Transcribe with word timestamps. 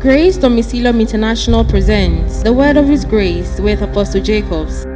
Grace 0.00 0.38
Domicilium 0.38 0.98
International 0.98 1.62
presents 1.62 2.42
the 2.42 2.50
Word 2.50 2.78
of 2.78 2.86
His 2.86 3.04
Grace 3.04 3.60
with 3.60 3.82
Apostle 3.82 4.22
Jacobs. 4.22 4.86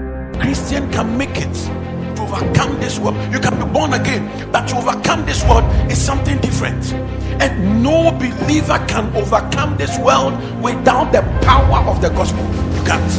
Christian 0.41 0.91
can 0.93 1.19
make 1.19 1.37
it 1.37 1.53
to 2.17 2.23
overcome 2.23 2.81
this 2.81 2.99
world. 2.99 3.15
You 3.31 3.39
can 3.39 3.59
be 3.63 3.71
born 3.71 3.93
again, 3.93 4.51
but 4.51 4.67
to 4.69 4.79
overcome 4.79 5.27
this 5.27 5.45
world 5.45 5.65
is 5.93 6.01
something 6.01 6.39
different. 6.39 6.95
And 7.39 7.83
no 7.83 8.13
believer 8.13 8.83
can 8.89 9.15
overcome 9.15 9.77
this 9.77 9.99
world 9.99 10.33
without 10.63 11.13
the 11.13 11.21
power 11.45 11.87
of 11.87 12.01
the 12.01 12.09
gospel. 12.09 12.43
You 12.75 12.85
can't. 12.87 13.13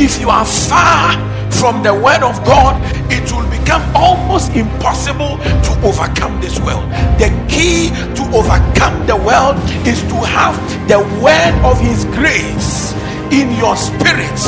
If 0.00 0.18
you 0.22 0.30
are 0.30 0.46
far 0.46 1.37
from 1.52 1.82
the 1.82 1.92
word 1.94 2.22
of 2.22 2.42
God, 2.44 2.80
it 3.10 3.30
will 3.32 3.48
become 3.50 3.82
almost 3.94 4.52
impossible 4.52 5.38
to 5.38 5.70
overcome 5.84 6.40
this 6.40 6.58
world. 6.60 6.84
The 7.18 7.30
key 7.48 7.90
to 8.16 8.22
overcome 8.36 9.06
the 9.06 9.16
world 9.16 9.56
is 9.86 10.00
to 10.02 10.16
have 10.24 10.56
the 10.88 11.00
word 11.22 11.54
of 11.64 11.80
His 11.80 12.04
grace 12.16 12.92
in 13.32 13.52
your 13.56 13.76
spirit, 13.76 14.38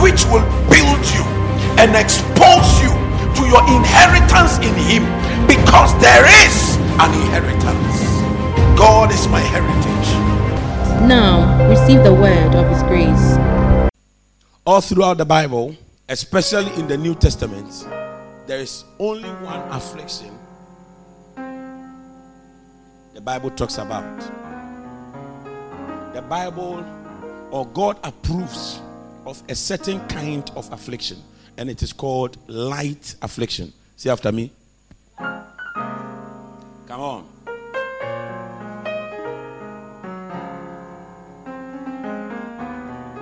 which 0.00 0.24
will 0.32 0.44
build 0.70 1.02
you 1.12 1.24
and 1.80 1.96
expose 1.96 2.70
you 2.80 2.92
to 3.36 3.42
your 3.48 3.62
inheritance 3.68 4.58
in 4.58 4.74
Him 4.88 5.04
because 5.46 5.92
there 6.00 6.24
is 6.46 6.76
an 7.00 7.12
inheritance. 7.14 7.96
God 8.78 9.12
is 9.12 9.26
my 9.28 9.40
heritage. 9.40 10.08
Now, 11.08 11.68
receive 11.68 12.02
the 12.04 12.14
word 12.14 12.54
of 12.54 12.68
His 12.70 12.82
grace. 12.84 13.90
All 14.66 14.80
throughout 14.80 15.18
the 15.18 15.24
Bible, 15.24 15.74
especially 16.10 16.74
in 16.74 16.86
the 16.86 16.96
New 16.96 17.14
Testament, 17.14 17.86
there 18.46 18.60
is 18.60 18.84
only 18.98 19.30
one 19.30 19.60
affliction 19.70 20.38
the 23.20 23.24
Bible 23.24 23.50
talks 23.50 23.76
about. 23.76 24.18
The 26.14 26.22
Bible 26.22 26.82
or 27.50 27.66
God 27.66 27.98
approves 28.02 28.80
of 29.26 29.42
a 29.48 29.54
certain 29.54 30.00
kind 30.08 30.50
of 30.56 30.72
affliction, 30.72 31.18
and 31.58 31.68
it 31.68 31.82
is 31.82 31.92
called 31.92 32.38
light 32.48 33.14
affliction. 33.20 33.74
See 33.96 34.08
after 34.08 34.32
me. 34.32 34.50
Come 35.18 35.60
on. 36.88 37.26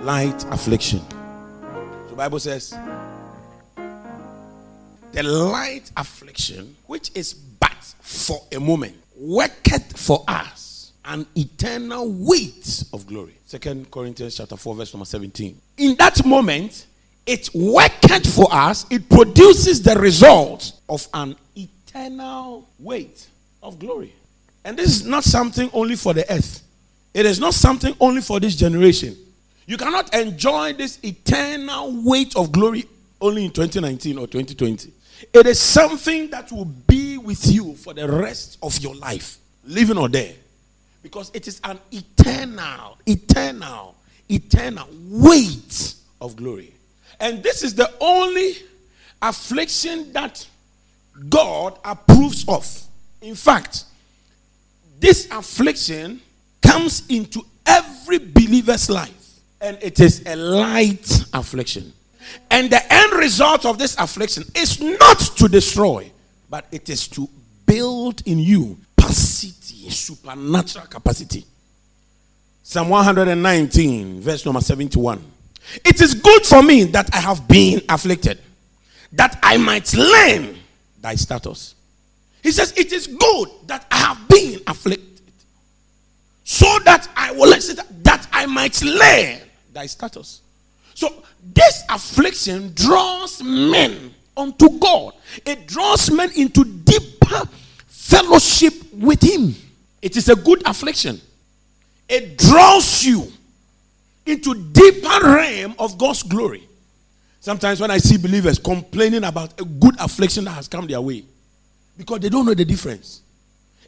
Light 0.04 0.44
affliction. 0.52 1.00
Bible 2.19 2.41
says 2.41 2.77
the 5.12 5.22
light 5.22 5.92
affliction, 5.97 6.75
which 6.88 7.12
is 7.14 7.33
but 7.33 7.94
for 8.00 8.41
a 8.50 8.58
moment, 8.58 8.97
worketh 9.16 9.97
for 9.97 10.25
us 10.27 10.94
an 11.05 11.25
eternal 11.36 12.10
weight 12.10 12.83
of 12.92 13.06
glory. 13.06 13.38
Second 13.47 13.88
Corinthians 13.92 14.36
chapter 14.36 14.56
4, 14.56 14.75
verse 14.75 14.92
number 14.92 15.05
17. 15.05 15.60
In 15.77 15.94
that 16.00 16.27
moment, 16.27 16.86
it 17.25 17.50
worketh 17.55 18.34
for 18.34 18.53
us, 18.53 18.84
it 18.91 19.08
produces 19.08 19.80
the 19.80 19.94
result 19.94 20.72
of 20.88 21.06
an 21.14 21.36
eternal 21.55 22.69
weight 22.80 23.28
of 23.62 23.78
glory. 23.78 24.12
And 24.64 24.77
this 24.77 24.88
is 24.88 25.06
not 25.06 25.22
something 25.22 25.70
only 25.72 25.94
for 25.94 26.14
the 26.14 26.28
earth. 26.32 26.62
It 27.14 27.27
is 27.27 27.38
not 27.38 27.55
something 27.55 27.94
only 28.00 28.22
for 28.22 28.41
this 28.41 28.56
generation. 28.56 29.16
You 29.69 29.77
cannot 29.77 30.14
enjoy 30.14 30.72
this 30.72 30.98
eternal 31.05 32.02
weight 32.02 32.34
of 32.36 32.50
glory 32.52 32.86
only 33.20 33.44
in 33.44 33.50
2019 33.50 34.16
or 34.16 34.27
2020. 34.27 34.91
It 35.30 35.47
is 35.47 35.60
something 35.60 36.30
that 36.30 36.50
will 36.50 36.64
be 36.64 37.19
with 37.19 37.47
you 37.52 37.75
for 37.75 37.92
the 37.92 38.10
rest 38.10 38.56
of 38.62 38.78
your 38.78 38.94
life, 38.94 39.36
living 39.66 39.98
or 39.98 40.08
dead. 40.08 40.36
Because 41.02 41.30
it 41.34 41.47
is 41.47 41.60
an 41.64 41.78
eternal, 41.92 42.97
eternal, 43.05 43.94
eternal 44.30 44.88
weight 45.10 45.94
of 46.19 46.34
glory. 46.34 46.72
And 47.20 47.42
this 47.42 47.62
is 47.62 47.75
the 47.75 47.92
only 48.00 48.55
affliction 49.20 50.15
that 50.15 50.47
God 51.28 51.78
approves 51.84 52.42
of. 52.48 52.66
In 53.21 53.34
fact, 53.34 53.84
this 54.98 55.28
affliction 55.31 56.22
comes 56.62 57.03
into 57.10 57.42
every 57.66 58.16
believer's 58.16 58.88
life, 58.88 59.17
and 59.60 59.78
it 59.82 60.00
is 60.00 60.22
a 60.26 60.36
light 60.36 61.24
affliction. 61.32 61.92
And 62.50 62.70
the 62.70 62.92
end 62.92 63.12
result 63.14 63.64
of 63.64 63.78
this 63.78 63.96
affliction 63.98 64.44
is 64.54 64.80
not 64.80 65.19
to 65.36 65.48
destroy, 65.48 66.10
but 66.50 66.66
it 66.70 66.88
is 66.88 67.08
to 67.08 67.28
build 67.66 68.22
in 68.26 68.38
you 68.38 68.78
capacity, 69.08 69.91
supernatural 69.91 70.86
capacity. 70.86 71.44
Psalm 72.62 72.91
119, 72.91 74.20
verse 74.20 74.44
number 74.44 74.60
71. 74.60 75.22
It 75.84 76.00
is 76.00 76.14
good 76.14 76.44
for 76.44 76.62
me 76.62 76.84
that 76.84 77.14
I 77.14 77.18
have 77.20 77.48
been 77.48 77.80
afflicted, 77.88 78.38
that 79.12 79.38
I 79.42 79.56
might 79.56 79.92
learn 79.94 80.56
thy 81.00 81.14
status. 81.14 81.74
He 82.42 82.52
says, 82.52 82.72
It 82.76 82.92
is 82.92 83.06
good 83.06 83.48
that 83.66 83.86
I 83.91 83.97
have 83.97 84.28
been 84.28 84.60
afflicted, 84.66 85.20
so 86.44 86.66
that 86.84 87.08
I 87.16 87.32
will 87.32 87.50
that 87.50 88.26
I 88.32 88.47
might 88.47 88.82
learn 88.82 89.41
thy 89.72 89.86
status. 89.86 90.40
So 90.94 91.22
this 91.54 91.84
affliction 91.88 92.72
draws 92.74 93.42
men 93.42 94.14
unto 94.36 94.78
God. 94.78 95.14
It 95.44 95.66
draws 95.66 96.10
men 96.10 96.30
into 96.36 96.64
deeper 96.64 97.48
fellowship 97.86 98.74
with 98.92 99.22
Him. 99.22 99.54
It 100.02 100.16
is 100.16 100.28
a 100.28 100.36
good 100.36 100.66
affliction. 100.66 101.20
It 102.08 102.38
draws 102.38 103.04
you 103.04 103.30
into 104.24 104.54
deeper 104.54 105.20
realm 105.22 105.74
of 105.78 105.98
God's 105.98 106.22
glory. 106.22 106.66
Sometimes 107.40 107.80
when 107.80 107.90
I 107.90 107.98
see 107.98 108.16
believers 108.16 108.58
complaining 108.58 109.24
about 109.24 109.60
a 109.60 109.64
good 109.64 109.94
affliction 109.98 110.44
that 110.44 110.52
has 110.52 110.68
come 110.68 110.86
their 110.86 111.00
way, 111.00 111.24
because 111.96 112.20
they 112.20 112.28
don't 112.28 112.44
know 112.44 112.54
the 112.54 112.64
difference 112.64 113.22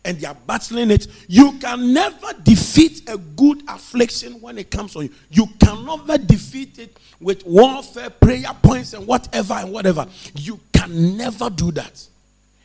and 0.04 0.18
they 0.18 0.26
are 0.26 0.36
battling 0.46 0.90
it. 0.90 1.06
You 1.28 1.58
can 1.58 1.92
never 1.92 2.32
defeat 2.42 3.08
a 3.08 3.18
good 3.18 3.62
affliction 3.68 4.40
when 4.40 4.58
it 4.58 4.70
comes 4.70 4.96
on 4.96 5.04
you. 5.04 5.10
You 5.30 5.46
can 5.58 5.84
never 5.84 6.18
defeat 6.18 6.78
it 6.78 6.96
with 7.20 7.44
warfare, 7.44 8.10
prayer 8.10 8.54
points, 8.62 8.94
and 8.94 9.06
whatever 9.06 9.54
and 9.54 9.72
whatever. 9.72 10.06
You 10.34 10.58
can 10.72 11.16
never 11.16 11.50
do 11.50 11.70
that. 11.72 12.06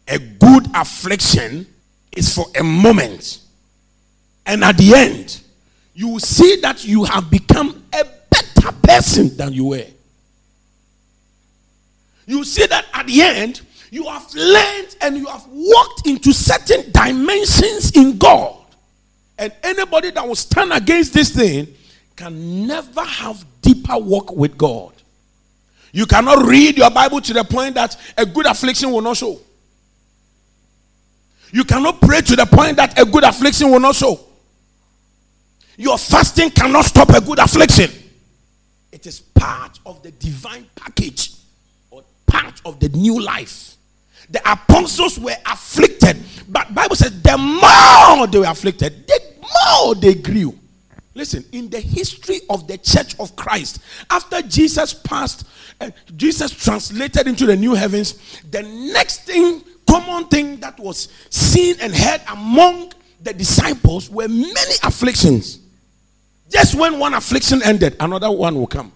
A 0.07 0.19
good 0.19 0.67
affliction 0.73 1.67
is 2.15 2.33
for 2.33 2.45
a 2.57 2.63
moment, 2.63 3.39
and 4.45 4.63
at 4.63 4.77
the 4.77 4.93
end, 4.95 5.41
you 5.93 6.09
will 6.09 6.19
see 6.19 6.57
that 6.61 6.85
you 6.85 7.03
have 7.03 7.29
become 7.29 7.83
a 7.93 8.05
better 8.29 8.71
person 8.83 9.35
than 9.35 9.51
you 9.51 9.65
were. 9.65 9.85
You 12.27 12.43
see 12.43 12.65
that 12.67 12.85
at 12.93 13.07
the 13.07 13.21
end, 13.21 13.61
you 13.95 14.03
have 14.09 14.29
learned 14.35 14.93
and 14.99 15.15
you 15.15 15.25
have 15.25 15.45
walked 15.49 16.05
into 16.05 16.33
certain 16.33 16.91
dimensions 16.91 17.91
in 17.91 18.17
God. 18.17 18.57
And 19.37 19.53
anybody 19.63 20.11
that 20.11 20.27
will 20.27 20.35
stand 20.35 20.73
against 20.73 21.13
this 21.13 21.29
thing 21.29 21.69
can 22.13 22.67
never 22.67 23.05
have 23.05 23.45
deeper 23.61 23.97
walk 23.97 24.35
with 24.35 24.57
God. 24.57 24.91
You 25.93 26.05
cannot 26.05 26.45
read 26.45 26.77
your 26.77 26.91
Bible 26.91 27.21
to 27.21 27.33
the 27.33 27.45
point 27.45 27.75
that 27.75 27.95
a 28.17 28.25
good 28.25 28.45
affliction 28.45 28.91
will 28.91 28.99
not 28.99 29.15
show. 29.15 29.39
You 31.53 31.63
cannot 31.63 32.01
pray 32.01 32.19
to 32.19 32.35
the 32.35 32.45
point 32.45 32.75
that 32.75 32.99
a 32.99 33.05
good 33.05 33.23
affliction 33.23 33.71
will 33.71 33.79
not 33.79 33.95
show. 33.95 34.19
Your 35.77 35.97
fasting 35.97 36.49
cannot 36.49 36.83
stop 36.83 37.11
a 37.11 37.21
good 37.21 37.39
affliction. 37.39 37.89
It 38.91 39.07
is 39.07 39.21
part 39.21 39.79
of 39.85 40.03
the 40.03 40.11
divine 40.11 40.67
package 40.75 41.31
or 41.91 42.03
part 42.27 42.61
of 42.65 42.81
the 42.81 42.89
new 42.89 43.21
life 43.21 43.74
the 44.29 44.39
apostles 44.51 45.19
were 45.19 45.35
afflicted. 45.45 46.17
But 46.47 46.73
bible 46.73 46.95
says 46.95 47.21
the 47.21 47.37
more 47.37 48.27
they 48.27 48.39
were 48.39 48.45
afflicted 48.45 49.07
the 49.07 49.19
more 49.41 49.95
they 49.95 50.15
grew. 50.15 50.57
Listen 51.13 51.45
in 51.51 51.69
the 51.69 51.79
history 51.79 52.41
of 52.49 52.67
the 52.67 52.77
church 52.77 53.17
of 53.19 53.35
christ 53.37 53.79
after 54.09 54.41
jesus 54.41 54.93
passed 54.93 55.47
uh, 55.79 55.89
jesus 56.17 56.51
translated 56.51 57.25
into 57.25 57.45
the 57.45 57.55
new 57.55 57.73
heavens 57.73 58.41
the 58.51 58.61
next 58.63 59.23
thing 59.23 59.61
common 59.87 60.27
thing 60.27 60.57
that 60.57 60.77
was 60.79 61.07
seen 61.29 61.75
and 61.81 61.95
heard 61.95 62.21
among 62.29 62.91
the 63.21 63.33
disciples 63.33 64.09
were 64.09 64.27
many 64.27 64.75
afflictions. 64.83 65.59
Just 66.49 66.75
when 66.75 66.99
one 66.99 67.13
affliction 67.13 67.61
ended 67.63 67.95
another 67.99 68.31
one 68.31 68.55
will 68.55 68.67
come. 68.67 68.91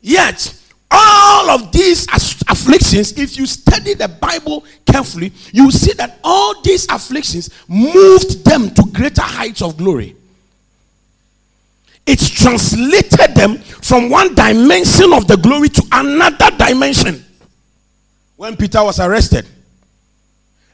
Yet 0.00 0.54
all 1.24 1.50
of 1.50 1.72
these 1.72 2.06
afflictions, 2.48 3.18
if 3.18 3.38
you 3.38 3.46
study 3.46 3.94
the 3.94 4.08
Bible 4.08 4.64
carefully, 4.86 5.32
you 5.52 5.70
see 5.70 5.92
that 5.94 6.18
all 6.22 6.60
these 6.62 6.86
afflictions 6.90 7.48
moved 7.66 8.44
them 8.44 8.70
to 8.74 8.82
greater 8.92 9.22
heights 9.22 9.62
of 9.62 9.76
glory. 9.76 10.14
It's 12.06 12.28
translated 12.28 13.34
them 13.34 13.56
from 13.58 14.10
one 14.10 14.34
dimension 14.34 15.14
of 15.14 15.26
the 15.26 15.38
glory 15.38 15.70
to 15.70 15.82
another 15.92 16.50
dimension. 16.58 17.24
When 18.36 18.56
Peter 18.56 18.84
was 18.84 19.00
arrested 19.00 19.46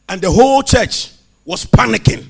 and 0.08 0.20
the 0.20 0.30
whole 0.30 0.62
church 0.62 1.12
was 1.44 1.64
panicking, 1.64 2.26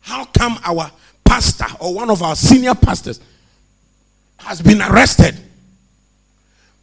How 0.00 0.24
come 0.24 0.58
our 0.64 0.90
pastor 1.24 1.66
or 1.78 1.94
one 1.94 2.10
of 2.10 2.22
our 2.22 2.34
senior 2.34 2.74
pastors 2.74 3.20
has 4.38 4.62
been 4.62 4.80
arrested? 4.80 5.36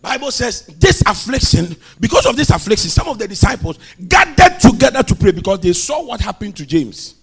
Bible 0.02 0.32
says 0.32 0.68
this 0.80 1.02
affliction, 1.06 1.76
because 2.00 2.26
of 2.26 2.38
this 2.38 2.50
affliction, 2.50 2.90
some 2.90 3.08
of 3.08 3.18
the 3.18 3.28
disciples 3.28 3.80
gathered 4.08 4.60
together 4.60 5.04
to 5.04 5.16
pray 5.16 5.32
because 5.32 5.60
they 5.60 5.74
saw 5.74 6.04
what 6.04 6.22
happened 6.22 6.56
to 6.58 6.66
James. 6.66 7.16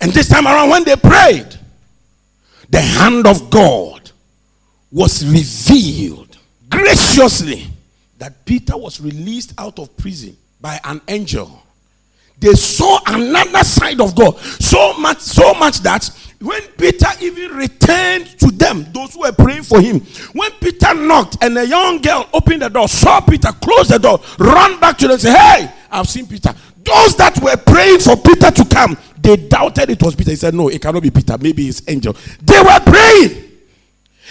And 0.00 0.12
this 0.12 0.28
time 0.28 0.46
around, 0.46 0.70
when 0.70 0.84
they 0.84 0.96
prayed, 0.96 1.58
the 2.70 2.80
hand 2.80 3.26
of 3.26 3.50
God 3.50 4.10
was 4.90 5.24
revealed 5.24 6.38
graciously 6.70 7.66
that 8.18 8.44
Peter 8.46 8.76
was 8.76 9.00
released 9.00 9.52
out 9.58 9.78
of 9.78 9.94
prison 9.96 10.36
by 10.60 10.80
an 10.84 11.00
angel. 11.08 11.62
They 12.38 12.54
saw 12.54 12.98
another 13.06 13.62
side 13.62 14.00
of 14.00 14.14
God 14.14 14.38
so 14.38 14.94
much, 14.94 15.20
so 15.20 15.54
much 15.54 15.80
that 15.80 16.10
when 16.44 16.60
Peter 16.76 17.08
even 17.20 17.56
returned 17.56 18.26
to 18.38 18.50
them, 18.50 18.86
those 18.92 19.14
who 19.14 19.20
were 19.20 19.32
praying 19.32 19.62
for 19.62 19.80
him, 19.80 20.00
when 20.32 20.50
Peter 20.60 20.94
knocked 20.94 21.38
and 21.42 21.56
a 21.56 21.66
young 21.66 22.00
girl 22.02 22.28
opened 22.32 22.62
the 22.62 22.68
door, 22.68 22.88
saw 22.88 23.20
Peter, 23.20 23.50
close 23.52 23.88
the 23.88 23.98
door, 23.98 24.20
ran 24.38 24.78
back 24.78 24.98
to 24.98 25.08
them, 25.08 25.18
say, 25.18 25.32
Hey, 25.32 25.72
I've 25.90 26.08
seen 26.08 26.26
Peter. 26.26 26.54
Those 26.84 27.16
that 27.16 27.40
were 27.42 27.56
praying 27.56 28.00
for 28.00 28.16
Peter 28.16 28.50
to 28.50 28.64
come, 28.66 28.96
they 29.18 29.36
doubted 29.36 29.88
it 29.88 30.02
was 30.02 30.14
Peter. 30.14 30.32
He 30.32 30.36
said, 30.36 30.54
No, 30.54 30.68
it 30.68 30.82
cannot 30.82 31.02
be 31.02 31.10
Peter. 31.10 31.38
Maybe 31.40 31.66
it's 31.68 31.82
angel. 31.88 32.14
They 32.42 32.60
were 32.60 32.80
praying. 32.84 33.42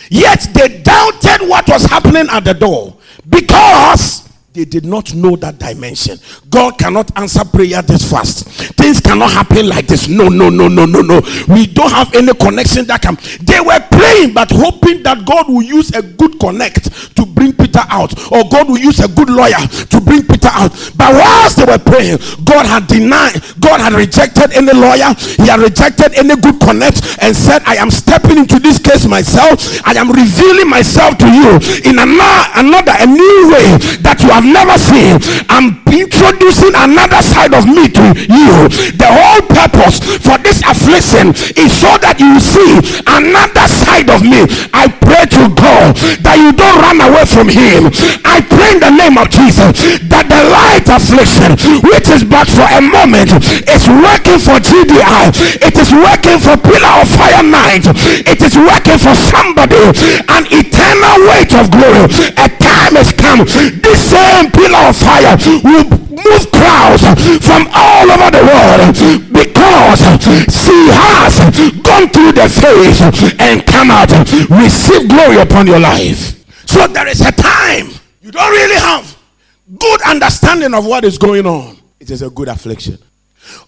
Yet 0.09 0.49
they 0.53 0.81
doubted 0.81 1.47
what 1.49 1.67
was 1.67 1.85
happening 1.85 2.27
at 2.29 2.43
the 2.43 2.53
door 2.53 2.97
because 3.27 4.22
they 4.53 4.65
did 4.65 4.85
not 4.85 5.15
know 5.15 5.35
that 5.37 5.57
dimension. 5.57 6.19
God 6.51 6.77
cannot 6.77 7.09
answer 7.17 7.43
prayer 7.43 7.81
this 7.81 8.05
fast. 8.09 8.45
Things 8.77 9.01
cannot 9.01 9.31
happen 9.31 9.67
like 9.67 9.87
this. 9.87 10.07
No, 10.07 10.29
no, 10.29 10.49
no, 10.49 10.67
no, 10.67 10.85
no, 10.85 11.01
no. 11.01 11.21
We 11.47 11.65
don't 11.65 11.89
have 11.89 12.13
any 12.13 12.33
connection 12.35 12.85
that 12.85 13.01
can. 13.01 13.17
They 13.41 13.57
were 13.57 13.81
praying, 13.89 14.37
but 14.37 14.51
hoping 14.53 15.01
that 15.03 15.25
God 15.25 15.49
will 15.49 15.63
use 15.63 15.89
a 15.95 16.03
good 16.03 16.39
connect 16.39 17.15
to 17.17 17.25
bring 17.25 17.53
Peter 17.53 17.81
out, 17.89 18.13
or 18.31 18.45
God 18.45 18.69
will 18.69 18.77
use 18.77 18.99
a 19.01 19.07
good 19.07 19.29
lawyer 19.29 19.57
to 19.89 19.97
bring 19.99 20.21
Peter 20.21 20.53
out. 20.53 20.69
But 20.93 21.17
whilst 21.17 21.57
they 21.57 21.65
were 21.65 21.81
praying, 21.81 22.21
God 22.45 22.69
had 22.69 22.85
denied, 22.85 23.41
God 23.57 23.81
had 23.81 23.93
rejected 23.97 24.53
any 24.53 24.69
lawyer, 24.69 25.17
He 25.41 25.49
had 25.49 25.65
rejected 25.65 26.13
any 26.13 26.37
good 26.37 26.61
connect, 26.61 27.01
and 27.25 27.33
said, 27.33 27.65
I 27.65 27.81
am 27.81 27.89
stepping 27.89 28.37
into 28.37 28.59
this 28.61 28.77
case 28.77 29.07
myself. 29.09 29.81
I 29.81 29.97
am 29.97 30.13
revealing 30.13 30.69
myself 30.69 31.17
to 31.17 31.25
you 31.25 31.57
in 31.89 31.97
another, 31.97 32.45
another 32.61 32.93
a 33.01 33.09
new 33.09 33.49
way 33.49 33.97
that 34.05 34.21
you 34.21 34.29
have 34.29 34.42
have 34.43 34.67
never 34.67 34.77
seen. 34.77 35.15
I'm 35.47 35.79
introducing 35.87 36.75
another 36.75 37.21
side 37.23 37.53
of 37.55 37.65
me 37.65 37.87
to 37.87 38.05
you. 38.27 38.67
The 38.99 39.07
whole 39.07 39.43
purpose 39.47 40.03
for 40.19 40.37
this 40.43 40.59
affliction 40.67 41.31
is 41.55 41.71
so 41.71 41.95
that 42.03 42.19
you 42.19 42.35
see 42.43 42.83
another 43.07 43.65
side 43.71 44.11
of 44.11 44.21
me. 44.23 44.43
I 44.75 44.91
pray 44.91 45.23
to 45.39 45.43
God 45.55 45.95
that 46.27 46.37
you 46.39 46.51
don't 46.51 46.79
run 46.83 46.99
away 46.99 47.23
from 47.23 47.47
Him. 47.47 47.87
I 48.27 48.43
pray 48.43 48.75
in 48.75 48.79
the 48.83 48.91
name 48.91 49.15
of 49.15 49.31
Jesus 49.31 49.71
that 50.11 50.27
the 50.27 50.41
light 50.51 50.87
affliction, 50.91 51.55
which 51.87 52.11
is 52.11 52.27
but 52.27 52.49
for 52.51 52.67
a 52.67 52.81
moment, 52.83 53.31
is 53.71 53.87
working 53.87 54.39
for 54.39 54.59
GDI. 54.59 55.31
It 55.63 55.75
is 55.79 55.95
working 55.95 56.39
for 56.41 56.59
Pillar 56.59 56.93
of 56.99 57.07
Fire 57.15 57.45
Night. 57.45 57.87
It 58.27 58.43
is 58.43 58.57
working 58.59 58.99
for 58.99 59.15
somebody 59.15 59.79
an 60.27 60.43
eternal 60.51 61.15
weight 61.31 61.53
of 61.55 61.71
glory. 61.71 62.09
A 62.41 62.47
time 62.59 62.97
has 62.99 63.13
come. 63.37 63.45
This 63.45 63.99
same 64.11 64.51
pillar 64.51 64.89
of 64.89 64.95
fire 64.97 65.37
will 65.63 65.85
move 66.09 66.43
crowds 66.51 67.03
from 67.41 67.67
all 67.73 68.07
over 68.09 68.29
the 68.31 68.43
world 68.45 68.93
because 69.33 69.99
she 70.49 70.77
has 70.93 71.39
gone 71.81 72.09
through 72.09 72.33
the 72.33 72.47
phase 72.49 73.01
and 73.39 73.65
come 73.65 73.91
out. 73.91 74.11
Receive 74.49 75.09
glory 75.09 75.37
upon 75.37 75.67
your 75.67 75.79
life. 75.79 76.43
So 76.67 76.87
there 76.87 77.07
is 77.07 77.21
a 77.21 77.31
time 77.31 77.87
you 78.21 78.31
don't 78.31 78.51
really 78.51 78.79
have 78.79 79.17
good 79.79 80.01
understanding 80.03 80.73
of 80.73 80.85
what 80.85 81.03
is 81.03 81.17
going 81.17 81.45
on. 81.45 81.77
It 81.99 82.09
is 82.11 82.21
a 82.21 82.29
good 82.29 82.47
affliction 82.47 82.97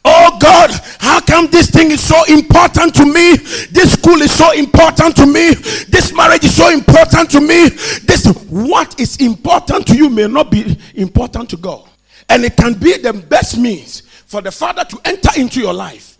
Oh 0.03 0.37
God, 0.39 0.71
how 0.99 1.19
come 1.19 1.47
this 1.47 1.69
thing 1.69 1.91
is 1.91 2.01
so 2.03 2.23
important 2.25 2.93
to 2.95 3.05
me? 3.05 3.35
This 3.71 3.93
school 3.93 4.21
is 4.21 4.31
so 4.31 4.51
important 4.53 5.15
to 5.17 5.25
me. 5.25 5.53
This 5.89 6.13
marriage 6.13 6.43
is 6.43 6.55
so 6.55 6.69
important 6.69 7.29
to 7.31 7.41
me. 7.41 7.69
This 8.05 8.25
what 8.49 8.99
is 8.99 9.17
important 9.17 9.87
to 9.87 9.97
you 9.97 10.09
may 10.09 10.27
not 10.27 10.51
be 10.51 10.77
important 10.95 11.49
to 11.49 11.57
God. 11.57 11.87
And 12.29 12.43
it 12.43 12.55
can 12.55 12.73
be 12.73 12.97
the 12.97 13.13
best 13.13 13.57
means 13.57 14.01
for 14.01 14.41
the 14.41 14.51
Father 14.51 14.83
to 14.85 14.99
enter 15.05 15.39
into 15.39 15.59
your 15.59 15.73
life 15.73 16.17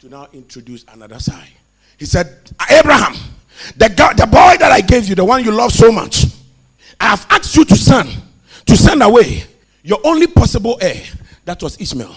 to 0.00 0.10
now 0.10 0.28
introduce 0.34 0.84
another 0.92 1.18
side. 1.18 1.48
He 1.98 2.04
said, 2.04 2.50
Abraham, 2.70 3.14
the, 3.76 3.88
God, 3.88 4.18
the 4.18 4.26
boy 4.26 4.56
that 4.58 4.70
I 4.70 4.82
gave 4.82 5.08
you, 5.08 5.14
the 5.14 5.24
one 5.24 5.42
you 5.42 5.50
love 5.50 5.72
so 5.72 5.90
much, 5.90 6.26
I 7.00 7.06
have 7.06 7.26
asked 7.30 7.56
you 7.56 7.64
to 7.64 7.76
send, 7.76 8.10
to 8.66 8.76
send 8.76 9.02
away 9.02 9.44
your 9.82 10.00
only 10.04 10.26
possible 10.26 10.76
heir 10.80 11.02
that 11.44 11.62
was 11.62 11.80
Ishmael. 11.80 12.14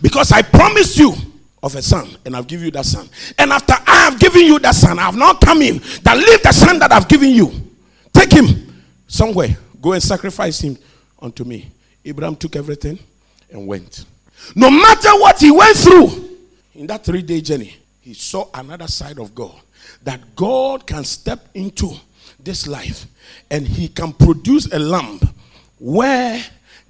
Because 0.00 0.32
I 0.32 0.42
promised 0.42 0.98
you 0.98 1.14
of 1.62 1.74
a 1.76 1.82
son, 1.82 2.08
and 2.24 2.36
I've 2.36 2.46
given 2.46 2.66
you 2.66 2.70
that 2.72 2.84
son. 2.84 3.08
And 3.38 3.50
after 3.50 3.74
I 3.86 3.96
have 4.10 4.18
given 4.18 4.42
you 4.42 4.58
that 4.58 4.74
son, 4.74 4.98
I 4.98 5.02
have 5.02 5.16
now 5.16 5.32
come 5.34 5.62
in 5.62 5.78
that 6.02 6.16
leave 6.16 6.42
the 6.42 6.52
son 6.52 6.78
that 6.78 6.92
I've 6.92 7.08
given 7.08 7.30
you. 7.30 7.52
Take 8.12 8.32
him 8.32 8.82
somewhere. 9.06 9.56
Go 9.80 9.92
and 9.92 10.02
sacrifice 10.02 10.60
him 10.60 10.76
unto 11.20 11.44
me. 11.44 11.70
Abraham 12.04 12.36
took 12.36 12.56
everything 12.56 12.98
and 13.50 13.66
went. 13.66 14.04
No 14.54 14.70
matter 14.70 15.10
what 15.18 15.40
he 15.40 15.50
went 15.50 15.76
through 15.76 16.38
in 16.74 16.86
that 16.88 17.04
three 17.04 17.22
day 17.22 17.40
journey, 17.40 17.76
he 18.00 18.12
saw 18.12 18.48
another 18.52 18.86
side 18.88 19.18
of 19.18 19.34
God. 19.34 19.54
That 20.02 20.36
God 20.36 20.86
can 20.86 21.04
step 21.04 21.48
into 21.54 21.92
this 22.38 22.66
life 22.66 23.06
and 23.50 23.66
he 23.66 23.88
can 23.88 24.12
produce 24.12 24.70
a 24.72 24.78
lamb 24.78 25.20
where 25.78 26.44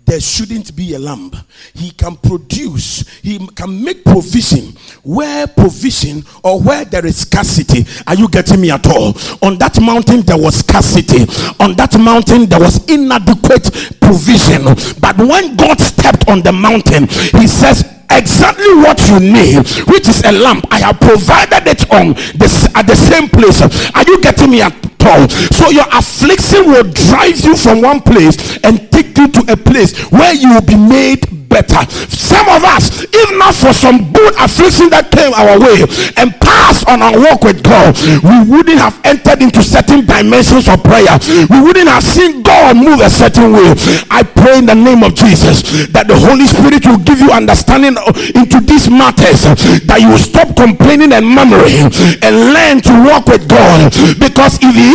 there 0.05 0.21
shouldn't 0.21 0.75
be 0.77 0.95
a 0.95 0.99
lamb. 0.99 1.33
He 1.75 1.91
can 1.91 2.17
produce, 2.17 3.09
he 3.21 3.39
can 3.55 3.83
make 3.83 4.05
provision 4.05 4.75
where 5.03 5.47
provision 5.47 6.25
or 6.43 6.61
where 6.61 6.85
there 6.85 7.07
is 7.07 7.19
scarcity. 7.19 7.87
Are 8.07 8.15
you 8.15 8.29
getting 8.29 8.61
me 8.61 8.71
at 8.71 8.87
all? 8.87 9.15
On 9.43 9.59
that 9.59 9.79
mountain, 9.81 10.23
there 10.23 10.39
was 10.39 10.57
scarcity. 10.57 11.23
On 11.61 11.75
that 11.77 11.99
mountain, 11.99 12.47
there 12.47 12.61
was 12.61 12.85
inadequate 12.91 13.71
provision. 14.01 14.65
But 15.01 15.19
when 15.19 15.57
God 15.57 15.79
stepped 15.81 16.29
on 16.29 16.43
the 16.43 16.53
mountain, 16.53 17.07
he 17.41 17.47
says, 17.47 17.85
exactly 18.17 18.75
what 18.75 18.99
you 19.09 19.21
need, 19.21 19.67
which 19.89 20.09
is 20.09 20.23
a 20.25 20.33
lamp. 20.33 20.67
I 20.71 20.81
have 20.81 21.01
provided 21.01 21.67
it 21.67 21.91
on 21.91 22.15
this 22.39 22.69
at 22.75 22.87
the 22.87 22.97
same 22.97 23.29
place. 23.29 23.61
Are 23.63 24.05
you 24.05 24.21
getting 24.21 24.51
me 24.51 24.63
at 24.63 24.75
all? 25.07 25.29
So 25.29 25.71
your 25.71 25.87
affliction 25.93 26.67
will 26.71 26.85
drive 26.91 27.41
you 27.41 27.57
from 27.57 27.83
one 27.83 28.01
place 28.01 28.59
and 28.65 28.91
take 28.91 29.17
you 29.19 29.29
to 29.29 29.53
a 29.53 29.57
place 29.57 29.99
where 30.11 30.35
you 30.35 30.55
will 30.55 30.67
be 30.67 30.77
made 30.77 31.44
better. 31.55 31.87
Some 32.11 32.51
of 32.51 32.67
us, 32.67 33.07
if 33.07 33.29
not 33.39 33.55
for 33.55 33.71
some 33.71 34.11
good 34.11 34.35
affliction 34.43 34.91
that 34.91 35.15
came 35.15 35.31
our 35.31 35.55
way 35.63 35.87
and 36.19 36.35
passed 36.43 36.83
on 36.91 36.99
our 36.99 37.15
walk 37.15 37.47
with 37.47 37.63
God, 37.63 37.95
we 38.27 38.37
wouldn't 38.51 38.83
have 38.83 38.99
entered 39.07 39.39
into 39.39 39.63
certain 39.63 40.03
dimensions 40.03 40.67
of 40.67 40.83
prayer. 40.83 41.15
We 41.47 41.63
wouldn't 41.63 41.87
have 41.87 42.03
seen 42.03 42.43
God 42.43 42.75
move 42.75 42.99
a 42.99 43.11
certain 43.11 43.55
way. 43.55 43.71
I 44.11 44.27
pray 44.27 44.59
in 44.59 44.67
the 44.67 44.75
name 44.75 45.07
of 45.07 45.15
Jesus 45.15 45.87
that 45.95 46.11
the 46.11 46.19
Holy 46.19 46.51
Spirit 46.51 46.83
will 46.91 46.99
give 46.99 47.23
you 47.23 47.31
understanding 47.31 47.95
into 48.35 48.59
these 48.67 48.91
matters, 48.91 49.47
that 49.87 49.99
you 50.03 50.11
will 50.11 50.19
stop 50.19 50.57
complaining 50.59 51.15
and 51.15 51.23
murmuring 51.23 51.87
and 52.27 52.51
learn 52.51 52.83
to 52.83 52.93
walk 53.07 53.31
with 53.31 53.47
God. 53.47 53.95
Because 54.19 54.59
if 54.59 54.75
He 54.75 54.91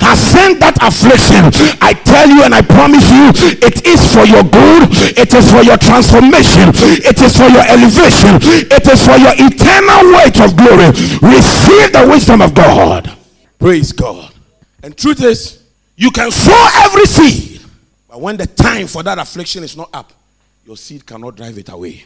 has 0.00 0.16
sent 0.16 0.64
that 0.64 0.80
affliction, 0.80 1.52
I 1.84 1.92
tell 1.92 2.30
you 2.30 2.42
and 2.46 2.54
I 2.54 2.62
promise 2.62 3.04
you, 3.10 3.28
it 3.60 3.84
is 3.84 4.00
for 4.08 4.24
your 4.24 4.46
good, 4.46 4.88
it 5.18 5.34
is 5.34 5.50
for 5.50 5.62
your 5.62 5.73
your 5.74 5.78
transformation, 5.78 6.70
it 7.02 7.20
is 7.20 7.36
for 7.36 7.48
your 7.48 7.66
elevation, 7.66 8.38
it 8.70 8.86
is 8.86 9.04
for 9.04 9.16
your 9.18 9.34
eternal 9.34 10.14
weight 10.14 10.38
of 10.40 10.56
glory. 10.56 10.86
Receive 11.34 11.92
the 11.92 12.06
wisdom 12.08 12.40
of 12.40 12.54
God. 12.54 13.16
Praise 13.58 13.92
God. 13.92 14.32
And 14.82 14.96
truth 14.96 15.22
is, 15.22 15.64
you 15.96 16.10
can 16.10 16.30
sow 16.30 16.68
every 16.84 17.06
seed, 17.06 17.60
but 18.08 18.20
when 18.20 18.36
the 18.36 18.46
time 18.46 18.86
for 18.86 19.02
that 19.02 19.18
affliction 19.18 19.64
is 19.64 19.76
not 19.76 19.90
up, 19.92 20.12
your 20.64 20.76
seed 20.76 21.04
cannot 21.04 21.36
drive 21.36 21.58
it 21.58 21.68
away. 21.68 22.04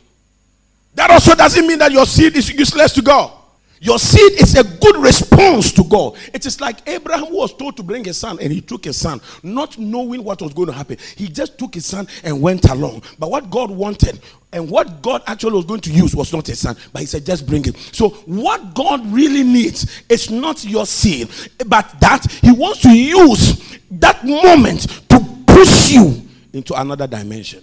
That 0.95 1.11
also 1.11 1.35
doesn't 1.35 1.67
mean 1.67 1.79
that 1.79 1.93
your 1.93 2.07
seed 2.07 2.37
is 2.37 2.51
useless 2.51 2.93
to 2.95 3.03
God. 3.03 3.33
Your 3.81 3.99
seed 3.99 4.41
is 4.41 4.57
a 4.57 4.65
good 4.65 4.97
response 4.97 5.73
to 5.73 5.85
God. 5.85 6.17
It 6.33 6.47
is 6.47 6.61
like 6.61 6.89
Abraham 6.89 7.33
was 7.33 7.55
told 7.55 7.77
to 7.77 7.83
bring 7.83 8.05
his 8.05 8.17
son 8.17 8.39
and 8.41 8.53
he 8.53 8.61
took 8.61 8.85
his 8.85 8.97
son, 8.97 9.21
not 9.43 9.79
knowing 9.79 10.25
what 10.25 10.43
was 10.43 10.53
going 10.53 10.67
to 10.69 10.73
happen. 10.73 10.97
He 11.17 11.29
just 11.29 11.59
took 11.59 11.75
his 11.75 11.87
son 11.87 12.09
and 12.25 12.41
went 12.41 12.69
along. 12.69 13.03
But 13.19 13.31
what 13.31 13.51
God 13.51 13.71
wanted 13.71 14.21
and 14.53 14.71
what 14.71 15.03
God 15.03 15.23
actually 15.27 15.53
was 15.53 15.67
going 15.67 15.83
to 15.83 15.93
use 15.93 16.17
was 16.17 16.33
not 16.33 16.47
his 16.47 16.59
son, 16.59 16.77
but 16.93 17.01
he 17.01 17.07
said, 17.07 17.25
just 17.27 17.47
bring 17.47 17.67
it. 17.67 17.77
So, 17.93 18.11
what 18.27 18.75
God 18.75 19.07
really 19.13 19.43
needs 19.43 20.03
is 20.09 20.31
not 20.31 20.65
your 20.65 20.87
seed, 20.87 21.29
but 21.67 21.95
that 22.01 22.27
he 22.41 22.53
wants 22.53 22.81
to 22.83 22.91
use 22.91 23.79
that 23.91 24.25
moment 24.25 25.03
to 25.11 25.21
push 25.47 25.91
you 25.91 26.23
into 26.53 26.75
another 26.81 27.07
dimension. 27.07 27.63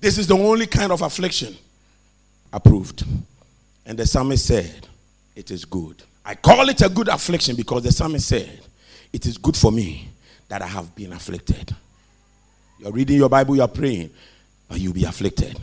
This 0.00 0.18
is 0.18 0.26
the 0.26 0.36
only 0.36 0.66
kind 0.66 0.90
of 0.90 1.02
affliction 1.02 1.56
approved. 2.52 3.04
And 3.86 3.96
the 3.96 4.04
psalmist 4.04 4.44
said, 4.44 4.88
It 5.34 5.50
is 5.50 5.64
good. 5.64 6.02
I 6.24 6.34
call 6.34 6.68
it 6.68 6.80
a 6.82 6.88
good 6.88 7.08
affliction 7.08 7.56
because 7.56 7.82
the 7.82 7.92
psalmist 7.92 8.28
said, 8.28 8.60
It 9.12 9.26
is 9.26 9.38
good 9.38 9.56
for 9.56 9.72
me 9.72 10.08
that 10.48 10.62
I 10.62 10.66
have 10.66 10.94
been 10.94 11.12
afflicted. 11.12 11.74
You're 12.78 12.92
reading 12.92 13.16
your 13.16 13.28
Bible, 13.28 13.56
you're 13.56 13.68
praying, 13.68 14.10
but 14.68 14.78
you'll 14.78 14.92
be 14.92 15.04
afflicted. 15.04 15.58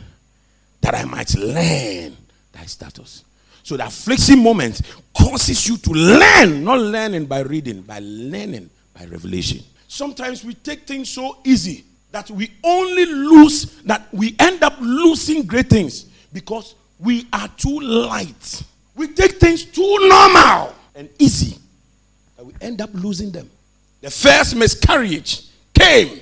That 0.80 0.94
I 0.94 1.04
might 1.04 1.34
learn 1.36 2.16
thy 2.52 2.64
status. 2.64 3.24
So 3.62 3.76
the 3.76 3.86
affliction 3.86 4.42
moment 4.42 4.80
causes 5.16 5.68
you 5.68 5.76
to 5.76 5.90
learn, 5.90 6.64
not 6.64 6.78
learning 6.80 7.26
by 7.26 7.40
reading, 7.40 7.82
by 7.82 8.00
learning 8.02 8.70
by 8.94 9.04
revelation. 9.04 9.60
Sometimes 9.86 10.44
we 10.44 10.54
take 10.54 10.86
things 10.86 11.10
so 11.10 11.38
easy 11.44 11.84
that 12.10 12.30
we 12.30 12.50
only 12.64 13.06
lose, 13.06 13.80
that 13.82 14.08
we 14.12 14.34
end 14.38 14.62
up 14.62 14.74
losing 14.80 15.46
great 15.46 15.68
things 15.68 16.04
because 16.32 16.74
we 16.98 17.26
are 17.32 17.48
too 17.56 17.80
light. 17.80 18.62
We 18.94 19.08
take 19.08 19.32
things 19.32 19.64
too 19.64 19.96
normal 20.08 20.74
and 20.94 21.08
easy, 21.18 21.58
and 22.36 22.46
we 22.46 22.54
end 22.60 22.80
up 22.80 22.90
losing 22.92 23.30
them. 23.30 23.48
The 24.00 24.10
first 24.10 24.56
miscarriage 24.56 25.46
came 25.74 26.20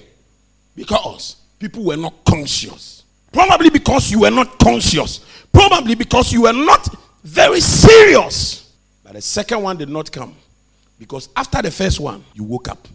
because 0.74 1.36
people 1.58 1.84
were 1.84 1.96
not 1.96 2.24
conscious. 2.24 3.04
Probably 3.32 3.70
because 3.70 4.10
you 4.10 4.20
were 4.20 4.30
not 4.30 4.58
conscious. 4.58 5.20
Probably 5.52 5.94
because 5.94 6.32
you 6.32 6.42
were 6.42 6.52
not 6.52 6.88
very 7.24 7.60
serious. 7.60 8.72
But 9.04 9.14
the 9.14 9.22
second 9.22 9.62
one 9.62 9.76
did 9.76 9.88
not 9.88 10.10
come 10.10 10.34
because 10.98 11.28
after 11.36 11.62
the 11.62 11.70
first 11.70 12.00
one, 12.00 12.24
you 12.34 12.44
woke 12.44 12.68
up. 12.68 12.88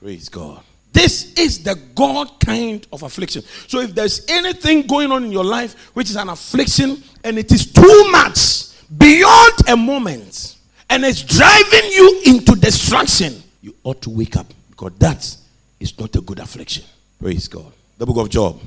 Praise 0.00 0.28
God. 0.28 0.62
This 0.92 1.34
is 1.34 1.62
the 1.62 1.78
God 1.94 2.40
kind 2.40 2.86
of 2.92 3.02
affliction. 3.02 3.42
So 3.68 3.80
if 3.80 3.94
there's 3.94 4.24
anything 4.28 4.86
going 4.86 5.12
on 5.12 5.24
in 5.24 5.30
your 5.30 5.44
life 5.44 5.90
which 5.94 6.10
is 6.10 6.16
an 6.16 6.28
affliction 6.28 7.02
and 7.22 7.38
it 7.38 7.52
is 7.52 7.72
too 7.72 8.08
much 8.10 8.69
beyond 8.96 9.54
a 9.68 9.76
moment 9.76 10.56
and 10.88 11.04
it's 11.04 11.22
driving 11.22 11.90
you 11.92 12.22
into 12.26 12.54
destruction, 12.56 13.42
you 13.62 13.74
ought 13.84 14.02
to 14.02 14.10
wake 14.10 14.36
up 14.36 14.46
because 14.70 14.92
that 14.98 15.36
is 15.78 15.98
not 15.98 16.14
a 16.16 16.20
good 16.20 16.38
affliction. 16.38 16.84
Praise 17.20 17.48
God. 17.48 17.72
The 17.98 18.06
book 18.06 18.16
of 18.18 18.28
Job, 18.30 18.60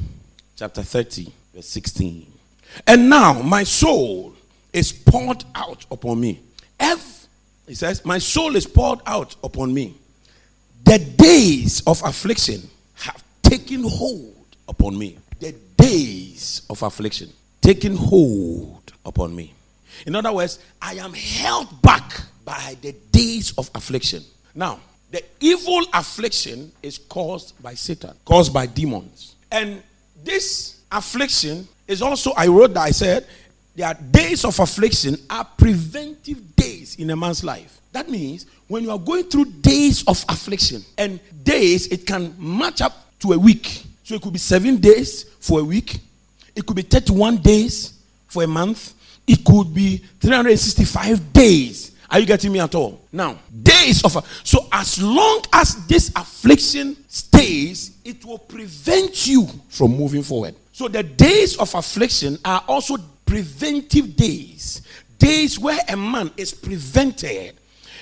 chapter 0.56 0.84
30, 0.84 1.32
verse 1.54 1.68
16. 1.68 2.28
And 2.88 3.10
now 3.10 3.42
my 3.42 3.64
soul 3.64 4.34
is 4.72 4.92
poured 4.92 5.44
out 5.56 5.86
upon 5.92 6.20
me. 6.20 6.40
F, 6.80 7.28
he 7.68 7.76
says, 7.76 8.04
My 8.06 8.18
soul 8.18 8.56
is 8.56 8.66
poured 8.66 9.00
out 9.06 9.36
upon 9.44 9.74
me. 9.74 9.96
The 10.84 11.00
days 11.00 11.82
of 11.88 12.02
affliction 12.04 12.62
have 12.96 13.24
taken 13.42 13.84
hold 13.84 14.36
upon 14.68 14.98
me. 14.98 15.18
The 15.40 15.54
days 15.78 16.62
of 16.70 16.82
affliction 16.84 17.30
taken 17.62 17.96
hold 17.96 18.94
upon 19.06 19.36
me. 19.36 19.54
In 20.06 20.16
other 20.16 20.32
words, 20.32 20.60
I 20.82 20.96
am 20.96 21.14
held 21.14 21.82
back 21.82 22.22
by 22.46 22.78
the 22.82 22.94
days 23.12 23.54
of 23.58 23.70
affliction. 23.76 24.24
Now, 24.56 24.80
the 25.12 25.24
evil 25.40 25.86
affliction 25.94 26.72
is 26.82 26.98
caused 26.98 27.62
by 27.62 27.76
Satan, 27.76 28.14
caused 28.26 28.54
by 28.54 28.66
demons. 28.66 29.36
And 29.52 29.84
this 30.24 30.82
affliction 30.92 31.68
is 31.88 32.02
also, 32.02 32.32
I 32.36 32.48
wrote 32.48 32.74
that 32.74 32.82
I 32.82 32.92
said, 32.92 33.28
there 33.76 33.88
are 33.88 33.94
days 33.94 34.46
of 34.46 34.60
affliction 34.60 35.18
are 35.30 35.46
preventive 35.58 36.56
days 36.56 36.96
in 36.98 37.10
a 37.10 37.16
man's 37.16 37.44
life. 37.44 37.80
That 37.92 38.10
means 38.10 38.46
when 38.68 38.84
you 38.84 38.92
are 38.92 39.00
going 39.00 39.26
through 39.26 39.46
days 39.46 40.04
of 40.08 40.24
affliction, 40.30 40.84
and 40.98 41.20
days, 41.44 41.88
it 41.88 42.06
can 42.06 42.36
match 42.40 42.82
up 42.82 42.94
to 43.20 43.34
a 43.34 43.38
week. 43.38 43.84
So 44.04 44.16
it 44.16 44.22
could 44.22 44.34
be 44.34 44.40
seven 44.40 44.78
days 44.78 45.24
for 45.40 45.60
a 45.60 45.64
week, 45.64 46.00
it 46.56 46.66
could 46.66 46.76
be 46.76 46.82
31 46.82 47.38
days 47.38 47.94
for 48.28 48.44
a 48.44 48.48
month, 48.48 48.94
it 49.28 49.44
could 49.44 49.74
be 49.74 49.98
365 50.20 51.34
days. 51.34 51.92
Are 52.10 52.20
you 52.20 52.26
getting 52.26 52.52
me 52.52 52.60
at 52.60 52.76
all? 52.76 53.02
Now, 53.12 53.40
days 53.64 54.04
of 54.04 54.16
so 54.44 54.68
as 54.72 55.02
long 55.02 55.42
as 55.52 55.88
this 55.88 56.12
affliction 56.16 56.96
stays, 57.08 57.98
it 58.06 58.24
will 58.24 58.38
prevent 58.38 59.26
you 59.26 59.48
from 59.70 59.98
moving 59.98 60.22
forward. 60.22 60.56
So 60.74 60.88
the 60.88 61.04
days 61.04 61.58
of 61.58 61.74
affliction 61.74 62.38
are 62.46 62.64
also 62.68 62.98
preventive 63.26 64.16
days, 64.16 64.82
days 65.18 65.58
where 65.58 65.80
a 65.90 65.98
man 65.98 66.32
is 66.38 66.54
prevented. 66.54 67.56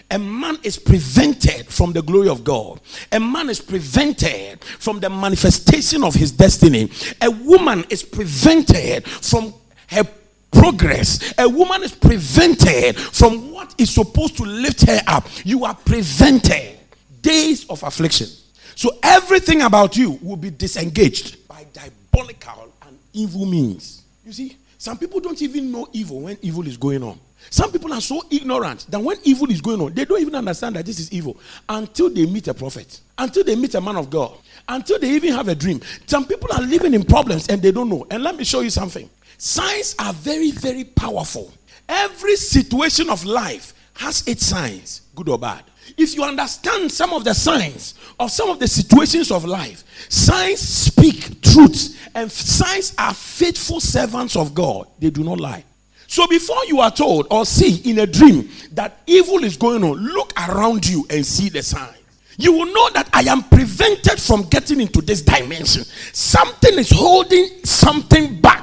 A 0.09 0.19
man 0.19 0.57
is 0.63 0.77
prevented 0.77 1.67
from 1.67 1.93
the 1.93 2.01
glory 2.01 2.27
of 2.27 2.43
God. 2.43 2.81
A 3.13 3.19
man 3.19 3.49
is 3.49 3.61
prevented 3.61 4.61
from 4.61 4.99
the 4.99 5.09
manifestation 5.09 6.03
of 6.03 6.13
his 6.13 6.33
destiny. 6.33 6.91
A 7.21 7.31
woman 7.31 7.85
is 7.89 8.03
prevented 8.03 9.07
from 9.07 9.53
her 9.87 10.03
progress. 10.51 11.33
A 11.37 11.47
woman 11.47 11.83
is 11.83 11.93
prevented 11.93 12.97
from 12.97 13.51
what 13.51 13.73
is 13.77 13.89
supposed 13.89 14.37
to 14.37 14.43
lift 14.43 14.81
her 14.87 14.99
up. 15.07 15.27
You 15.43 15.65
are 15.65 15.75
prevented. 15.75 16.77
Days 17.21 17.67
of 17.69 17.83
affliction. 17.83 18.27
So 18.75 18.97
everything 19.03 19.61
about 19.61 19.95
you 19.95 20.17
will 20.21 20.37
be 20.37 20.49
disengaged 20.49 21.47
by 21.47 21.65
diabolical 21.71 22.73
and 22.87 22.97
evil 23.13 23.45
means. 23.45 24.01
You 24.25 24.33
see, 24.33 24.57
some 24.77 24.97
people 24.97 25.19
don't 25.19 25.39
even 25.41 25.71
know 25.71 25.87
evil 25.93 26.21
when 26.21 26.37
evil 26.41 26.65
is 26.65 26.77
going 26.77 27.03
on. 27.03 27.19
Some 27.49 27.71
people 27.71 27.93
are 27.93 28.01
so 28.01 28.23
ignorant 28.29 28.85
that 28.89 28.99
when 28.99 29.17
evil 29.23 29.49
is 29.51 29.61
going 29.61 29.81
on, 29.81 29.93
they 29.93 30.05
don't 30.05 30.21
even 30.21 30.35
understand 30.35 30.75
that 30.75 30.85
this 30.85 30.99
is 30.99 31.11
evil 31.11 31.37
until 31.67 32.09
they 32.09 32.25
meet 32.25 32.47
a 32.47 32.53
prophet, 32.53 32.99
until 33.17 33.43
they 33.43 33.55
meet 33.55 33.75
a 33.75 33.81
man 33.81 33.97
of 33.97 34.09
God, 34.09 34.33
until 34.67 34.99
they 34.99 35.11
even 35.11 35.33
have 35.33 35.47
a 35.47 35.55
dream. 35.55 35.81
Some 36.05 36.25
people 36.25 36.49
are 36.53 36.61
living 36.61 36.93
in 36.93 37.03
problems 37.03 37.47
and 37.49 37.61
they 37.61 37.71
don't 37.71 37.89
know. 37.89 38.05
And 38.09 38.23
let 38.23 38.35
me 38.35 38.43
show 38.43 38.61
you 38.61 38.69
something. 38.69 39.09
Signs 39.43 39.95
are 39.97 40.13
very, 40.13 40.51
very 40.51 40.83
powerful. 40.83 41.51
Every 41.89 42.35
situation 42.35 43.09
of 43.09 43.25
life 43.25 43.73
has 43.93 44.23
its 44.27 44.45
signs, 44.45 45.01
good 45.15 45.29
or 45.29 45.39
bad. 45.39 45.63
If 45.97 46.13
you 46.13 46.23
understand 46.23 46.91
some 46.91 47.11
of 47.11 47.23
the 47.23 47.33
signs 47.33 47.95
of 48.19 48.29
some 48.29 48.51
of 48.51 48.59
the 48.59 48.67
situations 48.67 49.31
of 49.31 49.43
life, 49.43 49.83
signs 50.09 50.59
speak 50.59 51.41
truth, 51.41 51.97
and 52.13 52.31
signs 52.31 52.93
are 52.99 53.15
faithful 53.15 53.79
servants 53.79 54.35
of 54.35 54.53
God. 54.53 54.85
They 54.99 55.09
do 55.09 55.23
not 55.23 55.39
lie. 55.39 55.63
So 56.05 56.27
before 56.27 56.63
you 56.67 56.79
are 56.79 56.91
told 56.91 57.25
or 57.31 57.43
see 57.43 57.89
in 57.89 57.97
a 57.97 58.05
dream 58.05 58.47
that 58.73 59.01
evil 59.07 59.43
is 59.43 59.57
going 59.57 59.83
on, 59.83 59.97
look 59.97 60.33
around 60.37 60.87
you 60.87 61.07
and 61.09 61.25
see 61.25 61.49
the 61.49 61.63
signs. 61.63 61.97
You 62.37 62.53
will 62.53 62.71
know 62.71 62.91
that 62.91 63.09
I 63.11 63.21
am 63.21 63.41
prevented 63.41 64.21
from 64.21 64.43
getting 64.43 64.81
into 64.81 65.01
this 65.01 65.23
dimension. 65.23 65.83
Something 66.13 66.77
is 66.77 66.91
holding 66.91 67.65
something 67.65 68.39
back 68.39 68.61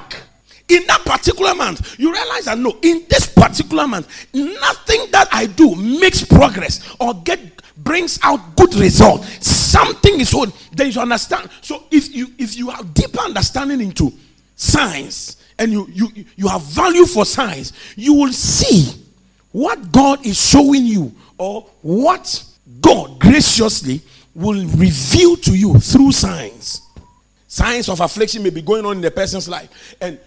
in 0.69 0.87
that 0.87 1.03
particular 1.05 1.55
month, 1.55 1.99
you 1.99 2.13
realize 2.13 2.45
that 2.45 2.59
no, 2.59 2.77
in 2.83 3.05
this 3.09 3.27
particular 3.27 3.87
month, 3.87 4.27
nothing 4.35 5.07
that 5.13 5.29
I 5.33 5.47
do 5.47 5.75
makes 5.75 6.25
progress 6.25 6.95
or 7.01 7.15
get 7.23 7.41
brings 7.79 8.19
out 8.23 8.57
good 8.57 8.75
result. 8.75 9.25
Something 9.25 10.21
is 10.21 10.31
holding. 10.31 10.55
Then 10.73 10.91
you 10.91 11.01
understand. 11.01 11.49
So 11.63 11.85
if 11.91 12.15
you 12.15 12.33
if 12.39 12.57
you 12.57 12.71
have 12.71 12.93
deeper 12.93 13.21
understanding 13.21 13.81
into 13.81 14.13
science 14.57 15.43
and 15.59 15.73
you 15.73 15.89
you 15.91 16.09
you 16.37 16.49
have 16.49 16.63
value 16.63 17.07
for 17.07 17.25
science, 17.25 17.73
you 17.97 18.15
will 18.15 18.33
see 18.33 19.03
what 19.53 19.91
God 19.91 20.25
is 20.27 20.39
showing 20.41 20.85
you 20.85 21.15
or 21.39 21.63
what 21.83 22.45
God 22.81 23.19
graciously 23.19 24.03
will 24.35 24.67
reveal 24.77 25.37
to 25.37 25.57
you 25.57 25.79
through 25.79 26.13
science. 26.13 26.83
Signs 27.47 27.89
of 27.89 28.01
affliction 28.01 28.43
may 28.43 28.51
be 28.51 28.61
going 28.61 28.85
on 28.85 28.97
in 28.97 29.03
the 29.03 29.11
person's 29.11 29.49
life, 29.49 29.95
and 30.01 30.19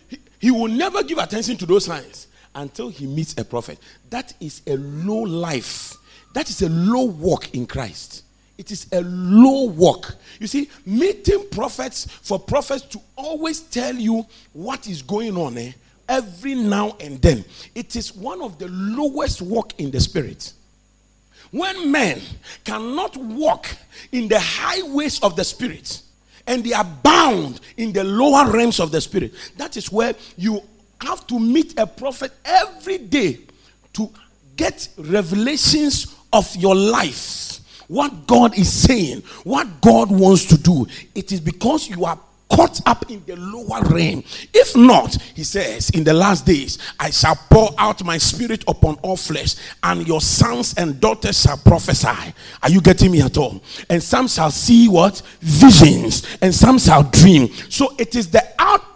he, 0.41 0.51
will 0.51 0.67
never 0.67 1.03
give 1.03 1.17
attention 1.17 1.55
to 1.57 1.65
those 1.65 1.85
signs 1.85 2.27
until 2.53 2.89
he 2.89 3.05
meets 3.05 3.37
a 3.37 3.45
prophet. 3.45 3.79
That 4.09 4.33
is 4.39 4.61
a 4.67 4.75
low 4.75 5.21
life. 5.21 5.95
That 6.33 6.49
is 6.49 6.61
a 6.61 6.69
low 6.69 7.05
walk 7.05 7.53
in 7.53 7.65
Christ. 7.65 8.23
It 8.57 8.71
is 8.71 8.87
a 8.91 9.01
low 9.01 9.65
walk. 9.65 10.15
You 10.39 10.47
see, 10.47 10.69
meeting 10.85 11.47
prophets 11.49 12.05
for 12.05 12.39
prophets 12.39 12.83
to 12.87 13.01
always 13.15 13.61
tell 13.61 13.95
you 13.95 14.25
what 14.53 14.87
is 14.87 15.01
going 15.01 15.35
on 15.37 15.57
eh, 15.57 15.71
every 16.07 16.55
now 16.55 16.95
and 16.99 17.21
then. 17.21 17.43
It 17.73 17.95
is 17.95 18.15
one 18.15 18.41
of 18.41 18.59
the 18.59 18.67
lowest 18.67 19.41
walk 19.41 19.79
in 19.79 19.91
the 19.91 19.99
spirit. 19.99 20.53
When 21.51 21.91
men 21.91 22.21
cannot 22.63 23.17
walk 23.17 23.67
in 24.11 24.27
the 24.27 24.39
highways 24.39 25.19
of 25.21 25.35
the 25.35 25.43
spirit, 25.43 26.01
and 26.47 26.63
they 26.63 26.73
are 26.73 26.83
bound 26.83 27.61
in 27.77 27.93
the 27.93 28.03
lower 28.03 28.51
realms 28.51 28.79
of 28.79 28.91
the 28.91 29.01
spirit. 29.01 29.33
That 29.57 29.77
is 29.77 29.91
where 29.91 30.13
you 30.37 30.61
have 31.01 31.25
to 31.27 31.39
meet 31.39 31.77
a 31.79 31.87
prophet 31.87 32.31
every 32.45 32.97
day 32.97 33.39
to 33.93 34.09
get 34.55 34.87
revelations 34.97 36.15
of 36.33 36.53
your 36.55 36.75
life. 36.75 37.59
What 37.87 38.25
God 38.25 38.57
is 38.57 38.71
saying, 38.71 39.21
what 39.43 39.81
God 39.81 40.09
wants 40.11 40.45
to 40.45 40.57
do. 40.57 40.87
It 41.13 41.31
is 41.31 41.41
because 41.41 41.89
you 41.89 42.05
are 42.05 42.17
caught 42.51 42.81
up 42.85 43.09
in 43.09 43.23
the 43.25 43.35
lower 43.35 43.81
realm. 43.83 44.23
If 44.53 44.75
not, 44.75 45.15
he 45.35 45.43
says, 45.43 45.89
in 45.91 46.03
the 46.03 46.13
last 46.13 46.45
days, 46.45 46.77
I 46.99 47.09
shall 47.09 47.35
pour 47.49 47.69
out 47.77 48.03
my 48.03 48.17
spirit 48.17 48.63
upon 48.67 48.95
all 49.01 49.17
flesh, 49.17 49.55
and 49.83 50.07
your 50.07 50.21
sons 50.21 50.73
and 50.75 50.99
daughters 50.99 51.41
shall 51.41 51.57
prophesy. 51.57 52.33
Are 52.61 52.69
you 52.69 52.81
getting 52.81 53.11
me 53.11 53.21
at 53.21 53.37
all? 53.37 53.61
And 53.89 54.01
some 54.01 54.27
shall 54.27 54.51
see 54.51 54.87
what? 54.87 55.21
Visions, 55.41 56.25
and 56.41 56.53
some 56.53 56.77
shall 56.77 57.03
dream. 57.03 57.47
So 57.69 57.95
it 57.97 58.15
is 58.15 58.29
the 58.29 58.43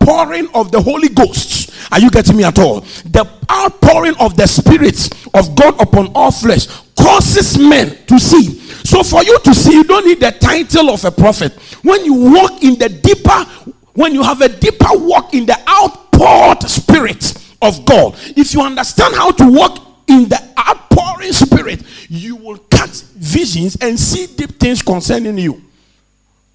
outpouring 0.06 0.48
of 0.54 0.72
the 0.72 0.82
Holy 0.82 1.10
Ghost. 1.10 1.72
Are 1.92 2.00
you 2.00 2.10
getting 2.10 2.38
me 2.38 2.44
at 2.44 2.58
all? 2.60 2.82
The 2.82 3.28
outpouring 3.52 4.16
of 4.20 4.36
the 4.38 4.48
Spirit 4.48 5.10
of 5.34 5.56
God 5.56 5.80
upon 5.82 6.12
all 6.16 6.32
flesh 6.32 6.68
causes 6.96 7.58
men 7.58 7.98
to 8.08 8.20
see. 8.20 8.60
So 8.84 9.04
for 9.04 9.24
you 9.24 9.38
to 9.40 9.54
see, 9.54 9.74
you 9.74 9.84
don't 9.84 10.06
need 10.06 10.20
the 10.20 10.32
title 10.32 10.90
of 10.90 11.04
a 11.06 11.12
prophet. 11.12 11.54
When 11.84 12.06
you 12.06 12.14
walk 12.14 12.64
in 12.64 12.78
the 12.78 12.90
deeper, 12.90 13.74
when 13.94 14.14
you 14.14 14.24
have 14.24 14.42
a 14.42 14.50
deeper 14.50 14.90
walk 14.92 15.34
in 15.34 15.46
the 15.46 15.58
outpoured 15.68 16.70
spirit 16.70 17.34
of 17.62 17.86
God, 17.86 18.16
if 18.36 18.54
you 18.54 18.62
understand 18.62 19.16
how 19.16 19.32
to 19.32 19.52
walk 19.52 19.80
in 20.08 20.30
the 20.30 20.54
outpouring 20.58 21.32
spirit, 21.34 21.82
you 22.10 22.36
will 22.36 22.58
catch 22.58 23.02
visions 23.16 23.78
and 23.82 24.00
see 24.00 24.28
deep 24.28 24.60
things 24.60 24.82
concerning 24.82 25.38
you. 25.38 25.65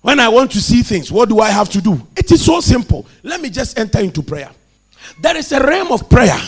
When 0.03 0.19
I 0.19 0.29
want 0.29 0.51
to 0.53 0.61
see 0.61 0.83
things, 0.83 1.13
what 1.13 1.29
do 1.29 1.41
I 1.41 1.51
have 1.51 1.69
to 1.71 1.81
do? 1.81 2.07
It 2.17 2.31
is 2.33 2.45
so 2.45 2.61
simple. 2.61 3.07
Let 3.23 3.41
me 3.41 3.51
just 3.51 3.79
enter 3.79 4.01
into 4.01 4.23
prayer. 4.23 4.51
There 5.21 5.37
is 5.37 5.53
a 5.53 5.61
realm 5.61 5.93
of 5.93 6.09
prayer 6.09 6.41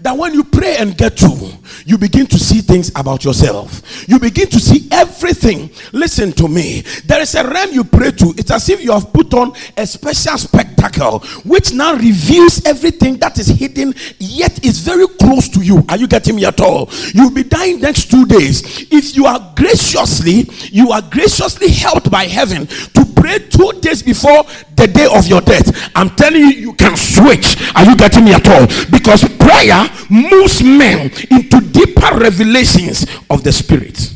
that 0.00 0.16
when 0.16 0.34
you 0.34 0.44
pray 0.44 0.76
and 0.78 0.96
get 0.96 1.16
to, 1.18 1.52
you 1.84 1.98
begin 1.98 2.26
to 2.26 2.38
see 2.38 2.60
things 2.60 2.90
about 2.96 3.24
yourself. 3.24 3.82
You 4.08 4.18
begin 4.18 4.48
to 4.48 4.60
see 4.60 4.88
everything. 4.92 5.70
Listen 5.92 6.32
to 6.32 6.48
me. 6.48 6.82
There 7.04 7.20
is 7.20 7.34
a 7.34 7.48
realm 7.48 7.72
you 7.72 7.84
pray 7.84 8.10
to. 8.12 8.34
It's 8.36 8.50
as 8.50 8.68
if 8.68 8.82
you 8.82 8.92
have 8.92 9.12
put 9.12 9.32
on 9.34 9.52
a 9.76 9.86
special 9.86 10.38
spectacle 10.38 11.20
which 11.44 11.72
now 11.72 11.94
reveals 11.94 12.64
everything 12.66 13.16
that 13.18 13.38
is 13.38 13.48
hidden, 13.48 13.94
yet 14.18 14.64
is 14.64 14.78
very 14.78 15.06
close 15.08 15.48
to 15.50 15.60
you. 15.60 15.84
Are 15.88 15.96
you 15.96 16.06
getting 16.06 16.36
me 16.36 16.44
at 16.44 16.60
all? 16.60 16.88
You'll 17.12 17.30
be 17.30 17.44
dying 17.44 17.80
next 17.80 18.10
two 18.10 18.26
days. 18.26 18.86
If 18.90 19.16
you 19.16 19.26
are 19.26 19.52
graciously, 19.56 20.48
you 20.70 20.92
are 20.92 21.02
graciously 21.02 21.68
helped 21.68 22.10
by 22.10 22.24
heaven 22.24 22.66
to 22.66 23.04
pray 23.16 23.38
two 23.38 23.72
days 23.80 24.02
before 24.02 24.44
the 24.76 24.86
day 24.86 25.06
of 25.10 25.26
your 25.26 25.40
death. 25.40 25.90
I'm 25.94 26.10
telling 26.10 26.40
you, 26.40 26.48
you 26.48 26.72
can 26.74 26.96
switch. 26.96 27.56
Are 27.74 27.84
you 27.84 27.96
getting 27.96 28.24
me 28.24 28.34
at 28.34 28.46
all? 28.48 28.66
Because 28.90 29.24
prayer 29.38 29.83
moves 30.10 30.62
men 30.62 31.10
into 31.30 31.60
deeper 31.72 32.16
revelations 32.18 33.06
of 33.30 33.42
the 33.42 33.52
Spirit. 33.52 34.12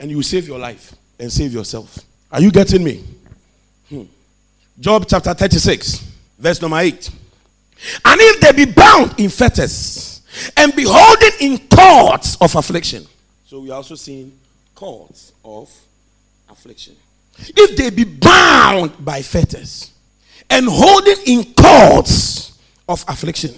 And 0.00 0.10
you 0.10 0.22
save 0.22 0.46
your 0.46 0.58
life 0.58 0.94
and 1.18 1.32
save 1.32 1.52
yourself. 1.52 1.98
Are 2.30 2.40
you 2.40 2.50
getting 2.50 2.84
me? 2.84 3.04
Hmm. 3.88 4.02
Job 4.78 5.06
chapter 5.08 5.34
36, 5.34 5.98
verse 6.38 6.60
number 6.60 6.78
8. 6.78 7.10
And 8.04 8.20
if 8.20 8.40
they 8.40 8.52
be 8.64 8.70
bound 8.70 9.18
in 9.18 9.28
fetters 9.28 10.22
and 10.56 10.74
be 10.74 10.84
holding 10.86 11.30
in 11.40 11.68
cords 11.68 12.36
of 12.40 12.54
affliction. 12.54 13.06
So 13.46 13.60
we 13.60 13.70
are 13.70 13.74
also 13.74 13.94
seeing 13.94 14.32
cords 14.74 15.32
of 15.44 15.70
affliction. 16.48 16.94
If 17.38 17.76
they 17.76 17.90
be 17.90 18.04
bound 18.04 19.04
by 19.04 19.22
fetters 19.22 19.92
and 20.50 20.66
holding 20.68 21.16
in 21.26 21.54
cords 21.54 22.58
of 22.88 23.04
affliction. 23.08 23.54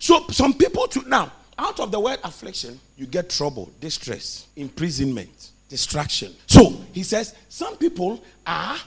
So 0.00 0.26
some 0.30 0.54
people 0.54 0.88
to 0.88 1.08
now 1.08 1.30
out 1.58 1.78
of 1.78 1.92
the 1.92 2.00
word 2.00 2.18
affliction, 2.24 2.80
you 2.96 3.06
get 3.06 3.28
trouble, 3.30 3.70
distress, 3.80 4.46
imprisonment, 4.56 5.50
distraction. 5.68 6.34
So 6.46 6.70
he 6.92 7.02
says 7.02 7.34
some 7.48 7.76
people 7.76 8.24
are 8.46 8.78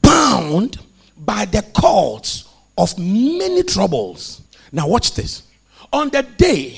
bound 0.00 0.78
by 1.18 1.44
the 1.46 1.62
cords 1.74 2.48
of 2.78 2.96
many 2.96 3.64
troubles. 3.64 4.42
Now 4.70 4.86
watch 4.86 5.14
this. 5.14 5.42
On 5.92 6.08
the 6.08 6.22
day, 6.22 6.76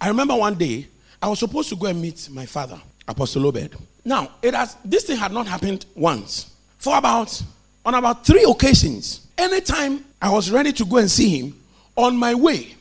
I 0.00 0.08
remember 0.08 0.36
one 0.36 0.54
day, 0.54 0.86
I 1.20 1.28
was 1.28 1.40
supposed 1.40 1.68
to 1.70 1.76
go 1.76 1.86
and 1.86 2.00
meet 2.00 2.28
my 2.30 2.46
father, 2.46 2.80
Apostle 3.08 3.46
Obed. 3.46 3.74
Now, 4.04 4.30
it 4.40 4.54
has 4.54 4.76
this 4.84 5.04
thing 5.04 5.16
had 5.16 5.32
not 5.32 5.48
happened 5.48 5.84
once. 5.96 6.54
For 6.78 6.96
about 6.96 7.42
on 7.84 7.94
about 7.94 8.24
three 8.24 8.44
occasions, 8.48 9.26
anytime 9.36 10.04
I 10.22 10.30
was 10.30 10.50
ready 10.50 10.72
to 10.74 10.84
go 10.84 10.98
and 10.98 11.10
see 11.10 11.40
him, 11.40 11.60
on 11.96 12.16
my 12.16 12.34
way, 12.34 12.75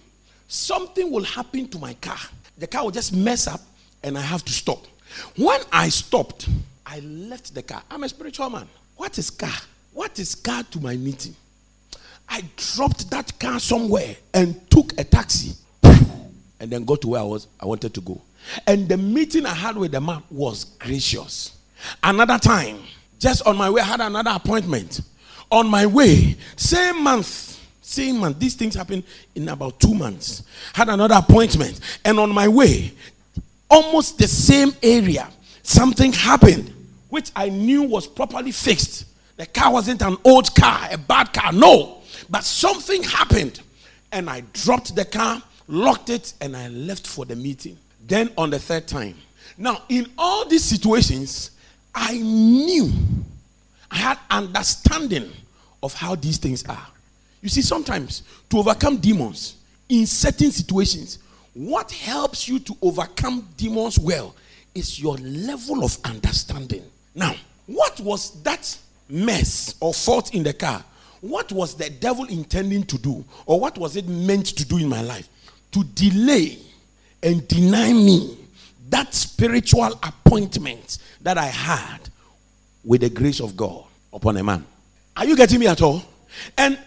something 0.48 1.12
will 1.12 1.24
happen 1.24 1.68
to 1.70 1.80
my 1.80 1.94
car. 1.96 2.18
The 2.58 2.68
car 2.68 2.84
will 2.84 2.92
just 2.92 3.14
mess 3.14 3.48
up 3.48 3.62
and 4.04 4.18
I 4.18 4.22
have 4.22 4.44
to 4.46 4.54
stop. 4.54 4.86
When 5.38 5.60
I 5.72 5.90
stopped, 5.90 6.48
I 6.86 7.00
left 7.00 7.53
the 7.53 7.64
car. 7.64 7.84
I'm 7.90 8.03
a 8.03 8.10
spiritual 8.10 8.50
man. 8.50 8.68
What 8.96 9.18
is 9.18 9.29
car? 9.29 9.58
What 9.94 10.20
is 10.20 10.36
car 10.36 10.64
to 10.64 10.79
my 10.79 10.96
meeting? 10.96 11.36
I 12.27 12.44
dropped 12.58 13.10
that 13.12 13.38
car 13.40 13.60
somewhere 13.60 14.16
and 14.34 14.70
took 14.70 15.00
a 15.00 15.03
taxi 15.03 15.53
and 15.84 16.72
then 16.72 16.86
got 16.86 17.01
to 17.01 17.10
where 17.10 17.22
I 17.22 17.24
was 17.24 17.48
I 17.60 17.66
wanted 17.66 17.94
to 17.94 18.01
go. 18.01 18.22
And 18.68 18.88
the 18.88 18.98
meeting 18.98 19.46
I 19.46 19.53
had 19.53 19.77
with 19.77 19.92
the 19.92 20.01
man 20.01 20.24
was 20.29 20.66
gracious. 20.66 21.58
Another 22.03 22.38
time, 22.38 22.79
just 23.20 23.46
on 23.46 23.58
my 23.58 23.70
way, 23.70 23.81
I 23.81 23.86
had 23.86 24.01
another 24.01 24.31
appointment. 24.34 25.01
On 25.51 25.68
my 25.68 25.86
way, 25.86 26.36
same 26.55 27.03
month, 27.03 27.60
same 27.85 28.17
month, 28.17 28.39
these 28.39 28.55
things 28.55 28.75
happened 28.75 29.03
in 29.35 29.48
about 29.50 29.79
two 29.79 29.93
months. 29.93 30.43
Had 30.74 30.89
another 30.89 31.15
appointment. 31.15 31.79
And 32.03 32.19
on 32.19 32.31
my 32.31 32.48
way, 32.48 32.91
almost 33.69 34.17
the 34.17 34.27
same 34.27 34.74
area, 34.81 35.29
something 35.61 36.11
happened 36.11 36.71
which 37.15 37.31
I 37.33 37.48
knew 37.48 37.83
was 37.83 38.07
properly 38.07 38.51
fixed. 38.51 39.05
The 39.37 39.45
car 39.45 39.71
wasn't 39.71 40.01
an 40.01 40.17
old 40.25 40.53
car, 40.53 40.89
a 40.91 40.98
bad 40.98 41.31
car, 41.31 41.53
no. 41.53 42.01
But 42.29 42.43
something 42.43 43.03
happened. 43.03 43.61
And 44.11 44.29
I 44.29 44.41
dropped 44.51 44.95
the 44.95 45.05
car, 45.05 45.41
locked 45.69 46.09
it, 46.09 46.33
and 46.41 46.57
I 46.57 46.67
left 46.67 47.07
for 47.07 47.24
the 47.24 47.35
meeting. 47.35 47.77
Then 48.05 48.31
on 48.37 48.50
the 48.50 48.59
third 48.59 48.87
time. 48.87 49.15
Now, 49.57 49.83
in 49.87 50.07
all 50.17 50.45
these 50.45 50.65
situations, 50.65 51.51
I 51.93 52.17
knew, 52.17 52.91
I 53.89 53.95
had 53.95 54.19
understanding 54.29 55.31
of 55.81 55.93
how 55.93 56.15
these 56.15 56.37
things 56.37 56.65
are. 56.65 56.87
You 57.46 57.50
see, 57.50 57.62
sometimes 57.62 58.24
to 58.50 58.58
overcome 58.58 58.98
demons 58.98 59.58
in 59.88 60.08
certain 60.08 60.50
situations, 60.50 61.20
what 61.53 61.92
helps 61.92 62.48
you 62.48 62.58
to 62.58 62.75
overcome 62.81 63.48
demons 63.55 64.00
well 64.00 64.36
is 64.74 65.00
your 65.00 65.16
level 65.18 65.84
of 65.84 65.96
understanding. 66.05 66.81
Now, 67.14 67.36
what 67.68 68.00
was 68.00 68.42
that 68.42 68.75
mess 69.08 69.75
or 69.79 69.94
fault 69.94 70.34
in 70.34 70.42
the 70.42 70.53
car? 70.53 70.84
What 71.22 71.51
was 71.51 71.75
the 71.75 71.92
devil 71.92 72.25
intending 72.25 72.81
to 72.86 72.98
do? 72.98 73.24
Or 73.46 73.60
what 73.60 73.77
was 73.77 73.96
it 73.96 74.08
meant 74.08 74.48
to 74.48 74.66
do 74.66 74.79
in 74.79 74.90
my 74.90 75.03
life? 75.03 75.29
To 75.74 75.84
delay 75.84 76.58
and 77.22 77.48
deny 77.48 77.94
me 77.94 78.40
that 78.90 79.14
spiritual 79.14 79.94
appointment 80.01 80.98
that 81.22 81.38
I 81.38 81.46
had 81.46 82.00
with 82.84 83.01
the 83.01 83.10
grace 83.12 83.40
of 83.40 83.55
God 83.55 83.84
upon 84.12 84.36
a 84.38 84.44
man. 84.44 84.66
Are 85.16 85.25
you 85.25 85.38
getting 85.38 85.60
me 85.60 85.68
at 85.68 85.84
all? 85.84 86.01
And 86.58 86.79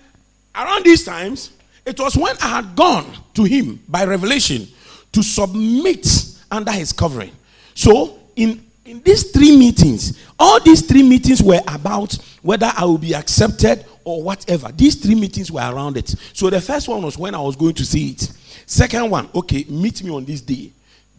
around 0.59 0.85
these 0.85 1.05
times, 1.05 1.53
it 1.85 1.99
was 1.99 2.17
when 2.17 2.37
I 2.43 2.49
had 2.49 2.77
gone 2.77 3.07
to 3.35 3.45
him 3.45 3.81
by 3.89 4.05
revelation 4.05 4.67
to 5.13 5.23
submit 5.23 6.07
under 6.51 6.73
his 6.73 6.93
covering. 6.93 7.33
So, 7.75 8.19
in, 8.37 8.65
in 8.85 9.01
these 9.03 9.31
three 9.31 9.57
meetings, 9.57 10.19
all 10.39 10.61
these 10.61 10.83
three 10.83 11.03
meetings 11.03 11.43
were 11.43 11.61
about 11.67 12.15
whether 12.43 12.71
I 12.77 12.85
will 12.85 12.99
be 12.99 13.15
accepted 13.15 13.85
or 14.05 14.23
whatever. 14.23 14.71
These 14.73 14.97
three 14.97 15.15
meetings 15.15 15.51
were 15.51 15.61
around 15.61 15.97
it. 15.97 16.15
So, 16.33 16.51
the 16.51 16.61
first 16.61 16.89
one 16.89 17.03
was 17.03 17.17
when 17.17 17.35
I 17.35 17.41
was 17.41 17.57
going 17.57 17.75
to 17.75 17.85
see 17.85 18.11
it. 18.11 18.21
Second 18.67 19.11
one, 19.11 19.29
okay, 19.35 19.65
meet 19.69 20.03
me 20.03 20.11
on 20.11 20.25
this 20.25 20.41
day. 20.41 20.71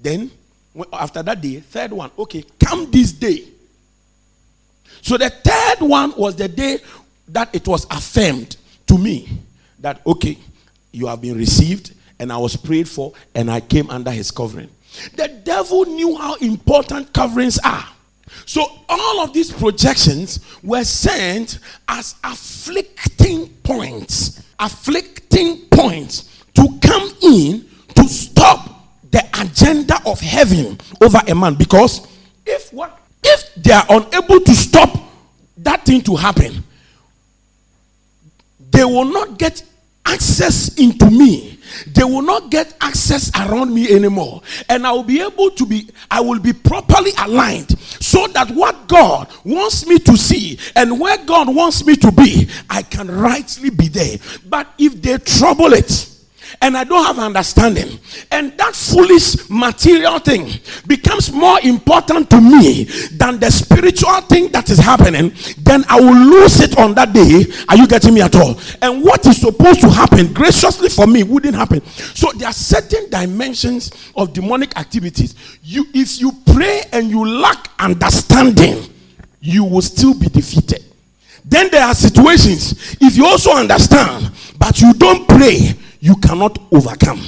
Then, 0.02 0.30
after 0.94 1.24
that 1.24 1.42
day, 1.42 1.60
third 1.62 1.92
one, 1.92 2.12
okay, 2.18 2.44
come 2.64 2.92
this 2.92 3.12
day. 3.12 3.46
So 5.02 5.18
the 5.18 5.30
third 5.30 5.88
one 5.88 6.14
was 6.18 6.36
the 6.36 6.48
day 6.48 6.80
that 7.30 7.54
it 7.54 7.68
was 7.68 7.86
affirmed 7.90 8.58
to 8.90 8.98
me 8.98 9.30
that, 9.80 10.02
okay, 10.06 10.38
you 10.92 11.08
have 11.08 11.22
been 11.22 11.38
received, 11.38 11.94
and 12.20 12.32
I 12.34 12.38
was 12.38 12.56
prayed 12.56 12.90
for, 12.90 13.14
and 13.34 13.50
I 13.50 13.62
came 13.62 13.90
under 13.90 14.12
his 14.12 14.32
covering. 14.32 14.70
The 15.16 15.28
devil 15.44 15.86
knew 15.86 16.16
how 16.18 16.36
important 16.36 17.14
coverings 17.14 17.60
are. 17.60 17.86
So 18.46 18.66
all 18.90 19.22
of 19.22 19.34
these 19.34 19.52
projections 19.52 20.40
were 20.64 20.84
sent 20.84 21.60
as 21.88 22.16
afflicting 22.24 23.50
points, 23.64 24.44
afflicting 24.60 25.68
points 25.72 26.44
to 26.56 26.68
come 26.82 27.12
in 27.22 27.66
to 27.96 28.04
stop 28.08 28.88
the 29.12 29.24
agenda 29.40 30.00
of 30.06 30.20
heaven 30.20 30.80
over 31.02 31.20
a 31.28 31.36
man. 31.36 31.56
Because 31.56 32.08
if 32.46 32.72
what 32.74 33.00
if 33.24 33.54
they 33.56 33.72
are 33.72 33.86
unable 33.90 34.40
to 34.42 34.54
stop 34.54 34.90
that 35.58 35.86
thing 35.86 36.02
to 36.02 36.16
happen, 36.16 36.64
they 38.72 38.84
will 38.84 39.06
not 39.06 39.38
get 39.38 39.64
access 40.06 40.78
into 40.78 41.10
me. 41.10 41.60
They 41.88 42.04
will 42.04 42.24
not 42.24 42.50
get 42.50 42.76
access 42.82 43.32
around 43.40 43.74
me 43.74 43.90
anymore. 43.94 44.42
And 44.68 44.86
I 44.86 44.92
will 44.92 45.04
be 45.04 45.22
able 45.22 45.52
to 45.52 45.66
be, 45.66 45.90
I 46.10 46.20
will 46.22 46.40
be 46.40 46.52
properly 46.52 47.12
aligned 47.20 47.78
so 47.80 48.28
that 48.28 48.50
what 48.52 48.88
God 48.88 49.30
wants 49.44 49.86
me 49.86 50.00
to 50.00 50.18
see 50.18 50.58
and 50.76 51.00
where 51.00 51.18
God 51.26 51.54
wants 51.54 51.86
me 51.86 51.96
to 51.98 52.12
be, 52.12 52.50
I 52.70 52.82
can 52.82 53.10
rightly 53.10 53.70
be 53.70 53.88
there. 53.88 54.18
But 54.48 54.68
if 54.78 55.00
they 55.02 55.18
trouble 55.20 55.74
it, 55.74 56.10
and 56.62 56.78
I 56.78 56.84
don't 56.84 57.06
have 57.06 57.20
understanding, 57.20 58.00
and 58.32 58.58
that 58.58 58.76
foolish 58.76 59.50
material 59.50 60.20
thing 60.20 60.52
becomes 60.88 61.32
more 61.32 61.60
important 61.62 62.30
to 62.32 62.42
me 62.42 62.86
than 63.12 63.40
the 63.40 63.52
spiritual 63.52 64.22
thing 64.22 64.52
that 64.52 64.70
is 64.70 64.80
happening, 64.80 65.34
then 65.60 65.84
I 65.90 66.00
will 66.00 66.16
lose 66.16 66.60
it 66.60 66.78
on 66.78 66.94
that 66.96 67.14
day. 67.14 67.46
Are 67.68 67.78
you 67.78 67.88
getting 67.88 68.14
me 68.14 68.22
at 68.22 68.36
all? 68.36 68.60
And 68.82 69.04
what 69.04 69.26
is 69.26 69.42
supposed 69.42 69.82
to 69.82 69.90
happen 69.90 70.34
graciously 70.34 70.90
for 70.90 71.08
me 71.08 71.24
wouldn't 71.24 71.56
happen. 71.56 71.86
So 71.86 72.32
there 72.34 72.48
are 72.48 72.54
certain 72.54 73.10
dimensions 73.10 73.92
of 74.16 74.34
demonic 74.34 74.78
activities. 74.78 75.36
You, 75.64 75.86
if 75.94 76.20
you 76.20 76.32
pray 76.54 76.84
and 76.92 77.10
you 77.10 77.26
lack 77.26 77.70
understanding, 77.80 78.84
you 79.40 79.64
will 79.64 79.82
still 79.82 80.14
be 80.14 80.28
defeated. 80.28 80.84
Then 81.46 81.70
there 81.72 81.84
are 81.84 81.96
situations, 81.96 82.98
if 83.02 83.18
you 83.18 83.26
also 83.26 83.52
understand, 83.52 84.32
but 84.58 84.80
you 84.82 84.94
don't 84.94 85.28
pray, 85.28 85.74
you 86.00 86.16
cannot 86.18 86.58
overcome. 86.72 87.22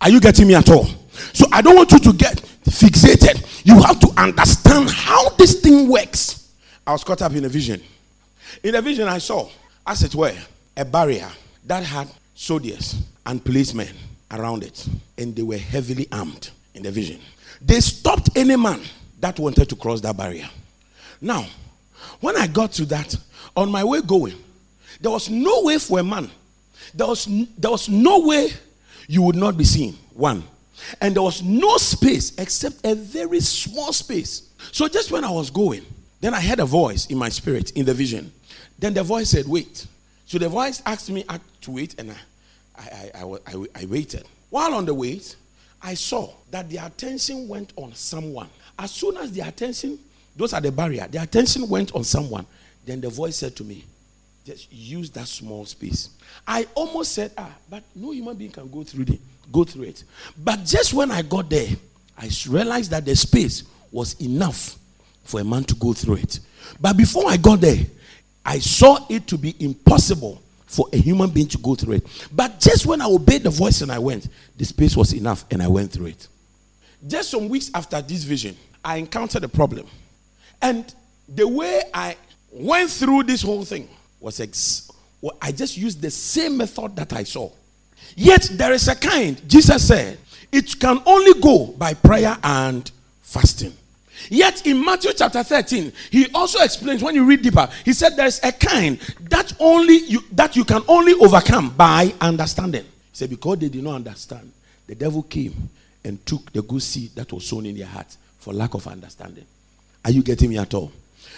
Are 0.00 0.10
you 0.10 0.20
getting 0.20 0.46
me 0.48 0.54
at 0.54 0.68
all? 0.70 0.86
So 1.32 1.46
I 1.52 1.62
don't 1.62 1.76
want 1.76 1.92
you 1.92 1.98
to 1.98 2.12
get 2.12 2.36
fixated. 2.64 3.64
You 3.64 3.80
have 3.82 3.98
to 4.00 4.08
understand 4.16 4.90
how 4.90 5.30
this 5.30 5.60
thing 5.60 5.88
works. 5.88 6.52
I 6.86 6.92
was 6.92 7.04
caught 7.04 7.22
up 7.22 7.32
in 7.32 7.44
a 7.44 7.48
vision. 7.48 7.82
In 8.62 8.74
a 8.74 8.82
vision, 8.82 9.08
I 9.08 9.18
saw, 9.18 9.48
as 9.86 10.02
it 10.02 10.14
were, 10.14 10.34
a 10.76 10.84
barrier 10.84 11.28
that 11.66 11.82
had 11.84 12.08
soldiers 12.34 12.96
and 13.26 13.44
policemen 13.44 13.94
around 14.30 14.62
it, 14.62 14.88
and 15.16 15.34
they 15.34 15.42
were 15.42 15.58
heavily 15.58 16.06
armed 16.12 16.50
in 16.74 16.82
the 16.82 16.90
vision. 16.90 17.20
They 17.60 17.80
stopped 17.80 18.30
any 18.36 18.56
man 18.56 18.80
that 19.20 19.38
wanted 19.38 19.68
to 19.68 19.76
cross 19.76 20.00
that 20.02 20.16
barrier. 20.16 20.48
Now, 21.20 21.46
when 22.20 22.36
I 22.36 22.46
got 22.46 22.72
to 22.72 22.84
that, 22.86 23.16
on 23.56 23.70
my 23.70 23.82
way 23.82 24.00
going, 24.00 24.34
there 25.00 25.10
was 25.10 25.28
no 25.28 25.62
way 25.62 25.78
for 25.78 25.98
a 25.98 26.04
man 26.04 26.30
there 26.94 27.06
was, 27.06 27.26
there 27.56 27.70
was 27.70 27.88
no 27.88 28.20
way 28.20 28.50
you 29.06 29.22
would 29.22 29.36
not 29.36 29.56
be 29.56 29.64
seen. 29.64 29.94
One. 30.14 30.42
And 31.00 31.14
there 31.14 31.22
was 31.22 31.42
no 31.42 31.76
space 31.76 32.36
except 32.38 32.84
a 32.84 32.94
very 32.94 33.40
small 33.40 33.92
space. 33.92 34.50
So 34.72 34.88
just 34.88 35.10
when 35.10 35.24
I 35.24 35.30
was 35.30 35.50
going, 35.50 35.84
then 36.20 36.34
I 36.34 36.40
heard 36.40 36.60
a 36.60 36.64
voice 36.64 37.06
in 37.06 37.18
my 37.18 37.28
spirit 37.28 37.72
in 37.72 37.84
the 37.84 37.94
vision. 37.94 38.32
Then 38.78 38.94
the 38.94 39.02
voice 39.02 39.30
said, 39.30 39.46
Wait. 39.46 39.86
So 40.26 40.38
the 40.38 40.48
voice 40.48 40.82
asked 40.84 41.10
me 41.10 41.24
to 41.62 41.70
wait, 41.70 41.98
and 41.98 42.10
I, 42.10 42.20
I, 42.76 43.10
I, 43.14 43.36
I, 43.46 43.66
I 43.82 43.86
waited. 43.86 44.24
While 44.50 44.74
on 44.74 44.84
the 44.84 44.92
wait, 44.92 45.36
I 45.80 45.94
saw 45.94 46.30
that 46.50 46.68
the 46.68 46.76
attention 46.78 47.48
went 47.48 47.72
on 47.76 47.94
someone. 47.94 48.50
As 48.78 48.90
soon 48.90 49.16
as 49.16 49.32
the 49.32 49.40
attention, 49.40 49.98
those 50.36 50.52
are 50.52 50.60
the 50.60 50.70
barrier, 50.70 51.08
the 51.10 51.22
attention 51.22 51.68
went 51.68 51.94
on 51.94 52.04
someone. 52.04 52.46
Then 52.84 53.00
the 53.00 53.08
voice 53.08 53.36
said 53.36 53.56
to 53.56 53.64
me, 53.64 53.84
just 54.48 54.72
use 54.72 55.10
that 55.10 55.28
small 55.28 55.66
space. 55.66 56.08
I 56.46 56.66
almost 56.74 57.12
said, 57.12 57.32
ah, 57.36 57.54
but 57.68 57.82
no 57.94 58.12
human 58.12 58.34
being 58.34 58.50
can 58.50 58.70
go 58.70 58.82
through 58.82 59.04
it. 59.08 59.20
Go 59.52 59.64
through 59.64 59.84
it. 59.84 60.04
But 60.42 60.64
just 60.64 60.94
when 60.94 61.10
I 61.10 61.20
got 61.20 61.50
there, 61.50 61.68
I 62.16 62.30
realized 62.48 62.90
that 62.92 63.04
the 63.04 63.14
space 63.14 63.64
was 63.92 64.18
enough 64.22 64.76
for 65.24 65.40
a 65.40 65.44
man 65.44 65.64
to 65.64 65.74
go 65.74 65.92
through 65.92 66.16
it. 66.16 66.40
But 66.80 66.96
before 66.96 67.24
I 67.30 67.36
got 67.36 67.60
there, 67.60 67.76
I 68.44 68.58
saw 68.58 69.04
it 69.10 69.26
to 69.26 69.36
be 69.36 69.54
impossible 69.60 70.40
for 70.64 70.86
a 70.94 70.96
human 70.96 71.28
being 71.28 71.48
to 71.48 71.58
go 71.58 71.74
through 71.74 71.96
it. 71.96 72.28
But 72.32 72.58
just 72.58 72.86
when 72.86 73.02
I 73.02 73.06
obeyed 73.06 73.42
the 73.42 73.50
voice 73.50 73.82
and 73.82 73.92
I 73.92 73.98
went, 73.98 74.28
the 74.56 74.64
space 74.64 74.96
was 74.96 75.12
enough 75.12 75.44
and 75.50 75.62
I 75.62 75.68
went 75.68 75.92
through 75.92 76.06
it. 76.06 76.26
Just 77.06 77.30
some 77.30 77.50
weeks 77.50 77.70
after 77.74 78.00
this 78.00 78.24
vision, 78.24 78.56
I 78.82 78.96
encountered 78.96 79.44
a 79.44 79.48
problem. 79.48 79.86
And 80.62 80.92
the 81.28 81.46
way 81.46 81.82
I 81.92 82.16
went 82.50 82.90
through 82.90 83.24
this 83.24 83.42
whole 83.42 83.64
thing, 83.64 83.88
was 84.20 84.40
ex- 84.40 84.90
well, 85.20 85.36
I 85.42 85.52
just 85.52 85.76
used 85.76 86.00
the 86.00 86.10
same 86.10 86.56
method 86.56 86.94
that 86.96 87.12
I 87.12 87.24
saw. 87.24 87.50
Yet 88.16 88.50
there 88.52 88.72
is 88.72 88.88
a 88.88 88.94
kind, 88.94 89.40
Jesus 89.48 89.86
said, 89.86 90.18
it 90.50 90.78
can 90.78 91.00
only 91.06 91.40
go 91.40 91.66
by 91.66 91.94
prayer 91.94 92.36
and 92.42 92.90
fasting. 93.22 93.72
Yet 94.30 94.66
in 94.66 94.84
Matthew 94.84 95.12
chapter 95.16 95.42
13, 95.42 95.92
he 96.10 96.26
also 96.34 96.60
explains 96.62 97.02
when 97.02 97.14
you 97.14 97.24
read 97.24 97.42
deeper, 97.42 97.68
he 97.84 97.92
said 97.92 98.16
there 98.16 98.26
is 98.26 98.40
a 98.42 98.52
kind 98.52 98.98
that 99.30 99.52
only 99.60 99.98
you 99.98 100.20
that 100.32 100.56
you 100.56 100.64
can 100.64 100.82
only 100.88 101.14
overcome 101.14 101.70
by 101.70 102.12
understanding. 102.20 102.82
He 102.82 103.16
said, 103.16 103.30
because 103.30 103.58
they 103.58 103.68
did 103.68 103.84
not 103.84 103.94
understand, 103.94 104.50
the 104.86 104.94
devil 104.94 105.22
came 105.22 105.70
and 106.04 106.24
took 106.26 106.52
the 106.52 106.62
good 106.62 106.82
seed 106.82 107.10
that 107.14 107.32
was 107.32 107.46
sown 107.46 107.66
in 107.66 107.76
their 107.76 107.86
hearts 107.86 108.18
for 108.38 108.52
lack 108.52 108.74
of 108.74 108.86
understanding. 108.86 109.44
Are 110.04 110.10
you 110.10 110.22
getting 110.22 110.50
me 110.50 110.58
at 110.58 110.72
all? 110.74 110.90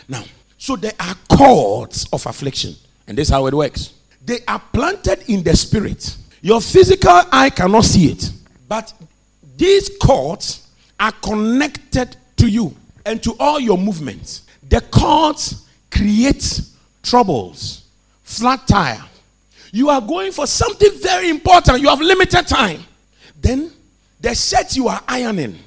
Now, 0.09 0.25
so 0.61 0.77
there 0.77 0.93
are 1.01 1.15
cords 1.35 2.07
of 2.13 2.27
affliction. 2.27 2.75
And 3.09 3.17
this 3.17 3.29
is 3.29 3.33
how 3.33 3.47
it 3.47 3.55
works. 3.55 3.95
They 4.23 4.41
are 4.47 4.61
planted 4.75 5.25
in 5.27 5.43
the 5.43 5.57
spirit. 5.57 6.15
Your 6.43 6.61
physical 6.61 7.23
eye 7.33 7.49
cannot 7.49 7.87
see 7.87 8.13
it. 8.13 8.31
But 8.69 8.93
these 9.57 9.91
cords 9.99 10.69
are 11.01 11.13
connected 11.13 12.15
to 12.37 12.47
you 12.47 12.77
and 13.07 13.23
to 13.23 13.35
all 13.41 13.59
your 13.59 13.79
movements. 13.79 14.43
The 14.69 14.83
cords 14.83 15.67
create 15.91 16.61
troubles, 17.03 17.87
flat 18.23 18.69
tire. 18.69 19.03
You 19.73 19.89
are 19.89 20.03
going 20.03 20.31
for 20.31 20.47
something 20.47 20.91
very 21.01 21.31
important. 21.31 21.81
You 21.81 21.89
have 21.89 22.03
limited 22.03 22.47
time. 22.47 22.83
Then 23.41 23.73
the 24.21 24.35
shirt 24.35 24.77
you 24.77 24.89
are 24.89 25.03
ironing, 25.09 25.59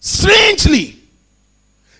strangely, 0.00 0.96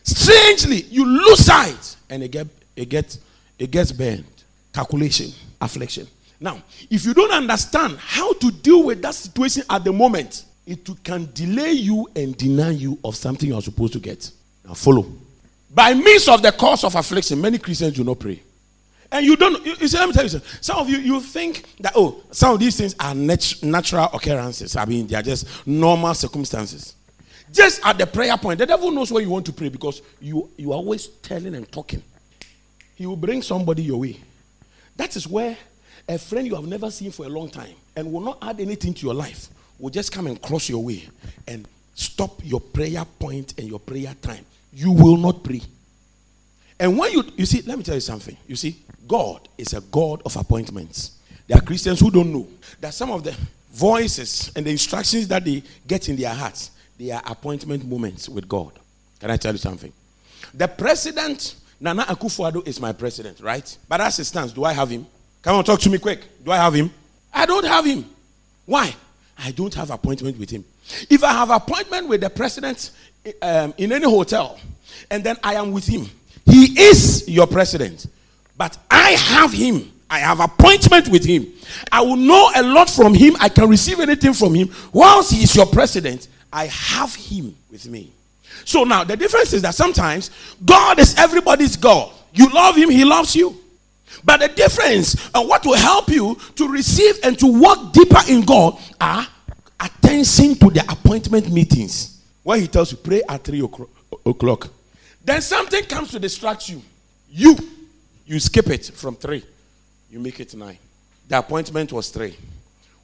strangely, 0.02 0.82
you 0.90 1.06
lose 1.06 1.46
sight 1.46 1.95
and 2.10 2.22
it 2.22 2.30
get 2.30 2.46
it 2.74 2.88
gets 2.88 3.18
it 3.58 3.70
gets 3.70 3.92
burned. 3.92 4.24
Calculation, 4.72 5.30
affliction. 5.60 6.06
Now, 6.38 6.60
if 6.90 7.04
you 7.06 7.14
don't 7.14 7.32
understand 7.32 7.96
how 7.98 8.34
to 8.34 8.50
deal 8.50 8.84
with 8.84 9.00
that 9.02 9.14
situation 9.14 9.62
at 9.70 9.84
the 9.84 9.92
moment, 9.92 10.44
it 10.66 10.86
can 11.02 11.30
delay 11.32 11.72
you 11.72 12.08
and 12.14 12.36
deny 12.36 12.70
you 12.70 12.98
of 13.02 13.16
something 13.16 13.48
you're 13.48 13.62
supposed 13.62 13.94
to 13.94 13.98
get. 14.00 14.30
Now, 14.66 14.74
follow. 14.74 15.06
By 15.72 15.94
means 15.94 16.28
of 16.28 16.42
the 16.42 16.52
cause 16.52 16.84
of 16.84 16.94
affliction, 16.94 17.40
many 17.40 17.58
Christians 17.58 17.94
do 17.94 18.04
not 18.04 18.18
pray. 18.18 18.42
And 19.10 19.24
you 19.24 19.36
don't, 19.36 19.64
you, 19.64 19.74
you 19.78 19.88
see, 19.88 19.98
let 19.98 20.08
me 20.08 20.12
tell 20.12 20.24
you 20.24 20.28
something. 20.28 20.50
Some 20.60 20.78
of 20.78 20.90
you, 20.90 20.98
you 20.98 21.20
think 21.20 21.64
that, 21.80 21.92
oh, 21.94 22.22
some 22.32 22.54
of 22.54 22.60
these 22.60 22.76
things 22.76 22.94
are 22.98 23.14
nat- 23.14 23.62
natural 23.62 24.10
occurrences. 24.12 24.74
I 24.74 24.84
mean, 24.84 25.06
they 25.06 25.14
are 25.14 25.22
just 25.22 25.66
normal 25.66 26.12
circumstances. 26.14 26.95
Just 27.52 27.84
at 27.84 27.96
the 27.98 28.06
prayer 28.06 28.36
point, 28.36 28.58
the 28.58 28.66
devil 28.66 28.90
knows 28.90 29.12
where 29.12 29.22
you 29.22 29.30
want 29.30 29.46
to 29.46 29.52
pray 29.52 29.68
because 29.68 30.02
you, 30.20 30.50
you 30.56 30.72
are 30.72 30.76
always 30.76 31.06
telling 31.06 31.54
and 31.54 31.70
talking. 31.70 32.02
He 32.94 33.06
will 33.06 33.16
bring 33.16 33.42
somebody 33.42 33.82
your 33.82 34.00
way. 34.00 34.18
That 34.96 35.14
is 35.16 35.28
where 35.28 35.56
a 36.08 36.18
friend 36.18 36.46
you 36.46 36.54
have 36.54 36.66
never 36.66 36.90
seen 36.90 37.10
for 37.10 37.26
a 37.26 37.28
long 37.28 37.50
time 37.50 37.74
and 37.94 38.12
will 38.12 38.20
not 38.20 38.38
add 38.42 38.60
anything 38.60 38.94
to 38.94 39.06
your 39.06 39.14
life 39.14 39.48
will 39.78 39.90
just 39.90 40.12
come 40.12 40.26
and 40.26 40.40
cross 40.40 40.68
your 40.68 40.82
way 40.82 41.08
and 41.46 41.68
stop 41.94 42.40
your 42.44 42.60
prayer 42.60 43.04
point 43.18 43.54
and 43.58 43.68
your 43.68 43.78
prayer 43.78 44.14
time. 44.22 44.44
You 44.72 44.92
will 44.92 45.16
not 45.16 45.42
pray. 45.42 45.62
And 46.78 46.98
when 46.98 47.12
you, 47.12 47.24
you 47.36 47.46
see, 47.46 47.62
let 47.62 47.78
me 47.78 47.84
tell 47.84 47.94
you 47.94 48.00
something. 48.00 48.36
You 48.46 48.56
see, 48.56 48.76
God 49.06 49.48
is 49.56 49.72
a 49.72 49.80
God 49.80 50.22
of 50.24 50.36
appointments. 50.36 51.18
There 51.46 51.56
are 51.56 51.62
Christians 51.62 52.00
who 52.00 52.10
don't 52.10 52.32
know 52.32 52.46
that 52.80 52.92
some 52.92 53.10
of 53.10 53.24
the 53.24 53.36
voices 53.72 54.52
and 54.56 54.66
the 54.66 54.70
instructions 54.70 55.28
that 55.28 55.44
they 55.44 55.62
get 55.86 56.08
in 56.08 56.16
their 56.16 56.34
hearts 56.34 56.70
they 56.98 57.10
are 57.10 57.22
appointment 57.26 57.84
moments 57.84 58.28
with 58.28 58.48
God. 58.48 58.72
Can 59.20 59.30
I 59.30 59.36
tell 59.36 59.52
you 59.52 59.58
something? 59.58 59.92
The 60.54 60.68
president, 60.68 61.56
Nana 61.80 62.02
Akufo-Addo, 62.04 62.66
is 62.66 62.80
my 62.80 62.92
president, 62.92 63.40
right? 63.40 63.76
But 63.88 64.00
as 64.00 64.18
it 64.18 64.24
stands, 64.24 64.52
do 64.52 64.64
I 64.64 64.72
have 64.72 64.88
him? 64.90 65.06
Come 65.42 65.56
on, 65.56 65.64
talk 65.64 65.80
to 65.80 65.90
me 65.90 65.98
quick. 65.98 66.20
Do 66.44 66.52
I 66.52 66.56
have 66.56 66.74
him? 66.74 66.90
I 67.32 67.46
don't 67.46 67.64
have 67.66 67.84
him. 67.84 68.04
Why? 68.64 68.94
I 69.38 69.50
don't 69.50 69.74
have 69.74 69.90
appointment 69.90 70.38
with 70.38 70.50
him. 70.50 70.64
If 71.10 71.22
I 71.22 71.32
have 71.32 71.50
appointment 71.50 72.08
with 72.08 72.20
the 72.22 72.30
president 72.30 72.90
um, 73.42 73.74
in 73.76 73.92
any 73.92 74.04
hotel, 74.06 74.58
and 75.10 75.22
then 75.22 75.36
I 75.42 75.54
am 75.54 75.72
with 75.72 75.86
him, 75.86 76.06
he 76.46 76.80
is 76.80 77.28
your 77.28 77.46
president. 77.46 78.06
But 78.56 78.78
I 78.90 79.10
have 79.10 79.52
him. 79.52 79.92
I 80.08 80.20
have 80.20 80.40
appointment 80.40 81.08
with 81.08 81.24
him. 81.24 81.46
I 81.90 82.00
will 82.00 82.16
know 82.16 82.50
a 82.54 82.62
lot 82.62 82.88
from 82.88 83.12
him. 83.12 83.36
I 83.40 83.48
can 83.48 83.68
receive 83.68 84.00
anything 84.00 84.32
from 84.32 84.54
him. 84.54 84.70
Whilst 84.92 85.32
he 85.32 85.42
is 85.42 85.54
your 85.54 85.66
president, 85.66 86.28
I 86.52 86.66
have 86.66 87.14
him 87.14 87.54
with 87.70 87.86
me. 87.88 88.12
So 88.64 88.84
now 88.84 89.04
the 89.04 89.16
difference 89.16 89.52
is 89.52 89.62
that 89.62 89.74
sometimes 89.74 90.30
God 90.64 90.98
is 90.98 91.14
everybody's 91.16 91.76
God. 91.76 92.12
You 92.32 92.48
love 92.50 92.76
him, 92.76 92.90
he 92.90 93.04
loves 93.04 93.34
you. 93.34 93.56
But 94.24 94.40
the 94.40 94.48
difference 94.48 95.30
and 95.34 95.48
what 95.48 95.64
will 95.66 95.76
help 95.76 96.08
you 96.08 96.38
to 96.56 96.68
receive 96.68 97.18
and 97.22 97.38
to 97.38 97.46
walk 97.46 97.92
deeper 97.92 98.20
in 98.28 98.42
God 98.42 98.78
are 99.00 99.26
attention 99.80 100.54
to 100.56 100.70
the 100.70 100.84
appointment 100.88 101.50
meetings. 101.50 102.22
Where 102.42 102.58
he 102.58 102.66
tells 102.68 102.92
you, 102.92 102.98
pray 102.98 103.22
at 103.28 103.42
3 103.44 103.68
o'clock. 104.24 104.68
Then 105.24 105.42
something 105.42 105.84
comes 105.84 106.12
to 106.12 106.20
distract 106.20 106.68
you. 106.68 106.80
You, 107.28 107.56
you 108.24 108.38
skip 108.38 108.68
it 108.68 108.86
from 108.86 109.16
3. 109.16 109.44
You 110.10 110.20
make 110.20 110.38
it 110.38 110.54
9. 110.54 110.78
The 111.28 111.38
appointment 111.38 111.92
was 111.92 112.10
three. 112.10 112.36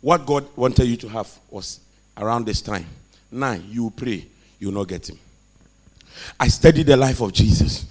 What 0.01 0.25
God 0.27 0.47
wanted 0.57 0.87
you 0.87 0.97
to 0.99 1.09
have 1.09 1.29
was 1.51 1.81
around 2.17 2.47
this 2.47 2.61
time. 2.61 2.87
Nine, 3.33 3.65
you 3.71 3.91
pray, 3.97 4.27
you 4.59 4.69
will 4.69 4.75
not 4.75 4.89
get 4.89 5.09
him. 5.09 5.19
I 6.39 6.49
studied 6.49 6.87
the 6.87 6.97
life 6.97 7.23
of 7.23 7.33
Jesus, 7.33 7.87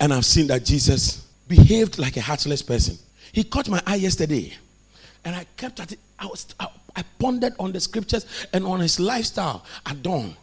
and 0.00 0.12
I've 0.12 0.24
seen 0.24 0.46
that 0.46 0.64
Jesus 0.64 1.26
behaved 1.46 1.98
like 1.98 2.16
a 2.16 2.22
heartless 2.22 2.62
person. 2.62 2.96
He 3.30 3.44
caught 3.44 3.68
my 3.68 3.82
eye 3.86 3.96
yesterday, 3.96 4.54
and 5.22 5.36
I 5.36 5.44
kept 5.56 5.80
at 5.80 5.92
it. 5.92 5.98
I, 6.18 6.24
was, 6.24 6.46
I, 6.58 6.68
I 6.96 7.04
pondered 7.18 7.52
on 7.58 7.72
the 7.72 7.80
scriptures 7.80 8.24
and 8.54 8.64
on 8.64 8.80
his 8.80 8.98
lifestyle 8.98 9.66
at 9.84 10.02
dawn. 10.02 10.34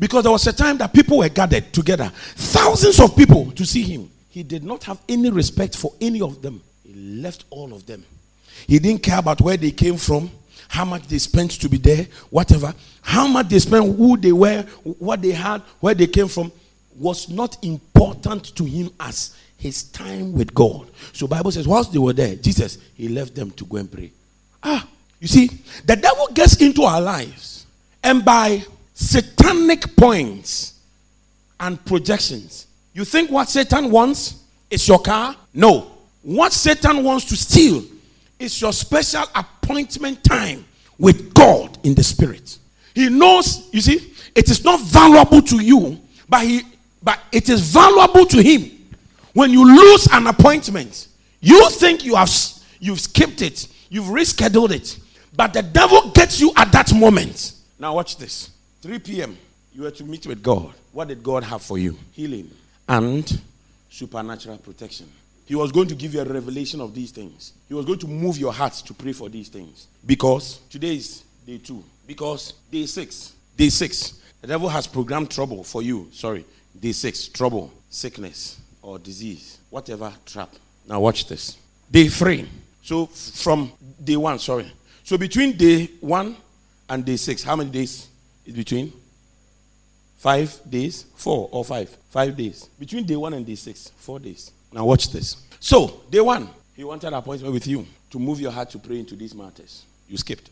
Because 0.00 0.22
there 0.22 0.32
was 0.32 0.46
a 0.46 0.54
time 0.54 0.78
that 0.78 0.94
people 0.94 1.18
were 1.18 1.28
gathered 1.28 1.70
together, 1.74 2.10
thousands 2.36 2.98
of 2.98 3.14
people 3.14 3.50
to 3.52 3.66
see 3.66 3.82
him. 3.82 4.10
He 4.30 4.42
did 4.42 4.64
not 4.64 4.84
have 4.84 4.98
any 5.06 5.28
respect 5.28 5.76
for 5.76 5.92
any 6.00 6.22
of 6.22 6.40
them. 6.40 6.62
He 6.82 6.94
left 6.94 7.44
all 7.50 7.74
of 7.74 7.84
them. 7.84 8.02
He 8.66 8.78
didn't 8.78 9.02
care 9.02 9.18
about 9.18 9.42
where 9.42 9.58
they 9.58 9.70
came 9.70 9.98
from, 9.98 10.30
how 10.72 10.86
much 10.86 11.06
they 11.06 11.18
spent 11.18 11.50
to 11.50 11.68
be 11.68 11.76
there, 11.76 12.06
whatever. 12.30 12.74
How 13.02 13.26
much 13.26 13.48
they 13.50 13.58
spent, 13.58 13.94
who 13.94 14.16
they 14.16 14.32
were, 14.32 14.62
what 14.82 15.20
they 15.20 15.32
had, 15.32 15.60
where 15.80 15.94
they 15.94 16.06
came 16.06 16.28
from 16.28 16.50
was 16.98 17.28
not 17.28 17.62
important 17.62 18.56
to 18.56 18.64
him 18.64 18.88
as 18.98 19.36
his 19.58 19.82
time 19.82 20.32
with 20.32 20.54
God. 20.54 20.88
So 21.12 21.26
Bible 21.26 21.50
says, 21.50 21.68
whilst 21.68 21.92
they 21.92 21.98
were 21.98 22.14
there, 22.14 22.36
Jesus, 22.36 22.78
he 22.96 23.08
left 23.08 23.34
them 23.34 23.50
to 23.50 23.66
go 23.66 23.76
and 23.76 23.92
pray. 23.92 24.12
Ah, 24.62 24.88
you 25.20 25.28
see, 25.28 25.50
the 25.84 25.94
devil 25.94 26.28
gets 26.32 26.56
into 26.56 26.84
our 26.84 27.02
lives, 27.02 27.66
and 28.02 28.24
by 28.24 28.64
satanic 28.94 29.94
points 29.94 30.80
and 31.60 31.84
projections, 31.84 32.66
you 32.94 33.04
think 33.04 33.30
what 33.30 33.50
Satan 33.50 33.90
wants 33.90 34.42
is 34.70 34.88
your 34.88 35.00
car? 35.00 35.36
No. 35.52 35.92
What 36.22 36.54
Satan 36.54 37.04
wants 37.04 37.26
to 37.26 37.36
steal 37.36 37.84
is 38.38 38.58
your 38.58 38.72
special 38.72 39.24
appointment 39.62 40.22
time 40.24 40.64
with 40.98 41.32
God 41.34 41.78
in 41.82 41.94
the 41.94 42.02
spirit. 42.02 42.58
He 42.94 43.08
knows, 43.08 43.68
you 43.72 43.80
see, 43.80 44.12
it 44.34 44.50
is 44.50 44.64
not 44.64 44.80
valuable 44.80 45.42
to 45.42 45.62
you, 45.62 45.98
but 46.28 46.42
he 46.42 46.62
but 47.02 47.18
it 47.32 47.48
is 47.48 47.72
valuable 47.72 48.26
to 48.26 48.42
him. 48.42 48.70
When 49.32 49.50
you 49.50 49.66
lose 49.66 50.06
an 50.12 50.26
appointment, 50.26 51.08
you 51.40 51.68
think 51.70 52.04
you 52.04 52.14
have 52.14 52.30
you've 52.78 53.00
skipped 53.00 53.42
it, 53.42 53.66
you've 53.88 54.06
rescheduled 54.06 54.70
it, 54.70 54.98
but 55.34 55.52
the 55.52 55.62
devil 55.62 56.10
gets 56.10 56.40
you 56.40 56.52
at 56.56 56.70
that 56.72 56.94
moment. 56.94 57.54
Now 57.78 57.94
watch 57.94 58.16
this. 58.18 58.50
3 58.82 58.98
p.m. 58.98 59.36
You 59.74 59.82
were 59.82 59.90
to 59.90 60.04
meet 60.04 60.26
with 60.26 60.42
God. 60.42 60.72
What 60.92 61.08
did 61.08 61.22
God 61.22 61.42
have 61.44 61.62
for 61.62 61.78
you? 61.78 61.96
Healing 62.12 62.50
and 62.88 63.40
supernatural 63.90 64.58
protection. 64.58 65.08
He 65.44 65.54
was 65.54 65.72
going 65.72 65.88
to 65.88 65.94
give 65.94 66.14
you 66.14 66.20
a 66.20 66.24
revelation 66.24 66.80
of 66.80 66.94
these 66.94 67.10
things. 67.10 67.52
He 67.68 67.74
was 67.74 67.84
going 67.84 67.98
to 68.00 68.06
move 68.06 68.38
your 68.38 68.52
heart 68.52 68.72
to 68.72 68.94
pray 68.94 69.12
for 69.12 69.28
these 69.28 69.48
things. 69.48 69.88
Because 70.06 70.60
today 70.70 70.96
is 70.96 71.24
day 71.46 71.58
two. 71.58 71.82
Because 72.06 72.54
day 72.70 72.86
six, 72.86 73.32
day 73.56 73.68
six, 73.68 74.20
the 74.40 74.46
devil 74.46 74.68
has 74.68 74.86
programmed 74.86 75.30
trouble 75.30 75.64
for 75.64 75.82
you. 75.82 76.08
Sorry, 76.12 76.44
day 76.78 76.92
six, 76.92 77.28
trouble, 77.28 77.72
sickness, 77.90 78.60
or 78.82 78.98
disease, 78.98 79.58
whatever 79.70 80.12
trap. 80.26 80.50
Now 80.88 81.00
watch 81.00 81.28
this. 81.28 81.56
Day 81.90 82.08
three. 82.08 82.48
So 82.82 83.06
from 83.06 83.72
day 84.02 84.16
one, 84.16 84.38
sorry. 84.38 84.70
So 85.04 85.16
between 85.16 85.56
day 85.56 85.90
one 86.00 86.36
and 86.88 87.04
day 87.04 87.16
six, 87.16 87.42
how 87.42 87.56
many 87.56 87.70
days 87.70 88.08
is 88.46 88.54
between? 88.54 88.92
Five 90.18 90.58
days, 90.68 91.06
four 91.16 91.48
or 91.50 91.64
five, 91.64 91.88
five 92.10 92.36
days. 92.36 92.68
Between 92.78 93.04
day 93.04 93.16
one 93.16 93.34
and 93.34 93.44
day 93.44 93.56
six, 93.56 93.90
four 93.96 94.20
days. 94.20 94.52
Now 94.72 94.84
watch 94.84 95.10
this. 95.10 95.36
So, 95.60 96.00
day 96.10 96.20
one, 96.20 96.48
he 96.74 96.84
wanted 96.84 97.08
an 97.08 97.14
appointment 97.14 97.52
with 97.52 97.66
you 97.66 97.86
to 98.10 98.18
move 98.18 98.40
your 98.40 98.50
heart 98.50 98.70
to 98.70 98.78
pray 98.78 98.98
into 98.98 99.14
these 99.14 99.34
matters. 99.34 99.84
You 100.08 100.16
skipped. 100.16 100.50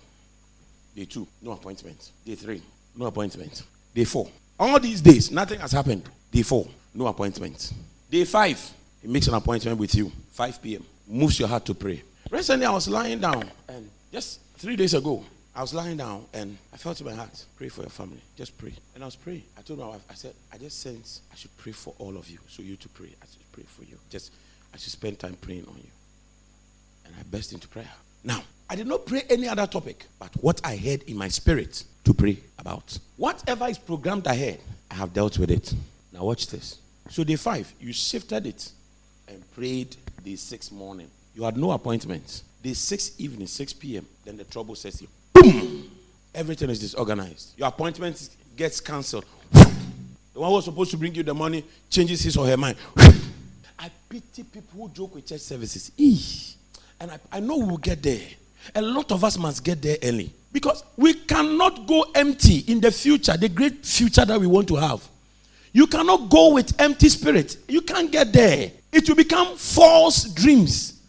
Day 0.94 1.04
two, 1.04 1.26
no 1.42 1.52
appointment. 1.52 2.11
Day 2.24 2.35
three, 2.35 2.62
no 2.96 3.06
appointment. 3.06 3.62
Day 3.94 4.04
four, 4.04 4.28
all 4.59 4.78
these 4.78 5.00
days, 5.00 5.30
nothing 5.30 5.59
has 5.61 5.72
happened. 5.72 6.09
Day 6.30 6.42
four, 6.42 6.66
no 6.94 7.06
appointment. 7.06 7.72
Day 8.11 8.24
five, 8.24 8.61
he 9.00 9.09
makes 9.09 9.26
an 9.28 9.35
appointment 9.35 9.78
with 9.78 9.94
you, 9.94 10.12
5 10.33 10.62
p.m. 10.62 10.85
Moves 11.09 11.38
your 11.38 11.48
heart 11.48 11.64
to 11.66 11.74
pray. 11.74 12.02
Recently, 12.30 12.66
I 12.66 12.70
was 12.70 12.88
lying 12.88 13.18
down, 13.18 13.50
and 13.68 13.90
just 14.12 14.40
three 14.56 14.76
days 14.76 14.94
ago, 14.94 15.24
I 15.61 15.62
was 15.62 15.75
lying 15.75 15.99
down 15.99 16.25
and 16.33 16.57
I 16.73 16.79
felt 16.79 16.99
in 17.03 17.07
my 17.07 17.12
heart, 17.12 17.44
pray 17.57 17.68
for 17.68 17.83
your 17.83 17.90
family. 17.90 18.23
Just 18.35 18.57
pray. 18.57 18.73
And 18.94 19.05
I 19.05 19.07
was 19.07 19.14
praying. 19.14 19.42
I 19.59 19.61
told 19.61 19.79
my 19.79 19.88
wife, 19.88 20.01
I 20.09 20.14
said, 20.14 20.33
I 20.51 20.57
just 20.57 20.81
sense 20.81 21.20
I 21.31 21.37
should 21.37 21.55
pray 21.59 21.73
for 21.73 21.92
all 21.99 22.16
of 22.16 22.31
you. 22.31 22.38
So 22.49 22.62
you 22.62 22.77
to 22.77 22.88
pray. 22.88 23.09
I 23.23 23.27
should 23.27 23.53
pray 23.53 23.64
for 23.64 23.85
you. 23.85 23.99
Just 24.09 24.33
I 24.73 24.79
should 24.79 24.90
spend 24.90 25.18
time 25.18 25.37
praying 25.38 25.66
on 25.68 25.77
you. 25.77 25.90
And 27.05 27.14
I 27.14 27.25
burst 27.25 27.53
into 27.53 27.68
prayer. 27.68 27.90
Now, 28.25 28.42
I 28.70 28.75
did 28.75 28.87
not 28.87 29.05
pray 29.05 29.25
any 29.29 29.49
other 29.49 29.66
topic, 29.66 30.07
but 30.18 30.31
what 30.42 30.62
I 30.64 30.77
heard 30.77 31.03
in 31.03 31.18
my 31.18 31.29
spirit 31.29 31.85
to 32.05 32.14
pray 32.14 32.38
about. 32.59 32.99
Whatever 33.18 33.68
is 33.68 33.77
programmed 33.77 34.29
ahead, 34.29 34.61
I 34.90 34.94
have 34.94 35.12
dealt 35.12 35.38
with 35.38 35.51
it. 35.51 35.75
Now 36.11 36.25
watch 36.25 36.46
this. 36.46 36.79
So 37.11 37.23
day 37.23 37.37
five, 37.37 37.70
you 37.79 37.92
shifted 37.92 38.46
it 38.46 38.73
and 39.29 39.42
prayed 39.53 39.94
day 40.25 40.37
six 40.37 40.73
morning. 40.73 41.11
You 41.35 41.42
had 41.42 41.59
no 41.59 41.73
appointments. 41.73 42.44
Day 42.62 42.73
six 42.73 43.12
evening, 43.18 43.46
6 43.46 43.75
p.m. 43.75 44.07
Then 44.25 44.38
the 44.38 44.44
trouble 44.44 44.75
says 44.75 45.03
you 45.03 45.09
boom, 45.40 45.90
everything 46.35 46.70
is 46.70 46.79
disorganized. 46.79 47.59
Your 47.59 47.68
appointment 47.68 48.31
gets 48.57 48.81
cancelled. 48.81 49.24
The 49.53 50.38
one 50.38 50.50
who 50.50 50.57
was 50.57 50.64
supposed 50.64 50.90
to 50.92 50.96
bring 50.96 51.14
you 51.14 51.22
the 51.22 51.35
money 51.35 51.64
changes 51.88 52.22
his 52.22 52.37
or 52.37 52.46
her 52.46 52.57
mind. 52.57 52.76
I 53.79 53.90
pity 54.09 54.42
people 54.42 54.83
who 54.83 54.88
joke 54.90 55.14
with 55.14 55.26
church 55.26 55.40
services. 55.40 56.57
And 57.00 57.11
I, 57.11 57.18
I 57.33 57.40
know 57.40 57.59
we'll 57.59 57.79
get 57.79 58.03
there. 58.03 58.20
A 58.74 58.83
lot 58.83 59.11
of 59.11 59.24
us 59.24 59.38
must 59.38 59.64
get 59.64 59.81
there 59.81 59.96
early. 60.03 60.33
Because 60.53 60.85
we 60.96 61.14
cannot 61.14 61.87
go 61.87 62.05
empty 62.14 62.59
in 62.66 62.81
the 62.81 62.90
future, 62.90 63.37
the 63.37 63.48
great 63.48 63.85
future 63.85 64.24
that 64.24 64.38
we 64.38 64.46
want 64.46 64.68
to 64.68 64.76
have. 64.76 65.07
You 65.72 65.87
cannot 65.87 66.29
go 66.29 66.55
with 66.55 66.79
empty 66.81 67.09
spirit. 67.09 67.57
You 67.68 67.81
can't 67.81 68.11
get 68.11 68.33
there. 68.33 68.72
It 68.92 69.09
will 69.09 69.16
become 69.16 69.57
false 69.57 70.24
dreams. 70.24 70.99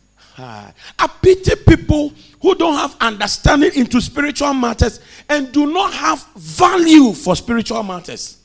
I 0.43 1.07
pity 1.21 1.55
people 1.67 2.13
who 2.41 2.55
don't 2.55 2.75
have 2.75 2.95
understanding 2.99 3.71
into 3.75 4.01
spiritual 4.01 4.53
matters 4.53 4.99
and 5.29 5.51
do 5.51 5.71
not 5.71 5.93
have 5.93 6.25
value 6.35 7.13
for 7.13 7.35
spiritual 7.35 7.83
matters. 7.83 8.37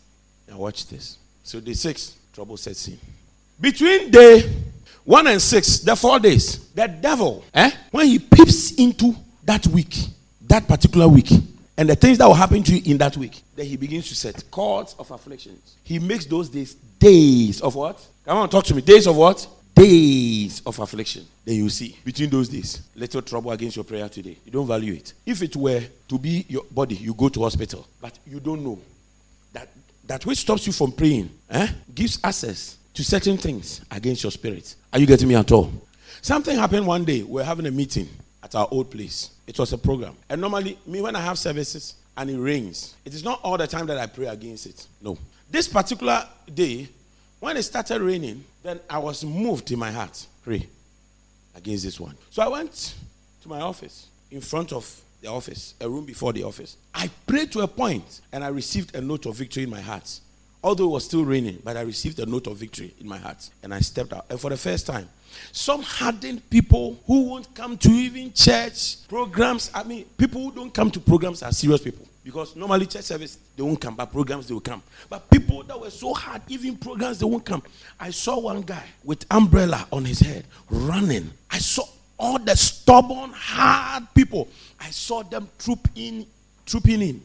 Now, 0.48 0.58
watch 0.58 0.86
this. 0.88 1.18
So, 1.42 1.60
day 1.60 1.72
six, 1.74 2.16
trouble 2.32 2.56
sets 2.56 2.88
in. 2.88 2.98
Between 3.60 4.10
day 4.10 4.50
one 5.04 5.26
and 5.28 5.40
six, 5.40 5.78
the 5.78 5.94
four 5.96 6.18
days, 6.18 6.68
the 6.74 6.88
devil, 6.88 7.44
eh, 7.54 7.70
when 7.90 8.06
he 8.06 8.18
peeps 8.18 8.72
into 8.72 9.14
that 9.44 9.66
week, 9.68 9.96
that 10.48 10.66
particular 10.66 11.08
week, 11.08 11.30
and 11.78 11.88
the 11.88 11.94
things 11.96 12.18
that 12.18 12.26
will 12.26 12.34
happen 12.34 12.62
to 12.62 12.76
you 12.76 12.90
in 12.90 12.98
that 12.98 13.16
week, 13.16 13.42
then 13.54 13.66
he 13.66 13.76
begins 13.76 14.08
to 14.08 14.14
set 14.14 14.50
cords 14.50 14.94
of 14.98 15.10
afflictions. 15.10 15.76
He 15.84 15.98
makes 15.98 16.26
those 16.26 16.48
days 16.48 16.74
days 16.74 17.60
of 17.60 17.74
what? 17.74 18.04
Come 18.24 18.38
on, 18.38 18.48
talk 18.48 18.64
to 18.64 18.74
me. 18.74 18.82
Days 18.82 19.06
of 19.06 19.16
what? 19.16 19.46
Days 19.76 20.62
of 20.64 20.78
affliction, 20.78 21.24
then 21.44 21.56
you 21.56 21.68
see 21.68 21.96
between 22.04 22.30
those 22.30 22.48
days, 22.48 22.82
little 22.94 23.20
trouble 23.22 23.50
against 23.52 23.76
your 23.76 23.84
prayer 23.84 24.08
today. 24.08 24.36
You 24.44 24.50
don't 24.50 24.66
value 24.66 24.94
it. 24.94 25.12
If 25.24 25.42
it 25.42 25.54
were 25.54 25.82
to 26.08 26.18
be 26.18 26.46
your 26.48 26.64
body, 26.70 26.94
you 26.96 27.12
go 27.14 27.28
to 27.28 27.42
hospital, 27.42 27.86
but 28.00 28.18
you 28.26 28.40
don't 28.40 28.64
know 28.64 28.78
that 29.52 29.68
that 30.06 30.24
which 30.24 30.38
stops 30.38 30.66
you 30.66 30.72
from 30.72 30.92
praying 30.92 31.30
eh, 31.50 31.68
gives 31.94 32.18
access 32.24 32.78
to 32.94 33.04
certain 33.04 33.36
things 33.36 33.82
against 33.90 34.22
your 34.24 34.32
spirit. 34.32 34.74
Are 34.92 34.98
you 34.98 35.06
getting 35.06 35.28
me 35.28 35.34
at 35.34 35.52
all? 35.52 35.70
Something 36.22 36.56
happened 36.58 36.86
one 36.86 37.04
day. 37.04 37.22
We 37.22 37.42
are 37.42 37.44
having 37.44 37.66
a 37.66 37.70
meeting 37.70 38.08
at 38.42 38.54
our 38.54 38.66
old 38.70 38.90
place. 38.90 39.30
It 39.46 39.58
was 39.58 39.72
a 39.74 39.78
program, 39.78 40.16
and 40.30 40.40
normally, 40.40 40.78
me 40.86 41.02
when 41.02 41.14
I 41.14 41.20
have 41.20 41.38
services 41.38 41.94
and 42.16 42.30
it 42.30 42.38
rains, 42.38 42.94
it 43.04 43.12
is 43.12 43.22
not 43.22 43.40
all 43.44 43.58
the 43.58 43.66
time 43.66 43.86
that 43.88 43.98
I 43.98 44.06
pray 44.06 44.26
against 44.26 44.64
it. 44.66 44.86
No, 45.02 45.18
this 45.50 45.68
particular 45.68 46.26
day 46.52 46.88
when 47.40 47.56
it 47.56 47.62
started 47.62 48.00
raining, 48.00 48.44
then 48.62 48.80
I 48.88 48.98
was 48.98 49.24
moved 49.24 49.70
in 49.70 49.78
my 49.78 49.90
heart. 49.90 50.26
Pray 50.42 50.66
against 51.54 51.84
this 51.84 51.98
one. 52.00 52.16
So 52.30 52.42
I 52.42 52.48
went 52.48 52.94
to 53.42 53.48
my 53.48 53.60
office, 53.60 54.08
in 54.30 54.40
front 54.40 54.72
of 54.72 55.02
the 55.20 55.28
office, 55.28 55.74
a 55.80 55.88
room 55.88 56.04
before 56.04 56.32
the 56.32 56.42
office. 56.42 56.76
I 56.94 57.10
prayed 57.26 57.52
to 57.52 57.60
a 57.60 57.68
point 57.68 58.20
and 58.32 58.44
I 58.44 58.48
received 58.48 58.94
a 58.94 59.00
note 59.00 59.26
of 59.26 59.36
victory 59.36 59.64
in 59.64 59.70
my 59.70 59.80
heart. 59.80 60.20
Although 60.62 60.84
it 60.84 60.92
was 60.92 61.04
still 61.04 61.24
raining, 61.24 61.60
but 61.62 61.76
I 61.76 61.82
received 61.82 62.18
a 62.18 62.26
note 62.26 62.46
of 62.48 62.56
victory 62.56 62.92
in 63.00 63.08
my 63.08 63.18
heart. 63.18 63.48
And 63.62 63.72
I 63.72 63.80
stepped 63.80 64.12
out. 64.12 64.26
And 64.28 64.40
for 64.40 64.50
the 64.50 64.56
first 64.56 64.86
time, 64.86 65.08
some 65.52 65.82
hardened 65.82 66.48
people 66.50 66.98
who 67.06 67.24
won't 67.24 67.54
come 67.54 67.76
to 67.78 67.90
even 67.90 68.32
church 68.32 69.06
programs. 69.08 69.70
I 69.74 69.84
mean, 69.84 70.06
people 70.16 70.42
who 70.42 70.52
don't 70.52 70.72
come 70.72 70.90
to 70.90 71.00
programs 71.00 71.42
are 71.42 71.52
serious 71.52 71.82
people. 71.82 72.06
Because 72.26 72.56
normally 72.56 72.86
church 72.86 73.04
service, 73.04 73.38
they 73.56 73.62
won't 73.62 73.80
come, 73.80 73.94
but 73.94 74.10
programs, 74.10 74.48
they 74.48 74.52
will 74.52 74.60
come. 74.60 74.82
But 75.08 75.30
people 75.30 75.62
that 75.62 75.80
were 75.80 75.90
so 75.90 76.12
hard, 76.12 76.42
even 76.48 76.76
programs, 76.76 77.20
they 77.20 77.24
won't 77.24 77.44
come. 77.44 77.62
I 78.00 78.10
saw 78.10 78.40
one 78.40 78.62
guy 78.62 78.82
with 79.04 79.24
umbrella 79.30 79.86
on 79.92 80.04
his 80.04 80.18
head 80.18 80.44
running. 80.68 81.30
I 81.48 81.58
saw 81.58 81.84
all 82.18 82.40
the 82.40 82.56
stubborn, 82.56 83.30
hard 83.32 84.08
people. 84.12 84.48
I 84.80 84.90
saw 84.90 85.22
them 85.22 85.48
troop 85.56 85.88
in, 85.94 86.26
trooping 86.66 87.00
in 87.00 87.22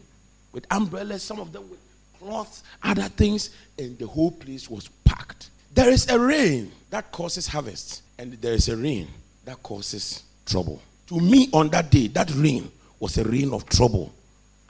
with 0.52 0.68
umbrellas, 0.70 1.24
some 1.24 1.40
of 1.40 1.52
them 1.52 1.68
with 1.68 1.80
cloths, 2.20 2.62
other 2.84 3.10
things, 3.10 3.50
and 3.80 3.98
the 3.98 4.06
whole 4.06 4.30
place 4.30 4.70
was 4.70 4.88
packed. 5.04 5.50
There 5.74 5.90
is 5.90 6.08
a 6.12 6.20
rain 6.20 6.72
that 6.92 7.12
causes 7.12 7.48
harvest, 7.48 8.04
and 8.20 8.34
there 8.34 8.54
is 8.54 8.70
a 8.70 8.78
rain 8.78 9.08
that 9.46 9.64
causes 9.64 10.22
trouble. 10.46 10.80
To 11.08 11.20
me, 11.20 11.50
on 11.54 11.70
that 11.70 11.90
day, 11.90 12.06
that 12.10 12.30
rain 12.36 12.72
was 13.00 13.18
a 13.18 13.24
rain 13.24 13.52
of 13.52 13.68
trouble 13.68 14.14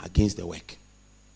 against 0.04 0.38
the 0.38 0.46
work. 0.46 0.76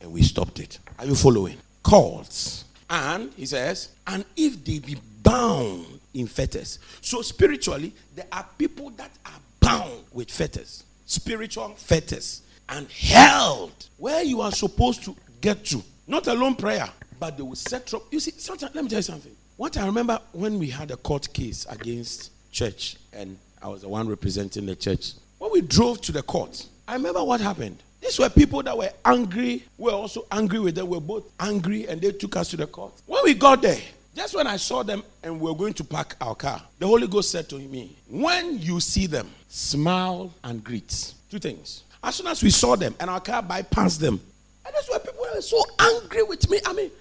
And 0.01 0.11
we 0.11 0.21
stopped 0.21 0.59
it. 0.59 0.79
Are 0.99 1.05
you 1.05 1.15
following? 1.15 1.57
Calls. 1.83 2.65
And 2.89 3.31
he 3.33 3.45
says, 3.45 3.89
and 4.05 4.25
if 4.35 4.63
they 4.63 4.79
be 4.79 4.97
bound 5.23 5.99
in 6.13 6.27
fetters. 6.27 6.79
So 7.01 7.21
spiritually, 7.21 7.93
there 8.15 8.27
are 8.31 8.45
people 8.57 8.91
that 8.91 9.11
are 9.25 9.39
bound 9.59 10.03
with 10.11 10.31
fetters, 10.31 10.83
spiritual 11.05 11.69
fetters, 11.69 12.41
and 12.69 12.89
held 12.91 13.73
where 13.97 14.23
you 14.23 14.41
are 14.41 14.51
supposed 14.51 15.03
to 15.05 15.15
get 15.41 15.65
to. 15.65 15.81
Not 16.07 16.27
alone 16.27 16.55
prayer, 16.55 16.87
but 17.19 17.37
they 17.37 17.43
will 17.43 17.55
set 17.55 17.93
up. 17.93 18.03
You 18.11 18.19
see, 18.19 18.31
sometimes, 18.37 18.75
let 18.75 18.83
me 18.83 18.89
tell 18.89 18.99
you 18.99 19.03
something. 19.03 19.35
What 19.57 19.77
I 19.77 19.85
remember 19.85 20.19
when 20.33 20.59
we 20.59 20.69
had 20.69 20.91
a 20.91 20.97
court 20.97 21.31
case 21.33 21.65
against 21.69 22.31
church, 22.51 22.97
and 23.13 23.37
I 23.61 23.67
was 23.67 23.81
the 23.81 23.89
one 23.89 24.07
representing 24.07 24.65
the 24.65 24.75
church. 24.75 25.13
When 25.39 25.51
we 25.51 25.61
drove 25.61 26.01
to 26.01 26.11
the 26.11 26.21
court, 26.21 26.67
I 26.87 26.93
remember 26.93 27.23
what 27.23 27.41
happened. 27.41 27.77
These 28.05 28.19
were 28.19 28.29
people 28.29 28.61
that 28.61 28.77
were 28.77 28.91
angry. 29.03 29.63
We 29.79 29.85
were 29.85 29.97
also 29.97 30.27
angry 30.31 30.59
with 30.59 30.75
them. 30.75 30.87
We 30.87 30.97
were 30.97 31.01
both 31.01 31.23
angry, 31.39 31.87
and 31.87 31.99
they 31.99 32.11
took 32.11 32.35
us 32.35 32.51
to 32.51 32.57
the 32.57 32.67
court. 32.67 32.93
When 33.07 33.23
we 33.23 33.33
got 33.33 33.63
there, 33.63 33.81
just 34.15 34.35
when 34.35 34.45
I 34.45 34.57
saw 34.57 34.83
them 34.83 35.03
and 35.23 35.41
we 35.41 35.49
were 35.49 35.57
going 35.57 35.73
to 35.73 35.83
park 35.83 36.15
our 36.21 36.35
car, 36.35 36.61
the 36.77 36.85
Holy 36.85 37.07
Ghost 37.07 37.31
said 37.31 37.49
to 37.49 37.57
me, 37.57 37.95
When 38.07 38.59
you 38.59 38.79
see 38.79 39.07
them, 39.07 39.31
smile 39.49 40.31
and 40.43 40.63
greet. 40.63 41.13
Two 41.31 41.39
things. 41.39 41.81
As 42.03 42.13
soon 42.15 42.27
as 42.27 42.43
we 42.43 42.51
saw 42.51 42.75
them 42.75 42.93
and 42.99 43.09
our 43.09 43.19
car 43.19 43.41
bypassed 43.41 43.97
them, 43.97 44.21
and 44.63 44.75
that's 44.75 44.87
why 44.87 44.99
people 44.99 45.25
were 45.33 45.41
so 45.41 45.63
angry 45.79 46.21
with 46.21 46.47
me. 46.47 46.59
I 46.63 46.73
mean, 46.73 46.91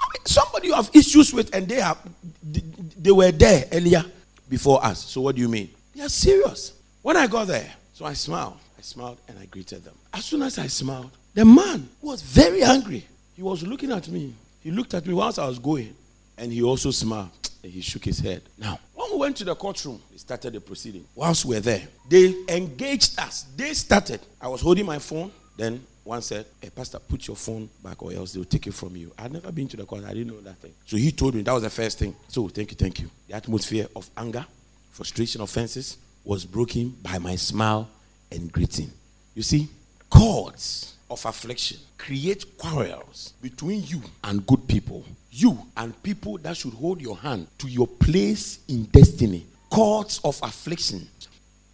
I 0.00 0.06
mean, 0.14 0.24
somebody 0.26 0.68
you 0.68 0.74
have 0.74 0.90
issues 0.94 1.34
with, 1.34 1.52
and 1.52 1.68
they 1.68 1.80
have 1.80 1.98
they 2.44 3.10
were 3.10 3.32
there 3.32 3.64
earlier 3.72 4.04
before 4.48 4.84
us. 4.84 5.04
So 5.06 5.22
what 5.22 5.34
do 5.34 5.40
you 5.40 5.48
mean? 5.48 5.70
They 5.96 6.04
are 6.04 6.08
serious. 6.08 6.72
When 7.02 7.16
I 7.16 7.26
got 7.26 7.48
there, 7.48 7.68
so 7.94 8.04
I 8.04 8.12
smiled. 8.12 8.58
I 8.82 8.84
smiled 8.84 9.18
and 9.28 9.38
I 9.38 9.44
greeted 9.44 9.84
them. 9.84 9.94
As 10.12 10.24
soon 10.24 10.42
as 10.42 10.58
I 10.58 10.66
smiled, 10.66 11.12
the 11.34 11.44
man 11.44 11.88
was 12.00 12.20
very 12.20 12.64
angry. 12.64 13.06
He 13.36 13.40
was 13.40 13.62
looking 13.62 13.92
at 13.92 14.08
me. 14.08 14.34
He 14.60 14.72
looked 14.72 14.92
at 14.94 15.06
me 15.06 15.14
whilst 15.14 15.38
I 15.38 15.46
was 15.46 15.60
going, 15.60 15.94
and 16.36 16.52
he 16.52 16.64
also 16.64 16.90
smiled. 16.90 17.30
And 17.62 17.70
he 17.70 17.80
shook 17.80 18.04
his 18.04 18.18
head. 18.18 18.42
Now, 18.58 18.80
when 18.94 19.12
we 19.12 19.18
went 19.18 19.36
to 19.36 19.44
the 19.44 19.54
courtroom, 19.54 20.02
they 20.10 20.16
started 20.16 20.54
the 20.54 20.60
proceeding. 20.60 21.04
Whilst 21.14 21.44
we 21.44 21.54
were 21.54 21.60
there, 21.60 21.86
they 22.08 22.34
engaged 22.48 23.20
us. 23.20 23.46
They 23.56 23.72
started. 23.72 24.20
I 24.40 24.48
was 24.48 24.60
holding 24.60 24.84
my 24.84 24.98
phone. 24.98 25.30
Then 25.56 25.86
one 26.02 26.20
said, 26.20 26.46
Hey, 26.60 26.70
Pastor, 26.70 26.98
put 26.98 27.28
your 27.28 27.36
phone 27.36 27.70
back 27.84 28.02
or 28.02 28.12
else 28.12 28.32
they'll 28.32 28.44
take 28.44 28.66
it 28.66 28.74
from 28.74 28.96
you. 28.96 29.12
I'd 29.16 29.32
never 29.32 29.52
been 29.52 29.68
to 29.68 29.76
the 29.76 29.84
court. 29.84 30.02
I 30.04 30.12
didn't 30.12 30.26
know 30.26 30.40
that 30.40 30.56
thing. 30.56 30.72
So 30.86 30.96
he 30.96 31.12
told 31.12 31.36
me 31.36 31.42
that 31.42 31.52
was 31.52 31.62
the 31.62 31.70
first 31.70 32.00
thing. 32.00 32.16
So 32.26 32.48
thank 32.48 32.72
you, 32.72 32.76
thank 32.76 32.98
you. 32.98 33.08
The 33.28 33.34
atmosphere 33.34 33.86
of 33.94 34.10
anger, 34.16 34.44
frustration, 34.90 35.40
offenses 35.40 35.98
was 36.24 36.44
broken 36.44 36.96
by 37.00 37.18
my 37.18 37.36
smile 37.36 37.88
and 38.32 38.50
greeting. 38.50 38.90
You 39.34 39.42
see, 39.42 39.68
cords 40.10 40.94
of 41.10 41.24
affliction 41.24 41.78
create 41.98 42.58
quarrels 42.58 43.34
between 43.40 43.84
you 43.84 44.02
and 44.24 44.46
good 44.46 44.66
people. 44.66 45.04
You 45.30 45.58
and 45.76 46.00
people 46.02 46.38
that 46.38 46.56
should 46.56 46.74
hold 46.74 47.00
your 47.00 47.16
hand 47.16 47.46
to 47.58 47.68
your 47.68 47.86
place 47.86 48.58
in 48.68 48.84
destiny. 48.84 49.46
Cords 49.70 50.20
of 50.24 50.38
affliction, 50.42 51.06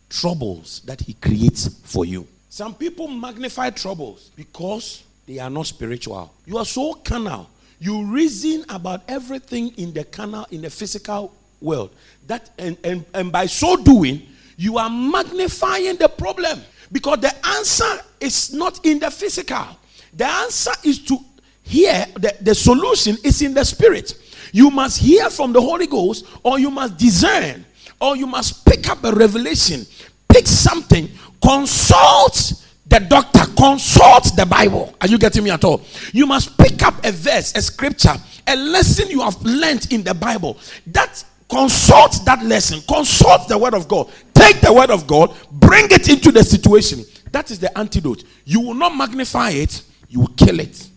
troubles 0.09 0.83
that 0.85 1.01
he 1.01 1.15
creates 1.15 1.69
for 1.85 2.05
you. 2.05 2.27
Some 2.51 2.75
people 2.75 3.09
magnify 3.09 3.71
troubles 3.71 4.31
because 4.37 5.03
they 5.27 5.39
are 5.39 5.51
not 5.51 5.67
spiritual. 5.67 6.33
You 6.47 6.59
are 6.59 6.65
so 6.65 6.95
carnal. 6.95 7.49
You 7.81 8.05
reason 8.05 8.65
about 8.69 9.03
everything 9.09 9.69
in 9.77 9.93
the 9.93 10.05
carnal, 10.05 10.47
in 10.51 10.63
the 10.63 10.71
physical 10.71 11.35
world. 11.61 11.91
That 12.27 12.51
and, 12.59 12.77
and, 12.85 13.05
and 13.15 13.33
by 13.33 13.47
so 13.47 13.77
doing, 13.77 14.23
you 14.59 14.77
are 14.77 14.91
magnifying 14.91 15.97
the 15.97 16.09
problem. 16.09 16.61
Because 16.93 17.21
the 17.21 17.47
answer 17.47 18.03
is 18.21 18.53
not 18.53 18.85
in 18.85 18.99
the 18.99 19.11
physical. 19.11 19.67
The 20.13 20.27
answer 20.27 20.73
is 20.85 20.99
to 21.07 21.19
hear 21.63 22.05
the, 22.15 22.37
the 22.41 22.55
solution 22.55 23.17
is 23.25 23.41
in 23.41 23.55
the 23.55 23.65
spirit. 23.65 24.15
You 24.53 24.71
must 24.71 24.99
hear 24.99 25.31
from 25.31 25.53
the 25.53 25.61
Holy 25.61 25.87
Ghost, 25.87 26.27
or 26.43 26.59
you 26.59 26.71
must 26.71 26.97
discern, 26.97 27.65
or 28.01 28.17
you 28.17 28.27
must 28.27 28.65
pick 28.67 28.89
up 28.89 29.05
a 29.05 29.13
revelation, 29.13 29.87
pick 30.29 30.47
something 30.47 31.09
consult 31.43 32.65
the 32.87 33.01
doctor, 33.01 33.45
consult 33.57 34.35
the 34.35 34.47
Bible. 34.47 34.95
Are 35.01 35.09
you 35.09 35.19
getting 35.19 35.45
me 35.45 35.51
at 35.51 35.63
all? 35.63 35.83
You 36.13 36.27
must 36.27 36.57
pick 36.57 36.83
up 36.83 37.05
a 37.05 37.13
verse, 37.13 37.55
a 37.55 37.61
scripture, 37.61 38.15
a 38.47 38.57
lesson 38.57 39.11
you 39.11 39.21
have 39.21 39.41
learned 39.43 39.93
in 39.93 40.03
the 40.03 40.15
Bible. 40.15 40.57
That 40.87 41.23
consult 41.51 42.25
that 42.25 42.43
lesson, 42.43 42.81
consult 42.89 43.49
the 43.49 43.59
word 43.59 43.75
of 43.75 43.89
God. 43.89 44.11
Take 44.49 44.63
the 44.63 44.73
word 44.73 44.89
of 44.89 45.07
God, 45.07 45.37
bring 45.53 45.91
it 45.91 46.09
into 46.09 46.33
the 46.33 46.43
situation. 46.43 47.05
That 47.33 47.51
is 47.51 47.59
the 47.59 47.77
antidote. 47.77 48.25
You 48.47 48.63
will 48.63 48.73
not 48.73 48.97
magnify 48.97 49.51
it, 49.51 49.83
you 50.09 50.21
will 50.21 50.29
kill 50.39 50.59
it. 50.61 50.89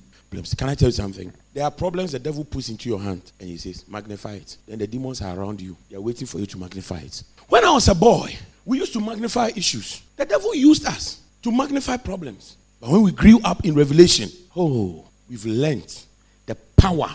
Can 0.55 0.69
I 0.69 0.73
tell 0.73 0.87
you 0.87 0.93
something? 0.93 1.33
There 1.53 1.65
are 1.65 1.71
problems 1.71 2.13
the 2.13 2.19
devil 2.19 2.45
puts 2.45 2.69
into 2.69 2.87
your 2.87 3.01
hand 3.01 3.21
and 3.41 3.49
he 3.49 3.57
says, 3.57 3.85
magnify 3.89 4.35
it. 4.35 4.55
Then 4.65 4.79
the 4.79 4.87
demons 4.87 5.21
are 5.21 5.37
around 5.37 5.59
you. 5.59 5.75
They 5.89 5.97
are 5.97 6.01
waiting 6.01 6.27
for 6.27 6.39
you 6.39 6.45
to 6.45 6.57
magnify 6.57 6.99
it. 6.99 7.23
When 7.49 7.65
I 7.65 7.71
was 7.71 7.89
a 7.89 7.93
boy, 7.93 8.33
we 8.63 8.77
used 8.77 8.93
to 8.93 9.01
magnify 9.01 9.49
issues. 9.53 10.01
The 10.15 10.23
devil 10.23 10.55
used 10.55 10.85
us 10.85 11.19
to 11.41 11.51
magnify 11.51 11.97
problems. 11.97 12.55
But 12.79 12.91
when 12.91 13.01
we 13.01 13.11
grew 13.11 13.41
up 13.43 13.65
in 13.65 13.75
Revelation, 13.75 14.29
oh, 14.55 15.03
we've 15.29 15.45
learned 15.45 16.05
the 16.45 16.55
power 16.77 17.09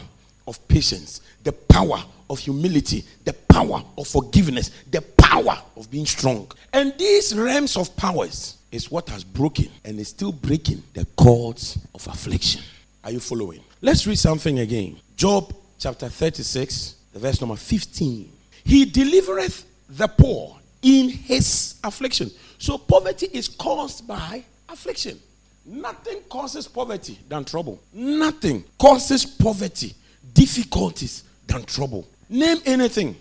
of 0.47 0.69
patience, 0.69 1.23
the 1.43 1.53
power 1.53 2.05
of 2.29 2.39
humility, 2.41 3.05
the 3.25 3.33
power 3.33 3.83
of 3.97 4.07
forgiveness, 4.07 4.71
the 4.91 5.01
power 5.43 5.59
of 5.77 5.91
being 5.91 6.07
strong. 6.07 6.51
And 6.73 6.97
these 6.99 7.35
realms 7.35 7.77
of 7.77 7.95
powers 7.97 8.57
is 8.73 8.91
what 8.91 9.09
has 9.09 9.25
broken 9.25 9.69
and 9.85 9.99
is 9.99 10.09
still 10.09 10.33
breaking 10.33 10.83
the 10.95 11.05
cords 11.17 11.79
of 11.95 12.07
affliction. 12.07 12.63
Are 13.05 13.11
you 13.11 13.21
following? 13.21 13.61
Let's 13.81 14.07
read 14.07 14.19
something 14.19 14.59
again. 14.61 14.99
Job 15.17 15.55
chapter 15.79 16.09
36, 16.09 16.97
the 17.13 17.19
verse 17.19 17.41
number 17.41 17.57
15. 17.57 18.33
He 18.65 18.85
delivereth 18.85 19.65
the 19.89 20.09
poor 20.09 20.57
in 20.83 21.09
his 21.09 21.79
affliction. 21.85 22.31
So 22.59 22.79
poverty 22.79 23.29
is 23.33 23.49
caused 23.49 24.07
by 24.09 24.43
affliction. 24.69 25.21
Nothing 25.65 26.21
causes 26.29 26.67
poverty 26.67 27.19
than 27.29 27.45
trouble. 27.45 27.81
Nothing 27.93 28.65
causes 28.79 29.25
poverty, 29.25 29.95
difficulties 30.33 31.25
than 31.47 31.65
trouble. 31.65 32.07
Name 32.29 32.59
anything. 32.65 33.17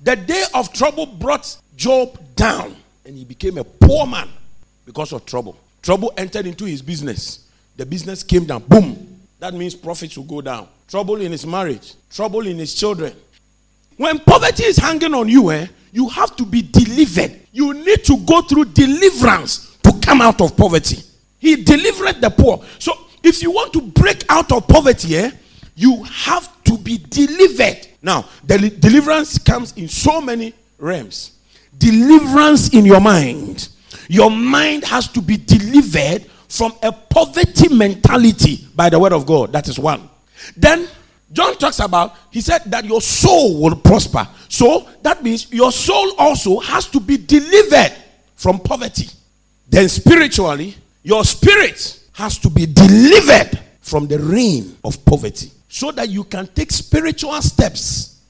The 0.00 0.16
day 0.16 0.44
of 0.54 0.72
trouble 0.72 1.06
brought 1.06 1.56
Job 1.76 2.18
down 2.36 2.76
and 3.04 3.16
he 3.16 3.24
became 3.24 3.58
a 3.58 3.64
poor 3.64 4.06
man 4.06 4.28
because 4.84 5.12
of 5.12 5.24
trouble. 5.26 5.56
Trouble 5.82 6.12
entered 6.16 6.46
into 6.46 6.64
his 6.64 6.82
business. 6.82 7.46
The 7.76 7.86
business 7.86 8.22
came 8.22 8.44
down. 8.44 8.62
Boom. 8.68 9.20
That 9.38 9.54
means 9.54 9.74
profits 9.74 10.16
will 10.16 10.24
go 10.24 10.40
down. 10.40 10.68
Trouble 10.88 11.20
in 11.20 11.32
his 11.32 11.46
marriage. 11.46 11.94
Trouble 12.10 12.46
in 12.46 12.58
his 12.58 12.74
children. 12.74 13.14
When 13.96 14.18
poverty 14.20 14.64
is 14.64 14.76
hanging 14.76 15.14
on 15.14 15.28
you, 15.28 15.50
eh, 15.50 15.66
you 15.92 16.08
have 16.08 16.36
to 16.36 16.44
be 16.44 16.62
delivered. 16.62 17.40
You 17.52 17.74
need 17.74 18.04
to 18.04 18.16
go 18.18 18.42
through 18.42 18.66
deliverance 18.66 19.76
to 19.82 19.92
come 20.00 20.20
out 20.20 20.40
of 20.40 20.56
poverty. 20.56 21.02
He 21.38 21.56
delivered 21.64 22.20
the 22.20 22.30
poor. 22.30 22.62
So 22.78 22.92
if 23.22 23.42
you 23.42 23.50
want 23.50 23.72
to 23.72 23.82
break 23.82 24.24
out 24.28 24.52
of 24.52 24.68
poverty, 24.68 25.16
eh, 25.16 25.30
you 25.74 26.02
have 26.04 26.62
to 26.64 26.78
be 26.78 26.98
delivered. 26.98 27.87
Now, 28.02 28.28
the 28.44 28.70
deliverance 28.70 29.38
comes 29.38 29.72
in 29.72 29.88
so 29.88 30.20
many 30.20 30.54
realms. 30.78 31.32
Deliverance 31.76 32.72
in 32.74 32.84
your 32.84 33.00
mind. 33.00 33.68
Your 34.08 34.30
mind 34.30 34.84
has 34.84 35.08
to 35.08 35.20
be 35.20 35.36
delivered 35.36 36.24
from 36.48 36.72
a 36.82 36.92
poverty 36.92 37.68
mentality 37.68 38.66
by 38.74 38.88
the 38.88 38.98
word 38.98 39.12
of 39.12 39.26
God. 39.26 39.52
That 39.52 39.68
is 39.68 39.78
one. 39.78 40.08
Then 40.56 40.88
John 41.32 41.56
talks 41.58 41.80
about, 41.80 42.16
he 42.30 42.40
said 42.40 42.62
that 42.66 42.84
your 42.84 43.02
soul 43.02 43.60
will 43.60 43.76
prosper. 43.76 44.26
So 44.48 44.88
that 45.02 45.22
means 45.22 45.52
your 45.52 45.72
soul 45.72 46.14
also 46.16 46.58
has 46.60 46.86
to 46.88 47.00
be 47.00 47.18
delivered 47.18 47.94
from 48.34 48.60
poverty. 48.60 49.08
Then 49.68 49.88
spiritually, 49.88 50.76
your 51.02 51.24
spirit 51.24 52.00
has 52.12 52.38
to 52.38 52.48
be 52.48 52.66
delivered 52.66 53.58
from 53.80 54.06
the 54.06 54.18
reign 54.18 54.76
of 54.84 55.04
poverty 55.04 55.50
so 55.68 55.92
that 55.92 56.08
you 56.08 56.24
can 56.24 56.46
take 56.46 56.72
spiritual 56.72 57.40
steps 57.42 58.20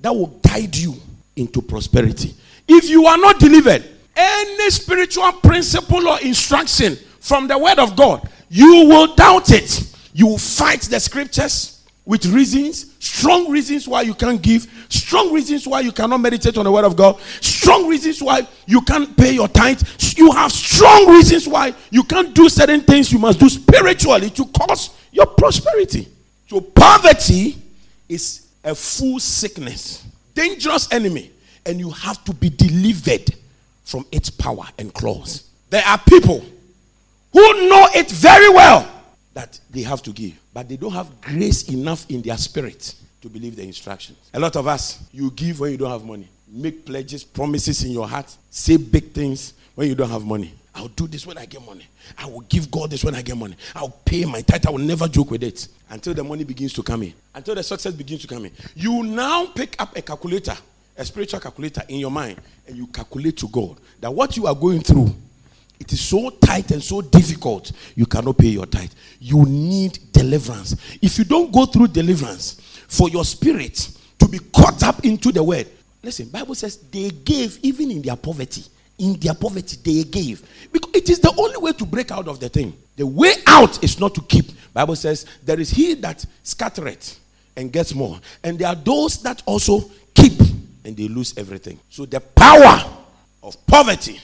that 0.00 0.10
will 0.10 0.38
guide 0.46 0.74
you 0.76 0.94
into 1.36 1.60
prosperity. 1.60 2.34
If 2.66 2.88
you 2.88 3.06
are 3.06 3.18
not 3.18 3.38
delivered, 3.38 3.84
any 4.16 4.70
spiritual 4.70 5.32
principle 5.32 6.08
or 6.08 6.20
instruction 6.20 6.96
from 7.20 7.46
the 7.46 7.58
word 7.58 7.78
of 7.78 7.94
God, 7.94 8.28
you 8.48 8.86
will 8.86 9.14
doubt 9.14 9.50
it. 9.50 9.94
You 10.12 10.26
will 10.26 10.38
fight 10.38 10.82
the 10.82 10.98
scriptures 10.98 11.84
with 12.04 12.24
reasons, 12.26 12.94
strong 13.00 13.50
reasons 13.50 13.86
why 13.86 14.00
you 14.00 14.14
can't 14.14 14.40
give, 14.40 14.66
strong 14.88 15.32
reasons 15.32 15.66
why 15.68 15.80
you 15.80 15.92
cannot 15.92 16.18
meditate 16.18 16.56
on 16.56 16.64
the 16.64 16.72
word 16.72 16.86
of 16.86 16.96
God, 16.96 17.20
strong 17.42 17.86
reasons 17.86 18.22
why 18.22 18.48
you 18.66 18.80
can't 18.80 19.14
pay 19.14 19.32
your 19.32 19.46
tithe. 19.46 19.82
You 20.16 20.32
have 20.32 20.50
strong 20.50 21.10
reasons 21.10 21.46
why 21.46 21.74
you 21.90 22.02
can't 22.02 22.34
do 22.34 22.48
certain 22.48 22.80
things 22.80 23.12
you 23.12 23.18
must 23.18 23.38
do 23.38 23.48
spiritually 23.48 24.30
to 24.30 24.46
cause 24.46 24.90
your 25.12 25.26
prosperity. 25.26 26.08
So 26.48 26.62
poverty 26.62 27.56
is 28.08 28.46
a 28.64 28.74
full 28.74 29.20
sickness, 29.20 30.06
dangerous 30.34 30.90
enemy, 30.90 31.30
and 31.66 31.78
you 31.78 31.90
have 31.90 32.24
to 32.24 32.32
be 32.32 32.48
delivered 32.48 33.34
from 33.84 34.06
its 34.10 34.30
power 34.30 34.64
and 34.78 34.92
claws. 34.92 35.44
There 35.68 35.84
are 35.84 35.98
people 35.98 36.42
who 37.32 37.68
know 37.68 37.88
it 37.94 38.10
very 38.10 38.48
well 38.48 38.90
that 39.34 39.60
they 39.70 39.82
have 39.82 40.02
to 40.02 40.10
give, 40.10 40.40
but 40.54 40.68
they 40.70 40.78
don't 40.78 40.92
have 40.92 41.20
grace 41.20 41.68
enough 41.68 42.10
in 42.10 42.22
their 42.22 42.38
spirit 42.38 42.94
to 43.20 43.28
believe 43.28 43.54
the 43.54 43.62
instructions. 43.62 44.18
A 44.32 44.40
lot 44.40 44.56
of 44.56 44.66
us, 44.66 45.00
you 45.12 45.30
give 45.32 45.60
when 45.60 45.72
you 45.72 45.76
don't 45.76 45.90
have 45.90 46.04
money, 46.04 46.28
make 46.50 46.86
pledges, 46.86 47.24
promises 47.24 47.84
in 47.84 47.90
your 47.90 48.08
heart, 48.08 48.34
say 48.50 48.78
big 48.78 49.12
things 49.12 49.52
when 49.74 49.86
you 49.86 49.94
don't 49.94 50.10
have 50.10 50.24
money. 50.24 50.54
I'll 50.78 50.88
do 50.88 51.08
this 51.08 51.26
when 51.26 51.36
I 51.36 51.44
get 51.44 51.64
money. 51.64 51.86
I 52.16 52.26
will 52.26 52.40
give 52.42 52.70
God 52.70 52.90
this 52.90 53.02
when 53.02 53.14
I 53.16 53.22
get 53.22 53.36
money. 53.36 53.56
I'll 53.74 53.90
pay 54.04 54.24
my 54.24 54.42
tithe. 54.42 54.64
I 54.66 54.70
will 54.70 54.78
never 54.78 55.08
joke 55.08 55.32
with 55.32 55.42
it 55.42 55.66
until 55.90 56.14
the 56.14 56.22
money 56.22 56.44
begins 56.44 56.72
to 56.74 56.84
come 56.84 57.02
in, 57.02 57.14
until 57.34 57.56
the 57.56 57.64
success 57.64 57.92
begins 57.92 58.22
to 58.22 58.28
come 58.28 58.44
in. 58.44 58.52
You 58.76 59.02
now 59.02 59.46
pick 59.46 59.74
up 59.80 59.96
a 59.96 60.02
calculator, 60.02 60.56
a 60.96 61.04
spiritual 61.04 61.40
calculator 61.40 61.82
in 61.88 61.98
your 61.98 62.12
mind, 62.12 62.40
and 62.66 62.76
you 62.76 62.86
calculate 62.86 63.36
to 63.38 63.48
God 63.48 63.80
that 64.00 64.14
what 64.14 64.36
you 64.36 64.46
are 64.46 64.54
going 64.54 64.80
through 64.80 65.12
it 65.80 65.92
is 65.92 66.00
so 66.00 66.30
tight 66.30 66.70
and 66.70 66.82
so 66.82 67.00
difficult, 67.00 67.72
you 67.94 68.06
cannot 68.06 68.38
pay 68.38 68.48
your 68.48 68.66
tithe. 68.66 68.90
You 69.20 69.44
need 69.46 69.98
deliverance. 70.12 70.76
If 71.02 71.18
you 71.18 71.24
don't 71.24 71.52
go 71.52 71.66
through 71.66 71.88
deliverance 71.88 72.60
for 72.88 73.08
your 73.08 73.24
spirit 73.24 73.90
to 74.18 74.28
be 74.28 74.38
caught 74.38 74.82
up 74.82 75.04
into 75.04 75.32
the 75.32 75.42
word, 75.42 75.68
listen, 76.02 76.28
Bible 76.28 76.54
says 76.54 76.76
they 76.76 77.10
gave 77.10 77.58
even 77.62 77.90
in 77.90 78.02
their 78.02 78.16
poverty. 78.16 78.64
In 78.98 79.14
their 79.14 79.34
poverty, 79.34 79.76
they 79.82 80.04
gave. 80.04 80.42
Because 80.72 80.94
it 80.94 81.08
is 81.08 81.20
the 81.20 81.32
only 81.38 81.56
way 81.56 81.72
to 81.72 81.86
break 81.86 82.10
out 82.10 82.28
of 82.28 82.40
the 82.40 82.48
thing. 82.48 82.74
The 82.96 83.06
way 83.06 83.32
out 83.46 83.82
is 83.82 84.00
not 84.00 84.14
to 84.16 84.22
keep. 84.22 84.46
Bible 84.74 84.96
says 84.96 85.24
there 85.44 85.58
is 85.58 85.70
he 85.70 85.94
that 85.94 86.24
scattereth 86.42 87.18
and 87.56 87.72
gets 87.72 87.94
more. 87.94 88.20
And 88.42 88.58
there 88.58 88.68
are 88.68 88.74
those 88.74 89.22
that 89.22 89.42
also 89.46 89.90
keep 90.14 90.40
and 90.84 90.96
they 90.96 91.08
lose 91.08 91.36
everything. 91.36 91.78
So 91.90 92.06
the 92.06 92.20
power 92.20 92.82
of 93.42 93.66
poverty 93.66 94.20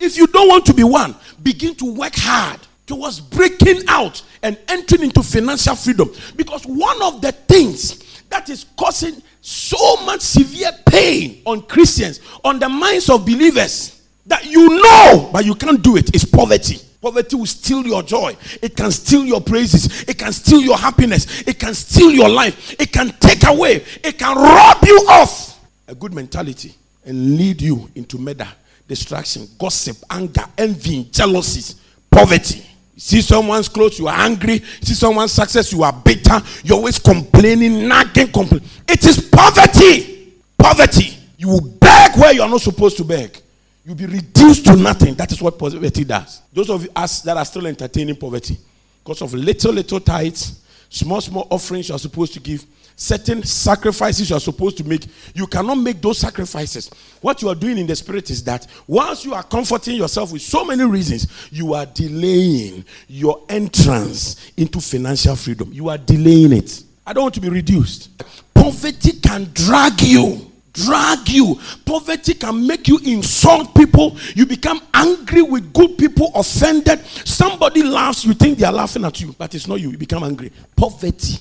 if 0.00 0.16
you 0.16 0.26
don't 0.28 0.48
want 0.48 0.66
to 0.66 0.74
be 0.74 0.84
one, 0.84 1.14
begin 1.42 1.74
to 1.76 1.92
work 1.94 2.14
hard 2.14 2.60
towards 2.88 3.20
breaking 3.20 3.82
out 3.86 4.20
and 4.42 4.58
entering 4.66 5.04
into 5.04 5.22
financial 5.22 5.76
freedom. 5.76 6.10
Because 6.34 6.64
one 6.66 7.00
of 7.02 7.20
the 7.22 7.30
things 7.30 8.22
that 8.30 8.48
is 8.48 8.66
causing 8.76 9.22
so 9.40 9.96
much 10.04 10.20
severe 10.20 10.72
pain 10.86 11.42
on 11.44 11.62
Christians, 11.62 12.20
on 12.44 12.58
the 12.58 12.68
minds 12.68 13.08
of 13.08 13.24
believers, 13.24 14.02
that 14.26 14.44
you 14.44 14.68
know, 14.82 15.30
but 15.32 15.44
you 15.44 15.54
can't 15.54 15.82
do 15.82 15.96
it, 15.96 16.14
is 16.14 16.24
poverty. 16.24 16.78
Poverty 17.00 17.36
will 17.36 17.46
steal 17.46 17.86
your 17.86 18.02
joy. 18.02 18.36
It 18.60 18.76
can 18.76 18.90
steal 18.90 19.24
your 19.24 19.40
praises. 19.40 20.02
It 20.08 20.18
can 20.18 20.32
steal 20.32 20.60
your 20.60 20.76
happiness. 20.76 21.42
It 21.46 21.58
can 21.58 21.72
steal 21.74 22.10
your 22.10 22.28
life. 22.28 22.74
It 22.80 22.92
can 22.92 23.10
take 23.20 23.46
away. 23.46 23.84
It 24.02 24.18
can 24.18 24.36
rob 24.36 24.84
you 24.84 25.06
of 25.12 25.58
a 25.86 25.94
good 25.94 26.12
mentality 26.12 26.74
and 27.04 27.36
lead 27.36 27.62
you 27.62 27.88
into 27.94 28.18
murder 28.18 28.48
distraction, 28.88 29.46
gossip, 29.58 29.98
anger, 30.10 30.44
envy, 30.56 31.04
jealousies, 31.04 31.76
poverty. 32.10 32.64
See 32.98 33.20
someone's 33.22 33.68
clothes, 33.68 33.98
you 34.00 34.08
are 34.08 34.18
angry. 34.18 34.58
See 34.82 34.94
someone's 34.94 35.30
success, 35.30 35.72
you 35.72 35.84
are 35.84 35.92
bitter. 35.92 36.42
You're 36.64 36.78
always 36.78 36.98
complaining, 36.98 37.86
nagging, 37.86 38.32
complaining. 38.32 38.68
It 38.88 39.04
is 39.06 39.30
poverty. 39.30 40.34
Poverty. 40.58 41.16
You 41.36 41.48
will 41.48 41.60
beg 41.60 42.16
where 42.18 42.32
you 42.32 42.42
are 42.42 42.48
not 42.48 42.60
supposed 42.60 42.96
to 42.96 43.04
beg. 43.04 43.40
You'll 43.84 43.94
be 43.94 44.06
reduced 44.06 44.66
to 44.66 44.74
nothing. 44.74 45.14
That 45.14 45.30
is 45.30 45.40
what 45.40 45.56
poverty 45.56 46.02
does. 46.02 46.42
Those 46.52 46.70
of 46.70 46.88
us 46.96 47.22
that 47.22 47.36
are 47.36 47.44
still 47.44 47.68
entertaining 47.68 48.16
poverty, 48.16 48.58
because 49.04 49.22
of 49.22 49.32
little, 49.32 49.72
little 49.72 50.00
tithes, 50.00 50.60
small, 50.90 51.20
small 51.20 51.46
offerings 51.50 51.88
you 51.88 51.94
are 51.94 52.00
supposed 52.00 52.34
to 52.34 52.40
give, 52.40 52.66
certain 52.98 53.44
sacrifices 53.44 54.28
you 54.28 54.36
are 54.36 54.40
supposed 54.40 54.76
to 54.76 54.84
make, 54.84 55.06
you 55.32 55.46
cannot 55.46 55.76
make 55.76 56.02
those 56.02 56.18
sacrifices. 56.18 56.90
What 57.20 57.40
you 57.40 57.48
are 57.48 57.54
doing 57.54 57.78
in 57.78 57.86
the 57.86 57.96
spirit 57.96 58.28
is 58.28 58.42
that 58.44 58.66
once 58.86 59.24
you 59.24 59.32
are 59.34 59.44
comforting 59.44 59.94
yourself 59.96 60.32
with 60.32 60.42
so 60.42 60.64
many 60.64 60.84
reasons, 60.84 61.28
you 61.50 61.74
are 61.74 61.86
delaying 61.86 62.84
your 63.06 63.44
entrance 63.48 64.50
into 64.56 64.80
financial 64.80 65.36
freedom. 65.36 65.72
You 65.72 65.88
are 65.88 65.98
delaying 65.98 66.52
it. 66.52 66.82
I 67.06 67.12
don't 67.12 67.22
want 67.22 67.34
to 67.36 67.40
be 67.40 67.48
reduced. 67.48 68.10
Poverty 68.52 69.12
can 69.12 69.48
drag 69.54 70.02
you 70.02 70.44
drag 70.72 71.28
you. 71.28 71.58
Poverty 71.84 72.34
can 72.34 72.64
make 72.64 72.86
you 72.86 73.00
insult 73.04 73.74
people. 73.74 74.16
You 74.36 74.46
become 74.46 74.80
angry 74.94 75.42
with 75.42 75.72
good 75.72 75.98
people, 75.98 76.30
offended. 76.36 77.04
Somebody 77.24 77.82
laughs, 77.82 78.24
you 78.24 78.32
think 78.32 78.58
they 78.58 78.64
are 78.66 78.72
laughing 78.72 79.04
at 79.04 79.20
you, 79.20 79.34
but 79.36 79.52
it's 79.56 79.66
not 79.66 79.80
you. 79.80 79.90
You 79.90 79.98
become 79.98 80.22
angry. 80.22 80.52
Poverty 80.76 81.38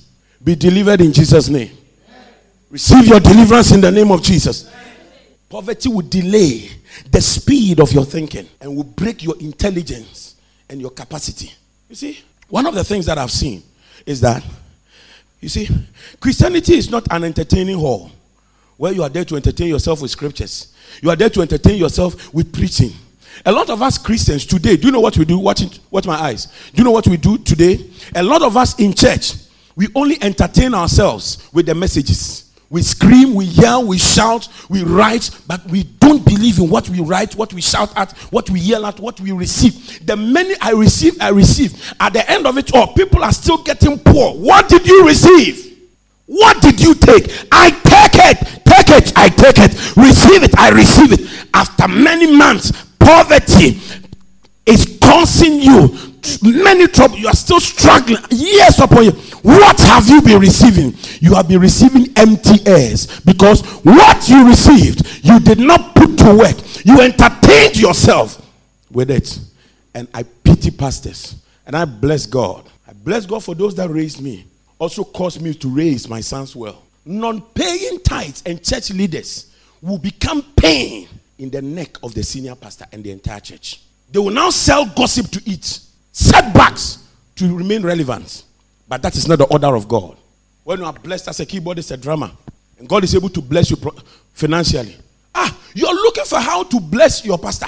be 0.48 0.56
delivered 0.56 1.02
in 1.02 1.12
Jesus' 1.12 1.50
name. 1.50 1.70
Receive 2.70 3.06
your 3.06 3.20
deliverance 3.20 3.74
in 3.74 3.82
the 3.82 3.92
name 3.92 4.10
of 4.14 4.22
Jesus. 4.22 4.72
Poverty 5.50 5.90
will 5.90 6.08
delay 6.08 6.70
the 7.12 7.20
speed 7.20 7.82
of 7.82 7.92
your 7.92 8.06
thinking 8.06 8.48
and 8.62 8.74
will 8.74 8.86
break 8.86 9.24
your 9.24 9.38
intelligence 9.42 10.36
and 10.70 10.80
your 10.80 10.92
capacity. 10.92 11.52
You 11.90 11.96
see, 11.96 12.20
one 12.48 12.66
of 12.66 12.76
the 12.76 12.84
things 12.86 13.06
that 13.08 13.18
I've 13.18 13.32
seen 13.32 13.62
is 14.06 14.22
that, 14.22 14.42
you 15.42 15.50
see, 15.50 15.68
Christianity 16.22 16.78
is 16.78 16.90
not 16.90 17.06
an 17.12 17.26
entertaining 17.26 17.78
hall 17.78 18.10
where 18.78 18.94
you 18.94 19.04
are 19.04 19.10
there 19.10 19.26
to 19.26 19.36
entertain 19.36 19.68
yourself 19.68 20.02
with 20.02 20.12
scriptures. 20.12 20.74
You 21.02 21.10
are 21.10 21.18
there 21.18 21.30
to 21.30 21.42
entertain 21.42 21.76
yourself 21.76 22.34
with 22.34 22.54
preaching. 22.54 22.92
A 23.46 23.52
lot 23.52 23.70
of 23.70 23.82
us 23.82 23.98
Christians 23.98 24.46
today, 24.46 24.78
do 24.78 24.88
you 24.88 24.94
know 24.94 25.02
what 25.02 25.18
we 25.18 25.26
do? 25.26 25.40
Watch, 25.40 25.64
watch 25.92 26.06
my 26.06 26.16
eyes. 26.16 26.46
Do 26.74 26.78
you 26.78 26.84
know 26.86 26.92
what 26.92 27.06
we 27.06 27.18
do 27.18 27.38
today? 27.38 27.86
A 28.16 28.24
lot 28.24 28.42
of 28.42 28.56
us 28.56 28.80
in 28.80 28.94
church, 28.94 29.34
we 29.78 29.88
only 29.94 30.22
entertain 30.24 30.74
ourselves 30.74 31.48
with 31.54 31.68
the 31.68 31.76
messages. 31.76 32.52
We 32.70 32.82
scream, 32.82 33.36
we 33.36 33.46
yell, 33.46 33.86
we 33.86 34.00
shout, 34.00 34.50
we 34.70 34.84
write, 34.84 35.30
but 35.48 35.64
we 35.68 35.84
don't 35.84 36.26
believe 36.26 36.58
in 36.58 36.68
what 36.70 36.90
we 36.90 37.00
write, 37.00 37.36
what 37.36 37.54
we 37.54 37.62
shout 37.62 37.96
at, 37.96 38.12
what 38.32 38.50
we 38.50 38.60
yell 38.60 38.88
at, 38.88 39.00
what 39.00 39.22
we 39.22 39.32
receive. 39.32 40.06
The 40.06 40.18
many 40.18 40.56
I 40.62 40.72
receive, 40.72 41.22
I 41.22 41.30
receive. 41.30 41.94
At 42.00 42.14
the 42.14 42.30
end 42.30 42.48
of 42.48 42.58
it 42.58 42.74
all, 42.74 42.88
people 42.94 43.24
are 43.24 43.32
still 43.32 43.60
getting 43.60 44.00
poor. 44.00 44.34
What 44.34 44.68
did 44.68 44.86
you 44.88 45.06
receive? 45.06 45.78
What 46.26 46.60
did 46.62 46.82
you 46.82 46.96
take? 46.96 47.30
I 47.52 47.70
take 47.70 48.16
it, 48.16 48.66
take 48.66 48.90
it, 48.90 49.14
I 49.16 49.30
take 49.30 49.60
it, 49.60 49.96
receive 49.96 50.44
it, 50.44 50.58
I 50.58 50.72
receive 50.72 51.14
it. 51.14 51.48
After 51.54 51.88
many 51.88 52.36
months, 52.36 52.72
poverty 53.00 53.80
is 54.66 54.98
causing 55.02 55.62
you 55.62 55.98
many 56.44 56.88
trouble. 56.88 57.18
You 57.18 57.28
are 57.28 57.36
still 57.36 57.60
struggling 57.60 58.18
years 58.30 58.80
upon 58.80 59.06
you. 59.06 59.12
What 59.42 59.80
have 59.82 60.08
you 60.08 60.22
been 60.22 60.40
receiving? 60.40 60.94
You 61.22 61.36
have 61.36 61.48
been 61.48 61.60
receiving 61.60 62.12
empty 62.16 62.66
airs 62.66 63.20
because 63.22 63.62
what 63.84 64.28
you 64.30 64.48
received, 64.48 65.26
you 65.26 65.40
did 65.40 65.60
not 65.60 65.96
put 65.96 66.18
to 66.20 66.36
work. 66.38 66.58
You 66.86 67.02
entertained 67.02 67.78
yourself 67.78 68.42
with 68.92 69.12
it. 69.12 69.40
And 69.94 70.08
I 70.14 70.24
pity 70.24 70.72
pastors 70.72 71.36
and 71.66 71.76
I 71.76 71.86
bless 71.86 72.26
God. 72.26 72.70
I 72.88 72.94
bless 72.94 73.26
God 73.26 73.44
for 73.44 73.56
those 73.56 73.76
that 73.76 73.90
raised 73.90 74.22
me, 74.22 74.46
also 74.80 75.04
caused 75.04 75.42
me 75.42 75.54
to 75.56 75.68
raise 75.68 76.08
my 76.08 76.22
sons 76.22 76.56
well. 76.56 76.84
Non 77.06 77.42
paying 77.42 78.00
tithes 78.02 78.44
and 78.46 78.64
church 78.64 78.92
leaders 78.92 79.54
will 79.82 79.98
become 79.98 80.44
pain 80.56 81.08
in 81.40 81.50
the 81.50 81.62
neck 81.62 81.98
of 82.04 82.14
the 82.14 82.24
senior 82.24 82.56
pastor 82.56 82.86
and 82.92 83.04
the 83.04 83.12
entire 83.12 83.40
church. 83.40 83.82
They 84.12 84.20
will 84.20 84.32
now 84.32 84.50
sell 84.50 84.86
gossip 84.86 85.28
to 85.32 85.42
eat, 85.46 85.80
setbacks 86.18 86.98
to 87.36 87.56
remain 87.56 87.84
relevant. 87.84 88.44
But 88.88 89.02
that 89.04 89.16
is 89.16 89.28
not 89.28 89.38
the 89.38 89.46
order 89.46 89.76
of 89.76 89.88
God. 89.88 90.18
When 90.64 90.80
you 90.80 90.86
are 90.86 90.94
blessed 90.94 91.28
as 91.28 91.40
a 91.40 91.46
keyboardist, 91.46 91.92
a 91.92 91.98
drummer, 91.98 92.32
and 92.80 92.90
God 92.90 93.04
is 93.04 93.14
able 93.14 93.30
to 93.30 93.42
bless 93.42 93.70
you 93.70 93.78
financially, 94.34 94.96
ah, 95.36 95.56
you're 95.76 95.94
looking 95.94 96.26
for 96.26 96.40
how 96.40 96.64
to 96.64 96.80
bless 96.80 97.24
your 97.24 97.38
pastor. 97.38 97.68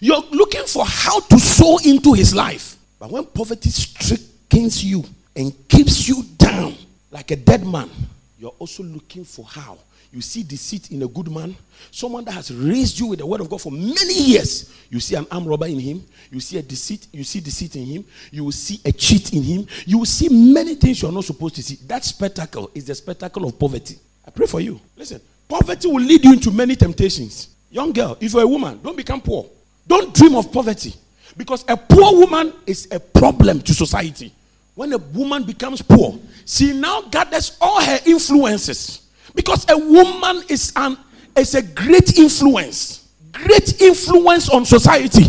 You're 0.00 0.24
looking 0.30 0.64
for 0.64 0.84
how 0.86 1.20
to 1.20 1.38
sow 1.38 1.78
into 1.84 2.14
his 2.14 2.34
life. 2.34 2.76
But 2.98 3.10
when 3.10 3.24
poverty 3.26 3.68
strikes 3.70 4.82
you 4.82 5.04
and 5.36 5.52
keeps 5.68 6.08
you 6.08 6.24
down 6.38 6.74
like 7.10 7.30
a 7.30 7.36
dead 7.36 7.66
man, 7.66 7.90
you're 8.38 8.54
also 8.58 8.82
looking 8.82 9.24
for 9.24 9.44
how 9.44 9.78
you 10.12 10.20
see 10.20 10.42
deceit 10.42 10.90
in 10.90 11.02
a 11.02 11.08
good 11.08 11.30
man, 11.30 11.56
someone 11.90 12.24
that 12.24 12.32
has 12.32 12.52
raised 12.52 12.98
you 12.98 13.06
with 13.06 13.18
the 13.18 13.26
word 13.26 13.40
of 13.40 13.48
God 13.48 13.62
for 13.62 13.72
many 13.72 14.14
years. 14.14 14.70
You 14.90 15.00
see 15.00 15.14
an 15.14 15.26
arm 15.30 15.46
robber 15.46 15.66
in 15.66 15.80
him, 15.80 16.04
you 16.30 16.38
see 16.38 16.58
a 16.58 16.62
deceit, 16.62 17.06
you 17.12 17.24
see 17.24 17.40
deceit 17.40 17.76
in 17.76 17.86
him, 17.86 18.04
you 18.30 18.44
will 18.44 18.52
see 18.52 18.78
a 18.84 18.92
cheat 18.92 19.32
in 19.32 19.42
him, 19.42 19.66
you 19.86 19.98
will 19.98 20.04
see 20.04 20.28
many 20.28 20.74
things 20.74 21.00
you 21.00 21.08
are 21.08 21.12
not 21.12 21.24
supposed 21.24 21.54
to 21.54 21.62
see. 21.62 21.76
That 21.86 22.04
spectacle 22.04 22.70
is 22.74 22.84
the 22.84 22.94
spectacle 22.94 23.46
of 23.46 23.58
poverty. 23.58 23.98
I 24.26 24.30
pray 24.30 24.46
for 24.46 24.60
you. 24.60 24.78
Listen, 24.96 25.20
poverty 25.48 25.88
will 25.88 26.02
lead 26.02 26.22
you 26.22 26.34
into 26.34 26.50
many 26.50 26.76
temptations. 26.76 27.48
Young 27.70 27.90
girl, 27.90 28.18
if 28.20 28.34
you're 28.34 28.42
a 28.42 28.46
woman, 28.46 28.80
don't 28.82 28.96
become 28.96 29.22
poor. 29.22 29.46
Don't 29.86 30.14
dream 30.14 30.36
of 30.36 30.52
poverty. 30.52 30.94
Because 31.34 31.64
a 31.66 31.76
poor 31.76 32.18
woman 32.18 32.52
is 32.66 32.86
a 32.90 33.00
problem 33.00 33.62
to 33.62 33.72
society. 33.72 34.30
When 34.74 34.92
a 34.92 34.98
woman 34.98 35.44
becomes 35.44 35.80
poor, 35.80 36.18
she 36.44 36.74
now 36.74 37.00
gathers 37.02 37.56
all 37.60 37.80
her 37.80 37.98
influences 38.04 39.01
because 39.34 39.68
a 39.68 39.76
woman 39.78 40.42
is 40.48 40.72
an 40.76 40.96
is 41.36 41.54
a 41.54 41.62
great 41.62 42.18
influence, 42.18 43.08
great 43.32 43.80
influence 43.80 44.48
on 44.50 44.64
society. 44.64 45.24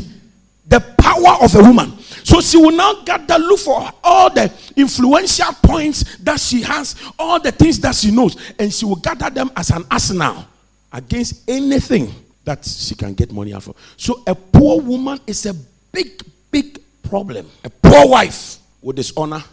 The 0.68 0.80
power 0.98 1.44
of 1.44 1.54
a 1.56 1.60
woman. 1.62 1.98
So 2.24 2.40
she 2.40 2.58
will 2.58 2.72
now 2.72 3.04
gather, 3.04 3.38
look 3.38 3.60
for 3.60 3.90
all 4.04 4.30
the 4.30 4.52
influential 4.76 5.54
points 5.62 6.18
that 6.20 6.40
she 6.40 6.62
has, 6.62 6.96
all 7.20 7.40
the 7.40 7.52
things 7.52 7.80
that 7.82 7.96
she 7.96 8.12
knows, 8.12 8.38
and 8.58 8.74
she 8.74 8.86
will 8.86 8.96
gather 8.96 9.30
them 9.30 9.52
as 9.56 9.70
an 9.72 9.86
arsenal 9.92 10.46
against 10.92 11.48
anything 11.50 12.14
that 12.46 12.66
she 12.66 12.96
can 12.96 13.14
get 13.14 13.32
money 13.32 13.54
out 13.54 13.64
from. 13.64 13.76
So 13.98 14.24
a 14.26 14.34
poor 14.36 14.82
woman 14.82 15.20
is 15.28 15.46
a 15.46 15.54
big, 15.92 16.22
big 16.50 16.80
problem. 17.04 17.50
A 17.64 17.70
poor 17.70 18.08
wife 18.08 18.58
will 18.82 18.94
dishonor 18.94 19.44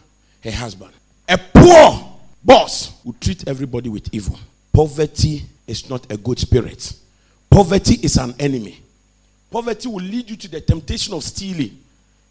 her 0.42 0.52
husband. 0.52 0.92
A 1.28 1.38
poor 1.38 2.09
boss 2.44 2.92
will 3.04 3.14
treat 3.20 3.46
everybody 3.48 3.88
with 3.88 4.12
evil. 4.12 4.38
Poverty 4.72 5.42
is 5.66 5.88
not 5.88 6.10
a 6.10 6.16
good 6.16 6.38
spirit. 6.38 6.92
Poverty 7.50 7.94
is 8.02 8.16
an 8.16 8.34
enemy. 8.38 8.80
Poverty 9.50 9.88
will 9.88 10.02
lead 10.02 10.30
you 10.30 10.36
to 10.36 10.48
the 10.48 10.60
temptation 10.60 11.14
of 11.14 11.22
stealing. 11.24 11.76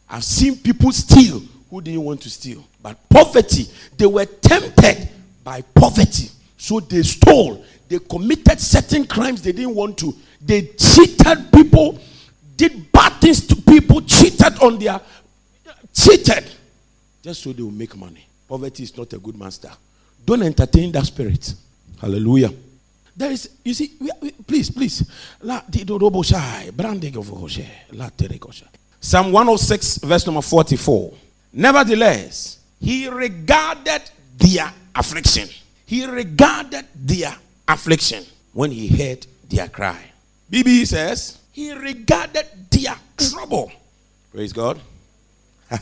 I've 0.10 0.24
seen 0.24 0.58
people 0.58 0.92
steal 0.92 1.42
who 1.70 1.82
didn't 1.82 2.04
want 2.04 2.22
to 2.22 2.30
steal. 2.30 2.64
But 2.82 2.98
poverty, 3.10 3.68
they 3.98 4.06
were 4.06 4.26
tempted 4.26 5.10
by 5.44 5.62
poverty. 5.62 6.30
So 6.58 6.80
they 6.80 7.04
stole. 7.04 7.64
They 7.88 8.00
committed 8.00 8.60
certain 8.60 9.06
crimes 9.06 9.42
they 9.42 9.52
didn't 9.52 9.76
want 9.76 9.98
to. 10.00 10.14
They 10.42 10.62
cheated 10.78 11.52
people, 11.54 12.00
did 12.56 12.92
bad 12.92 13.14
things 13.22 13.46
to 13.48 13.56
people, 13.56 14.02
cheated 14.02 14.62
on 14.62 14.80
their 14.80 15.00
cheated 15.94 16.46
just 17.22 17.44
so 17.44 17.52
they 17.54 17.62
will 17.62 17.72
make 17.72 17.96
money. 17.96 18.26
Poverty 18.48 18.84
is 18.84 18.98
not 18.98 19.12
a 19.14 19.18
good 19.18 19.38
master. 19.38 19.72
Don't 20.30 20.44
entertain 20.44 20.92
that 20.92 21.08
spirit. 21.08 21.56
Hallelujah. 22.00 22.54
There 23.18 23.32
is, 23.32 23.50
you 23.66 23.74
see, 23.74 23.94
we, 24.00 24.12
we, 24.22 24.32
please, 24.32 24.70
please. 24.70 25.10
Psalm 29.02 29.32
106, 29.32 29.98
verse 29.98 30.26
number 30.28 30.42
44. 30.44 31.14
Nevertheless, 31.52 32.60
he 32.80 33.08
regarded 33.10 34.04
their 34.38 34.72
affliction. 34.94 35.50
He 35.88 36.06
regarded 36.06 36.86
their 36.94 37.36
affliction 37.68 38.24
when 38.54 38.70
he 38.70 38.88
heard 38.88 39.26
their 39.50 39.68
cry. 39.68 40.12
BB 40.52 40.86
says, 40.86 41.40
he 41.54 41.74
regarded 41.74 42.46
their 42.70 42.96
trouble. 43.18 43.72
Praise 44.32 44.54
God. 44.54 44.80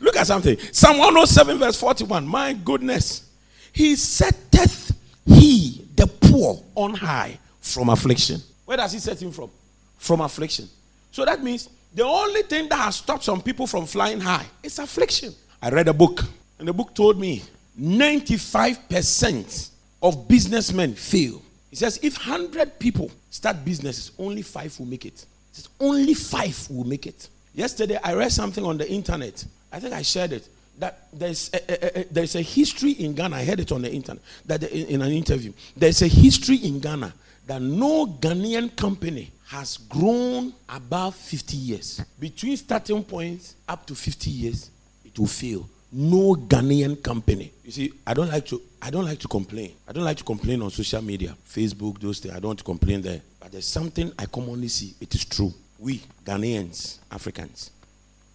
Look 0.00 0.16
at 0.16 0.26
something. 0.26 0.56
Psalm 0.72 0.96
107, 0.96 1.58
verse 1.58 1.78
41. 1.78 2.26
My 2.26 2.54
goodness. 2.54 3.27
He 3.72 3.96
setteth 3.96 4.92
he 5.26 5.86
the 5.94 6.06
poor 6.06 6.62
on 6.74 6.94
high 6.94 7.38
from 7.60 7.88
affliction. 7.88 8.40
Where 8.64 8.76
does 8.76 8.92
he 8.92 8.98
set 8.98 9.20
him 9.20 9.32
from? 9.32 9.50
From 9.98 10.20
affliction. 10.20 10.68
So 11.10 11.24
that 11.24 11.42
means 11.42 11.68
the 11.94 12.04
only 12.04 12.42
thing 12.42 12.68
that 12.68 12.76
has 12.76 12.96
stopped 12.96 13.24
some 13.24 13.40
people 13.40 13.66
from 13.66 13.86
flying 13.86 14.20
high 14.20 14.46
is 14.62 14.78
affliction. 14.78 15.34
I 15.60 15.70
read 15.70 15.88
a 15.88 15.92
book, 15.92 16.24
and 16.58 16.68
the 16.68 16.72
book 16.72 16.94
told 16.94 17.18
me 17.18 17.42
95% 17.80 19.70
of 20.02 20.28
businessmen 20.28 20.94
fail. 20.94 21.42
He 21.70 21.76
says 21.76 21.98
if 22.02 22.16
100 22.16 22.78
people 22.78 23.10
start 23.30 23.64
businesses, 23.64 24.12
only 24.18 24.42
five 24.42 24.78
will 24.78 24.86
make 24.86 25.04
it. 25.06 25.24
He 25.52 25.56
says 25.56 25.68
only 25.80 26.14
five 26.14 26.68
will 26.70 26.84
make 26.84 27.06
it. 27.06 27.28
Yesterday, 27.54 27.98
I 28.02 28.14
read 28.14 28.30
something 28.32 28.64
on 28.64 28.78
the 28.78 28.88
internet. 28.88 29.44
I 29.72 29.80
think 29.80 29.92
I 29.92 30.02
shared 30.02 30.32
it. 30.32 30.48
That 30.78 31.08
there's 31.12 31.50
a, 31.52 31.56
a, 31.56 32.00
a, 32.00 32.04
there's 32.12 32.36
a 32.36 32.42
history 32.42 32.92
in 32.92 33.14
Ghana. 33.14 33.36
I 33.36 33.44
heard 33.44 33.60
it 33.60 33.72
on 33.72 33.82
the 33.82 33.92
internet. 33.92 34.22
That 34.46 34.62
in, 34.64 34.86
in 34.86 35.02
an 35.02 35.12
interview, 35.12 35.52
there's 35.76 36.02
a 36.02 36.06
history 36.08 36.56
in 36.56 36.80
Ghana 36.80 37.12
that 37.46 37.60
no 37.60 38.06
Ghanaian 38.06 38.74
company 38.76 39.30
has 39.48 39.76
grown 39.78 40.52
above 40.68 41.14
50 41.14 41.56
years. 41.56 42.02
Between 42.20 42.56
starting 42.56 43.02
points 43.02 43.54
up 43.66 43.86
to 43.86 43.94
50 43.94 44.30
years, 44.30 44.70
it 45.04 45.18
will 45.18 45.26
fail. 45.26 45.68
No 45.90 46.34
Ghanaian 46.34 47.02
company. 47.02 47.50
You 47.64 47.70
see, 47.72 47.92
I 48.06 48.14
don't 48.14 48.28
like 48.30 48.44
to 48.46 48.60
I 48.80 48.90
don't 48.90 49.04
like 49.04 49.18
to 49.20 49.28
complain. 49.28 49.72
I 49.88 49.92
don't 49.92 50.04
like 50.04 50.18
to 50.18 50.24
complain 50.24 50.62
on 50.62 50.70
social 50.70 51.02
media, 51.02 51.34
Facebook, 51.48 51.98
those 52.00 52.20
things. 52.20 52.34
I 52.34 52.40
don't 52.40 52.62
complain 52.62 53.00
there. 53.02 53.20
But 53.40 53.52
there's 53.52 53.66
something 53.66 54.12
I 54.18 54.26
commonly 54.26 54.68
see. 54.68 54.94
It 55.00 55.14
is 55.14 55.24
true 55.24 55.52
we 55.78 56.02
Ghanaians, 56.24 56.98
Africans, 57.10 57.70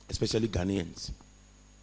especially 0.10 0.48
Ghanaians, 0.48 1.12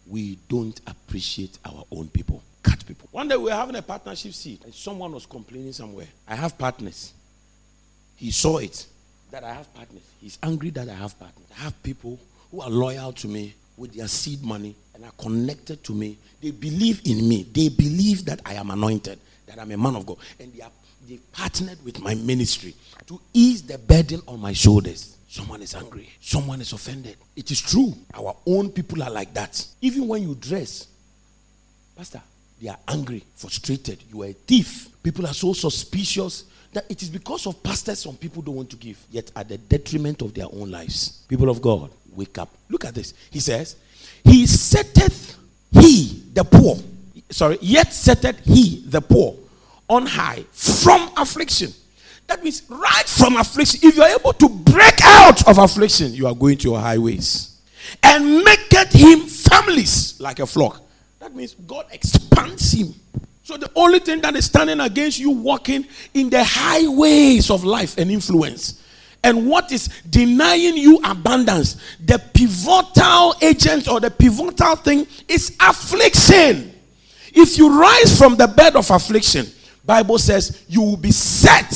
we 0.07 0.37
don't 0.49 0.79
appreciate 0.87 1.57
our 1.65 1.85
own 1.91 2.07
people. 2.09 2.43
Cut 2.63 2.85
people. 2.85 3.07
One 3.11 3.27
day 3.27 3.37
we 3.37 3.45
were 3.45 3.51
having 3.51 3.75
a 3.75 3.81
partnership 3.81 4.33
seat, 4.33 4.63
and 4.63 4.73
someone 4.73 5.11
was 5.13 5.25
complaining 5.25 5.73
somewhere. 5.73 6.07
I 6.27 6.35
have 6.35 6.57
partners. 6.57 7.13
He 8.15 8.31
saw 8.31 8.57
it 8.57 8.85
that 9.31 9.43
I 9.43 9.53
have 9.53 9.73
partners. 9.73 10.03
He's 10.19 10.37
angry 10.43 10.69
that 10.71 10.87
I 10.89 10.93
have 10.93 11.17
partners. 11.19 11.47
I 11.57 11.63
have 11.63 11.81
people 11.81 12.19
who 12.51 12.61
are 12.61 12.69
loyal 12.69 13.13
to 13.13 13.27
me 13.27 13.55
with 13.77 13.93
their 13.93 14.07
seed 14.07 14.43
money 14.43 14.75
and 14.93 15.05
are 15.05 15.11
connected 15.17 15.83
to 15.85 15.93
me. 15.93 16.17
They 16.41 16.51
believe 16.51 17.01
in 17.05 17.27
me. 17.27 17.43
They 17.51 17.69
believe 17.69 18.25
that 18.25 18.41
I 18.45 18.55
am 18.55 18.69
anointed, 18.69 19.19
that 19.47 19.59
I'm 19.59 19.71
a 19.71 19.77
man 19.77 19.95
of 19.95 20.05
God, 20.05 20.17
and 20.39 20.53
they 20.53 20.61
are 20.61 20.71
they 21.07 21.17
partnered 21.31 21.83
with 21.83 21.99
my 21.99 22.13
ministry 22.13 22.75
to 23.07 23.19
ease 23.33 23.63
the 23.63 23.77
burden 23.77 24.21
on 24.27 24.39
my 24.39 24.53
shoulders. 24.53 25.17
Someone 25.31 25.61
is 25.61 25.75
angry. 25.75 26.09
Someone 26.19 26.59
is 26.59 26.73
offended. 26.73 27.15
It 27.37 27.51
is 27.51 27.61
true. 27.61 27.93
Our 28.13 28.35
own 28.45 28.69
people 28.69 29.01
are 29.01 29.09
like 29.09 29.33
that. 29.33 29.65
Even 29.79 30.09
when 30.09 30.23
you 30.23 30.35
dress, 30.35 30.87
Pastor, 31.95 32.21
they 32.61 32.67
are 32.67 32.77
angry, 32.85 33.23
frustrated. 33.37 34.03
You 34.11 34.23
are 34.23 34.25
a 34.25 34.33
thief. 34.33 34.89
People 35.01 35.25
are 35.25 35.33
so 35.33 35.53
suspicious 35.53 36.43
that 36.73 36.83
it 36.89 37.01
is 37.01 37.09
because 37.09 37.47
of 37.47 37.63
pastors 37.63 37.99
some 37.99 38.17
people 38.17 38.41
don't 38.41 38.55
want 38.55 38.69
to 38.71 38.75
give, 38.75 38.97
yet 39.09 39.31
at 39.33 39.47
the 39.47 39.57
detriment 39.57 40.21
of 40.21 40.33
their 40.33 40.47
own 40.51 40.69
lives. 40.69 41.23
People 41.29 41.49
of 41.49 41.61
God, 41.61 41.89
wake 42.13 42.37
up. 42.37 42.49
Look 42.67 42.83
at 42.83 42.93
this. 42.93 43.13
He 43.29 43.39
says, 43.39 43.77
He 44.25 44.45
setteth 44.45 45.37
he 45.71 46.23
the 46.33 46.43
poor. 46.43 46.75
Sorry, 47.29 47.57
yet 47.61 47.93
setteth 47.93 48.43
he 48.43 48.83
the 48.85 48.99
poor 48.99 49.37
on 49.87 50.07
high 50.07 50.43
from 50.51 51.09
affliction. 51.15 51.71
That 52.31 52.45
means 52.45 52.63
right 52.69 53.09
from 53.09 53.35
affliction. 53.35 53.81
If 53.83 53.97
you 53.97 54.03
are 54.03 54.09
able 54.17 54.31
to 54.31 54.47
break 54.47 55.03
out 55.03 55.45
of 55.49 55.57
affliction, 55.57 56.13
you 56.13 56.27
are 56.27 56.33
going 56.33 56.57
to 56.59 56.69
your 56.69 56.79
highways 56.79 57.57
and 58.01 58.37
make 58.45 58.67
it 58.71 58.93
him 58.93 59.27
families 59.27 60.17
like 60.17 60.39
a 60.39 60.45
flock. 60.45 60.81
That 61.19 61.35
means 61.35 61.55
God 61.55 61.87
expands 61.91 62.71
him. 62.71 62.95
So 63.43 63.57
the 63.57 63.69
only 63.75 63.99
thing 63.99 64.21
that 64.21 64.33
is 64.37 64.45
standing 64.45 64.79
against 64.79 65.19
you 65.19 65.29
walking 65.31 65.85
in 66.13 66.29
the 66.29 66.41
highways 66.41 67.51
of 67.51 67.65
life 67.65 67.97
and 67.97 68.09
influence 68.09 68.81
and 69.25 69.49
what 69.49 69.69
is 69.73 69.89
denying 70.09 70.77
you 70.77 71.01
abundance, 71.03 71.81
the 71.99 72.17
pivotal 72.33 73.35
agent 73.41 73.89
or 73.89 73.99
the 73.99 74.09
pivotal 74.09 74.77
thing 74.77 75.05
is 75.27 75.57
affliction. 75.59 76.71
If 77.33 77.57
you 77.57 77.77
rise 77.77 78.17
from 78.17 78.37
the 78.37 78.47
bed 78.47 78.77
of 78.77 78.89
affliction, 78.89 79.47
Bible 79.83 80.17
says 80.17 80.63
you 80.69 80.81
will 80.81 80.95
be 80.95 81.11
set 81.11 81.73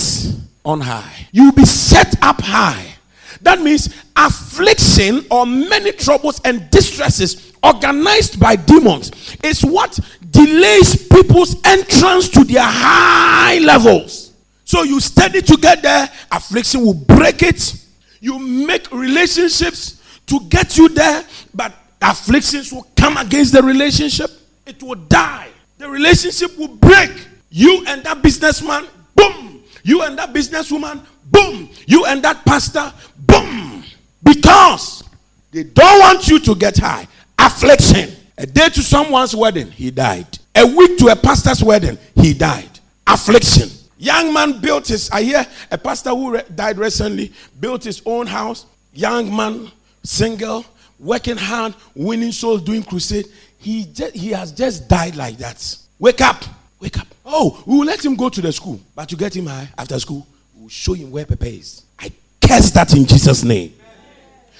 on 0.65 0.81
high. 0.81 1.27
You 1.31 1.45
will 1.45 1.51
be 1.53 1.65
set 1.65 2.15
up 2.23 2.41
high. 2.41 2.95
That 3.41 3.61
means 3.61 3.93
affliction 4.15 5.25
or 5.29 5.45
many 5.45 5.91
troubles 5.91 6.41
and 6.43 6.69
distresses 6.71 7.53
organized 7.63 8.39
by 8.39 8.55
demons 8.55 9.11
is 9.43 9.63
what 9.63 9.99
delays 10.31 11.07
people's 11.07 11.55
entrance 11.65 12.29
to 12.29 12.43
their 12.43 12.63
high 12.63 13.59
levels. 13.59 14.33
So 14.63 14.83
you 14.83 14.99
study 14.99 15.41
to 15.41 15.57
get 15.57 15.81
there, 15.81 16.09
affliction 16.31 16.81
will 16.81 16.93
break 16.95 17.43
it. 17.43 17.75
You 18.19 18.39
make 18.39 18.91
relationships 18.91 20.01
to 20.27 20.39
get 20.49 20.77
you 20.77 20.89
there, 20.89 21.23
but 21.53 21.73
afflictions 22.01 22.71
will 22.71 22.87
come 22.95 23.17
against 23.17 23.53
the 23.53 23.61
relationship. 23.61 24.31
It 24.65 24.81
will 24.81 24.95
die. 24.95 25.49
The 25.77 25.87
relationship 25.87 26.57
will 26.57 26.75
break. 26.75 27.11
You 27.51 27.83
and 27.87 28.03
that 28.03 28.23
businessman, 28.23 28.87
boom, 29.15 29.54
you 29.85 30.01
and 30.01 30.17
that 30.17 30.33
businesswoman, 30.33 31.05
boom. 31.25 31.69
You 31.85 32.05
and 32.07 32.23
that 32.23 32.43
pastor, 32.43 32.91
boom. 33.19 33.83
Because 34.23 35.03
they 35.51 35.61
don't 35.61 35.99
want 35.99 36.27
you 36.27 36.39
to 36.39 36.55
get 36.55 36.75
high. 36.79 37.07
Affliction. 37.37 38.09
A 38.35 38.47
day 38.47 38.67
to 38.69 38.81
someone's 38.81 39.35
wedding, 39.35 39.69
he 39.69 39.91
died. 39.91 40.27
A 40.55 40.65
week 40.65 40.97
to 40.97 41.09
a 41.09 41.15
pastor's 41.15 41.63
wedding, 41.63 41.99
he 42.15 42.33
died. 42.33 42.79
Affliction. 43.05 43.69
Young 43.99 44.33
man 44.33 44.59
built 44.59 44.87
his, 44.87 45.11
I 45.11 45.21
hear 45.21 45.45
a 45.69 45.77
pastor 45.77 46.09
who 46.09 46.31
re- 46.31 46.43
died 46.55 46.79
recently, 46.79 47.31
built 47.59 47.83
his 47.83 48.01
own 48.07 48.25
house. 48.25 48.65
Young 48.91 49.33
man, 49.35 49.71
single, 50.01 50.65
working 50.97 51.37
hard, 51.37 51.75
winning 51.93 52.31
souls, 52.31 52.63
doing 52.63 52.81
crusade. 52.81 53.27
He, 53.59 53.85
just, 53.85 54.15
he 54.15 54.31
has 54.31 54.51
just 54.51 54.87
died 54.89 55.15
like 55.15 55.37
that. 55.37 55.77
Wake 55.99 56.21
up. 56.21 56.43
Wake 56.79 56.99
up. 56.99 57.07
Oh, 57.25 57.63
we 57.65 57.77
will 57.77 57.85
let 57.85 58.03
him 58.03 58.15
go 58.15 58.29
to 58.29 58.41
the 58.41 58.51
school. 58.51 58.79
But 58.95 59.09
to 59.09 59.15
get 59.15 59.35
him 59.35 59.47
high 59.47 59.69
after 59.77 59.99
school, 59.99 60.25
we 60.55 60.63
will 60.63 60.69
show 60.69 60.93
him 60.93 61.11
where 61.11 61.25
Pepe 61.25 61.57
is. 61.57 61.83
I 61.99 62.11
curse 62.41 62.71
that 62.71 62.93
in 62.95 63.05
Jesus' 63.05 63.43
name. 63.43 63.73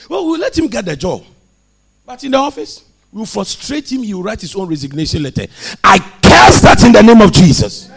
Well, 0.09 0.25
we'll 0.25 0.39
let 0.39 0.57
him 0.57 0.67
get 0.67 0.85
the 0.85 0.95
job. 0.95 1.23
But 2.05 2.23
in 2.23 2.31
the 2.31 2.37
office, 2.37 2.83
we'll 3.11 3.25
frustrate 3.25 3.91
him. 3.91 4.03
He 4.03 4.13
will 4.13 4.23
write 4.23 4.41
his 4.41 4.55
own 4.55 4.69
resignation 4.69 5.23
letter. 5.23 5.47
I 5.83 5.99
curse 5.99 6.61
that 6.61 6.83
in 6.85 6.91
the 6.91 7.01
name 7.01 7.21
of 7.21 7.31
Jesus. 7.31 7.89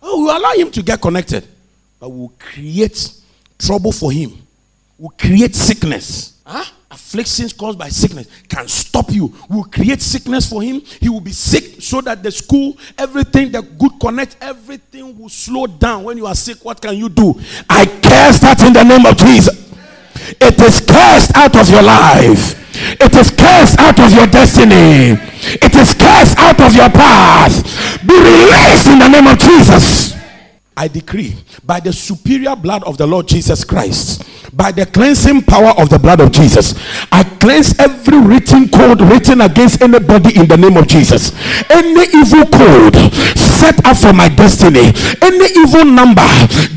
Oh, 0.00 0.22
we'll 0.22 0.36
allow 0.36 0.52
him 0.52 0.70
to 0.70 0.82
get 0.82 1.00
connected. 1.00 1.46
But 1.98 2.10
we'll 2.10 2.32
create 2.38 3.12
trouble 3.58 3.92
for 3.92 4.10
him. 4.12 4.38
We'll 4.98 5.14
create 5.18 5.54
sickness. 5.54 6.40
Huh? 6.52 6.64
afflictions 6.90 7.54
caused 7.54 7.78
by 7.78 7.88
sickness 7.88 8.28
can 8.46 8.68
stop 8.68 9.10
you. 9.10 9.32
Will 9.48 9.64
create 9.64 10.02
sickness 10.02 10.50
for 10.50 10.62
him. 10.62 10.82
He 11.00 11.08
will 11.08 11.22
be 11.22 11.32
sick 11.32 11.80
so 11.80 12.02
that 12.02 12.22
the 12.22 12.30
school, 12.30 12.76
everything, 12.98 13.50
the 13.50 13.62
good 13.62 13.92
connect, 13.98 14.36
everything 14.40 15.18
will 15.18 15.30
slow 15.30 15.66
down. 15.66 16.04
When 16.04 16.18
you 16.18 16.26
are 16.26 16.34
sick, 16.34 16.62
what 16.62 16.82
can 16.82 16.94
you 16.96 17.08
do? 17.08 17.40
I 17.70 17.86
curse 17.86 18.40
that 18.40 18.60
in 18.66 18.74
the 18.74 18.84
name 18.84 19.06
of 19.06 19.16
Jesus. 19.16 19.56
It 20.40 20.60
is 20.60 20.84
cursed 20.84 21.34
out 21.34 21.56
of 21.56 21.70
your 21.70 21.82
life. 21.82 22.60
It 23.00 23.14
is 23.16 23.30
cursed 23.30 23.78
out 23.80 23.98
of 23.98 24.12
your 24.12 24.26
destiny. 24.26 25.16
It 25.56 25.74
is 25.74 25.94
cursed 25.94 26.36
out 26.36 26.60
of 26.60 26.76
your 26.76 26.90
path. 26.90 27.64
Be 28.06 28.12
released 28.12 28.86
in 28.86 28.98
the 28.98 29.08
name 29.08 29.26
of 29.26 29.38
Jesus. 29.38 30.21
I 30.76 30.88
decree 30.88 31.36
by 31.64 31.80
the 31.80 31.92
superior 31.92 32.56
blood 32.56 32.82
of 32.84 32.96
the 32.96 33.06
Lord 33.06 33.28
Jesus 33.28 33.62
Christ, 33.62 34.24
by 34.56 34.72
the 34.72 34.86
cleansing 34.86 35.42
power 35.42 35.72
of 35.76 35.90
the 35.90 35.98
blood 35.98 36.20
of 36.20 36.32
Jesus, 36.32 36.74
I 37.12 37.24
cleanse 37.24 37.78
every 37.78 38.18
written 38.18 38.68
code 38.68 39.00
written 39.02 39.42
against 39.42 39.82
anybody 39.82 40.38
in 40.38 40.48
the 40.48 40.56
name 40.56 40.76
of 40.76 40.88
Jesus. 40.88 41.32
Any 41.68 42.08
evil 42.16 42.48
code 42.48 42.96
set 43.36 43.84
up 43.84 43.96
for 44.00 44.12
my 44.16 44.28
destiny, 44.32 44.96
any 45.20 45.48
evil 45.60 45.84
number 45.84 46.24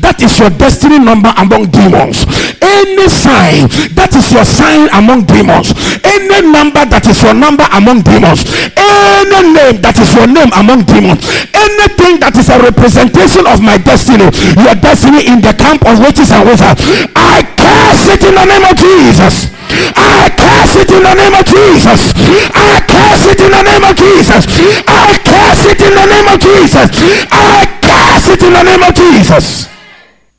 that 0.04 0.20
is 0.20 0.38
your 0.38 0.50
destiny 0.50 1.00
number 1.00 1.32
among 1.40 1.72
demons, 1.72 2.28
any 2.60 3.08
sign 3.08 3.64
that 3.96 4.12
is 4.12 4.28
your 4.28 4.44
sign 4.44 4.92
among 4.92 5.24
demons, 5.24 5.72
any 6.04 6.44
number 6.52 6.84
that 6.84 7.08
is 7.08 7.16
your 7.24 7.34
number 7.34 7.64
among 7.72 8.04
demons, 8.04 8.44
any 8.76 9.40
name 9.56 9.80
that 9.80 9.96
is 9.96 10.12
your 10.12 10.28
name 10.28 10.52
among 10.52 10.84
demons, 10.84 11.24
anything 11.56 12.20
that 12.20 12.36
is 12.36 12.52
a 12.52 12.58
representation 12.60 13.48
of 13.48 13.58
my 13.64 13.80
destiny, 13.86 14.26
your 14.58 14.74
destiny 14.74 15.30
in 15.30 15.38
the 15.38 15.54
camp 15.54 15.86
of 15.86 16.02
witches 16.02 16.34
and 16.34 16.42
wizards, 16.42 16.82
I 17.14 17.46
curse 17.54 18.10
it 18.10 18.26
in 18.26 18.34
the 18.34 18.44
name 18.44 18.66
of 18.66 18.74
Jesus. 18.74 19.54
I 19.94 20.26
curse 20.34 20.74
it 20.82 20.90
in 20.90 21.02
the 21.06 21.14
name 21.14 21.34
of 21.34 21.46
Jesus. 21.46 22.12
I 22.50 22.82
curse 22.82 23.24
it 23.30 23.38
in 23.40 23.50
the 23.54 23.62
name 23.62 23.84
of 23.86 23.94
Jesus. 23.94 24.44
I 24.90 25.14
curse 25.22 25.64
it 25.70 25.80
in 25.80 25.94
the 25.94 26.06
name 26.06 26.26
of 26.26 26.38
Jesus. 26.42 26.90
I 27.30 27.62
curse 27.78 28.26
it 28.34 28.42
in 28.42 28.52
the 28.52 28.62
name 28.62 28.82
of 28.82 28.94
Jesus. 28.94 29.68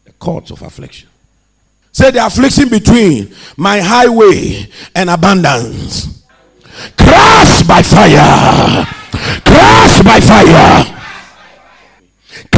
The 0.03 0.11
cords 0.19 0.51
of 0.51 0.61
affliction. 0.61 1.09
Say 1.91 2.11
the 2.11 2.25
affliction 2.25 2.69
between 2.69 3.33
my 3.55 3.79
highway 3.79 4.69
and 4.93 5.09
abundance. 5.09 6.23
Crash 6.97 7.63
by 7.63 7.81
fire. 7.81 8.85
Crash 9.43 10.03
by 10.03 10.19
fire. 10.19 10.96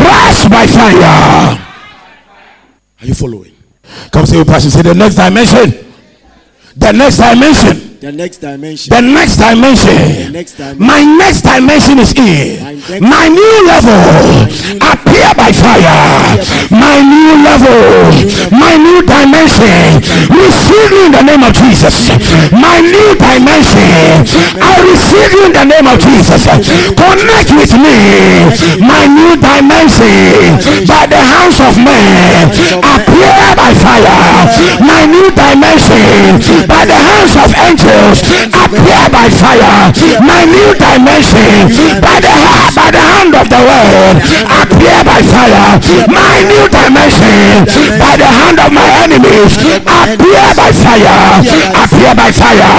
Crash 0.09 0.49
by 0.49 0.65
fire. 0.65 1.65
Are 2.99 3.05
you 3.05 3.13
following? 3.13 3.55
Come 4.11 4.25
say, 4.25 4.39
oh, 4.39 4.45
Pastor, 4.45 4.71
say 4.71 4.81
the 4.81 4.95
next 4.95 5.15
dimension. 5.15 5.93
The 6.75 6.91
next 6.91 7.17
dimension. 7.17 7.88
The 7.99 8.15
next 8.15 8.39
dimension. 8.39 8.95
The 8.95 9.03
next 9.03 9.35
dimension. 9.35 9.91
The 9.91 10.31
next 10.31 10.55
dimension. 10.55 10.79
My 10.79 11.03
next 11.03 11.43
dimension 11.43 11.99
is 11.99 12.15
in. 12.15 12.63
My 13.03 13.27
My 13.27 13.27
new 13.27 13.55
level. 13.67 14.47
Appear 14.79 15.35
by 15.35 15.51
fire. 15.51 16.39
My 16.71 17.03
new 17.03 17.43
level. 17.43 17.75
My 18.55 18.79
new 18.79 19.03
dimension. 19.03 19.99
Receive 20.31 20.89
you 20.95 21.11
in 21.11 21.11
the 21.11 21.27
name 21.27 21.43
of 21.43 21.51
Jesus. 21.51 22.15
My 22.55 22.79
new 22.79 23.19
dimension. 23.19 24.23
I 24.63 24.79
receive 24.87 25.35
you 25.35 25.51
in 25.51 25.53
the 25.59 25.67
name 25.67 25.83
of 25.91 25.99
Jesus. 25.99 26.47
Connect 26.95 27.51
with 27.51 27.75
me. 27.83 27.99
My 28.79 29.11
new 29.11 29.35
dimension. 29.35 30.87
By 30.87 31.03
the 31.03 31.19
hands 31.19 31.59
of 31.59 31.75
men. 31.75 32.47
Appear 32.79 33.43
by 33.59 33.75
fire. 33.75 34.47
My 34.87 35.03
new 35.03 35.27
dimension. 35.35 36.39
By 36.63 36.87
the 36.87 36.95
hands 36.95 37.35
of 37.35 37.51
angels. 37.59 37.88
Appear 37.89 39.09
by 39.09 39.29
fire. 39.33 39.89
My 40.21 40.45
new 40.45 40.73
dimension. 40.77 41.73
By 42.01 42.21
the 42.21 42.29
hand, 42.29 42.75
by 42.75 42.91
the 42.91 43.01
hand 43.01 43.33
of 43.33 43.49
the 43.49 43.61
word. 43.65 44.15
Appear 44.45 44.99
by 45.03 45.21
fire. 45.25 45.81
My 46.07 46.43
new 46.45 46.65
dimension. 46.69 47.08
By 47.99 48.13
the 48.19 48.27
hand 48.27 48.59
of 48.59 48.71
my 48.71 48.87
enemies. 49.03 49.55
Appear 49.85 50.47
by 50.55 50.71
fire. 50.71 51.39
Appear 51.75 52.11
by 52.15 52.31
fire. 52.31 52.71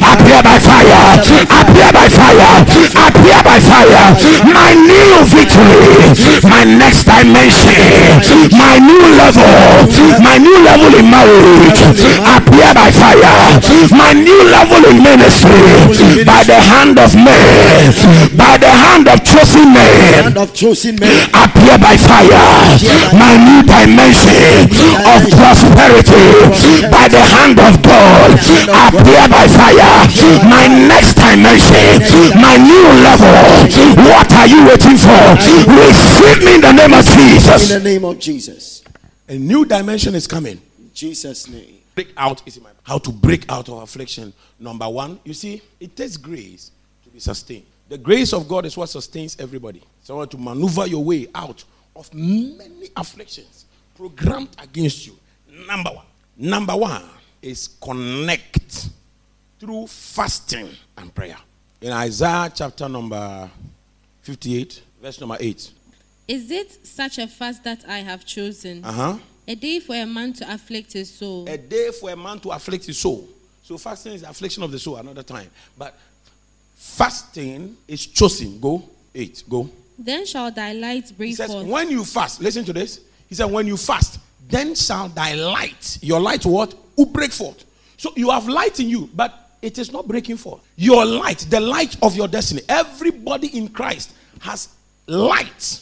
Appear 0.00 0.40
by 0.44 0.58
fire. 0.60 1.20
Appear 1.48 1.90
by 1.92 2.08
fire. 2.08 2.52
Appear 2.64 3.40
by 3.44 3.58
fire. 3.60 4.04
My 4.44 4.72
new 4.76 5.24
victory. 5.28 6.12
My 6.44 6.64
next 6.64 7.04
dimension. 7.08 8.52
My 8.52 8.76
new 8.78 9.04
level. 9.16 9.48
My 10.20 10.36
new 10.38 10.58
level 10.64 10.92
in 11.00 11.06
marriage. 11.08 11.80
Appear 12.20 12.70
by 12.76 12.90
fire. 12.92 13.60
My 13.90 14.12
new 14.12 14.40
level 14.50 14.84
in 14.90 15.02
ministry. 15.02 16.24
By 16.24 16.44
the 16.44 16.60
hand 16.60 16.98
of 16.98 17.14
men. 17.14 17.94
By 18.36 18.58
the 18.58 18.68
hand 18.68 19.08
of 19.08 19.22
chosen 19.24 19.72
men 19.72 20.24
Hand 20.24 20.36
of 21.68 21.80
chosen 21.80 21.80
men. 21.80 21.80
appear 21.80 21.80
by 21.80 21.96
fire. 21.96 23.16
My 23.16 23.32
new 23.40 23.62
dimension 23.64 24.68
of 25.04 25.20
prosperity 25.32 26.88
by 26.90 27.08
the 27.08 27.20
hand 27.20 27.58
of 27.60 27.82
God 27.82 28.38
appear 28.68 29.24
by 29.28 29.46
fire. 29.48 30.08
My 30.44 30.66
next 30.68 31.14
dimension, 31.14 32.04
my 32.40 32.56
new 32.56 32.84
level. 33.00 33.32
What 34.04 34.32
are 34.32 34.46
you 34.46 34.66
waiting 34.66 34.96
for? 34.96 35.24
Receive 35.70 36.44
me 36.44 36.54
in 36.56 36.60
the 36.60 36.72
name 36.72 36.92
of 36.92 37.04
Jesus. 37.04 37.70
In 37.70 37.82
the 37.82 37.90
name 37.90 38.04
of 38.04 38.18
Jesus. 38.18 38.82
A 39.28 39.36
new 39.38 39.64
dimension 39.64 40.14
is 40.14 40.26
coming. 40.26 40.60
In 40.78 40.90
Jesus' 40.92 41.48
name. 41.48 41.80
break 41.94 42.12
out 42.16 42.42
is 42.46 42.60
my 42.60 42.70
how 42.82 42.98
to 42.98 43.12
break 43.12 43.50
out 43.50 43.68
of 43.68 43.82
affliction 43.82 44.32
number 44.58 44.88
one 44.88 45.18
you 45.24 45.32
see 45.32 45.62
it 45.80 45.94
takes 45.96 46.16
grace 46.16 46.70
to 47.04 47.10
be 47.10 47.20
sustained 47.20 47.64
the 47.88 47.98
grace 47.98 48.32
of 48.32 48.48
god 48.48 48.64
is 48.66 48.76
what 48.76 48.88
sustains 48.88 49.36
everybody 49.38 49.82
so 50.02 50.14
I 50.14 50.18
want 50.18 50.30
to 50.32 50.38
maneuver 50.38 50.86
your 50.86 51.04
way 51.04 51.28
out 51.34 51.64
of 51.96 52.12
many 52.14 52.88
afflictions 52.96 53.66
programmed 53.96 54.48
against 54.62 55.06
you 55.06 55.16
number 55.66 55.90
one 55.90 56.06
number 56.36 56.76
one 56.76 57.02
is 57.42 57.68
connect 57.80 58.88
through 59.60 59.86
fasting 59.86 60.68
and 60.96 61.14
prayer 61.14 61.36
in 61.80 61.92
isaiah 61.92 62.50
chapter 62.54 62.88
number 62.88 63.48
58 64.22 64.82
verse 65.02 65.20
number 65.20 65.36
8 65.38 65.70
Is 66.26 66.50
it 66.50 66.86
such 66.86 67.18
a 67.18 67.26
fast 67.26 67.62
that 67.64 67.84
I 67.86 67.98
have 67.98 68.24
chosen? 68.24 68.82
uh-huh 68.84 69.18
A 69.46 69.54
day 69.54 69.78
for 69.80 69.94
a 69.94 70.06
man 70.06 70.32
to 70.34 70.52
afflict 70.54 70.94
his 70.94 71.10
soul. 71.12 71.46
a 71.48 71.58
day 71.58 71.90
for 72.00 72.10
a 72.10 72.16
man 72.16 72.40
to 72.40 72.48
afflict 72.50 72.86
his 72.86 72.98
soul. 72.98 73.28
So 73.62 73.76
fasting 73.76 74.14
is 74.14 74.22
affliction 74.22 74.62
of 74.62 74.70
the 74.72 74.78
soul 74.78 74.96
another 74.96 75.22
time. 75.22 75.50
But 75.76 75.94
fasting 76.84 77.76
is 77.88 78.06
chosen. 78.06 78.60
Go. 78.60 78.82
Eight. 79.14 79.42
Go. 79.48 79.68
Then 79.98 80.26
shall 80.26 80.50
thy 80.50 80.72
light 80.72 81.08
He 81.08 81.14
break 81.14 81.36
says, 81.36 81.50
forth. 81.50 81.66
when 81.66 81.90
you 81.90 82.04
fast, 82.04 82.40
listen 82.40 82.64
to 82.66 82.72
this. 82.72 83.00
He 83.28 83.34
said, 83.34 83.46
when 83.46 83.66
you 83.66 83.76
fast, 83.76 84.20
then 84.48 84.74
shall 84.74 85.08
thy 85.08 85.34
light, 85.34 85.98
your 86.02 86.20
light 86.20 86.44
what? 86.44 86.74
Will 86.96 87.06
break 87.06 87.32
forth. 87.32 87.64
So 87.96 88.12
you 88.16 88.30
have 88.30 88.46
light 88.48 88.78
in 88.80 88.88
you, 88.88 89.08
but 89.14 89.50
it 89.62 89.78
is 89.78 89.92
not 89.92 90.06
breaking 90.06 90.36
forth. 90.36 90.62
Your 90.76 91.04
light, 91.06 91.38
the 91.48 91.58
light 91.60 91.96
of 92.02 92.14
your 92.14 92.28
destiny. 92.28 92.60
Everybody 92.68 93.56
in 93.56 93.68
Christ 93.68 94.12
has 94.40 94.68
light. 95.06 95.80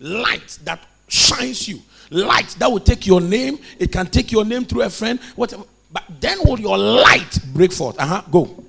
Light 0.00 0.58
that 0.64 0.80
shines 1.08 1.66
you. 1.66 1.80
Light 2.10 2.54
that 2.58 2.70
will 2.70 2.80
take 2.80 3.06
your 3.06 3.20
name. 3.20 3.58
It 3.78 3.90
can 3.90 4.06
take 4.06 4.30
your 4.30 4.44
name 4.44 4.64
through 4.66 4.82
a 4.82 4.90
friend, 4.90 5.18
whatever. 5.34 5.64
But 5.90 6.04
then 6.20 6.38
will 6.44 6.60
your 6.60 6.76
light 6.76 7.38
break 7.54 7.72
forth? 7.72 7.98
Uh 7.98 8.06
huh. 8.06 8.22
Go. 8.30 8.63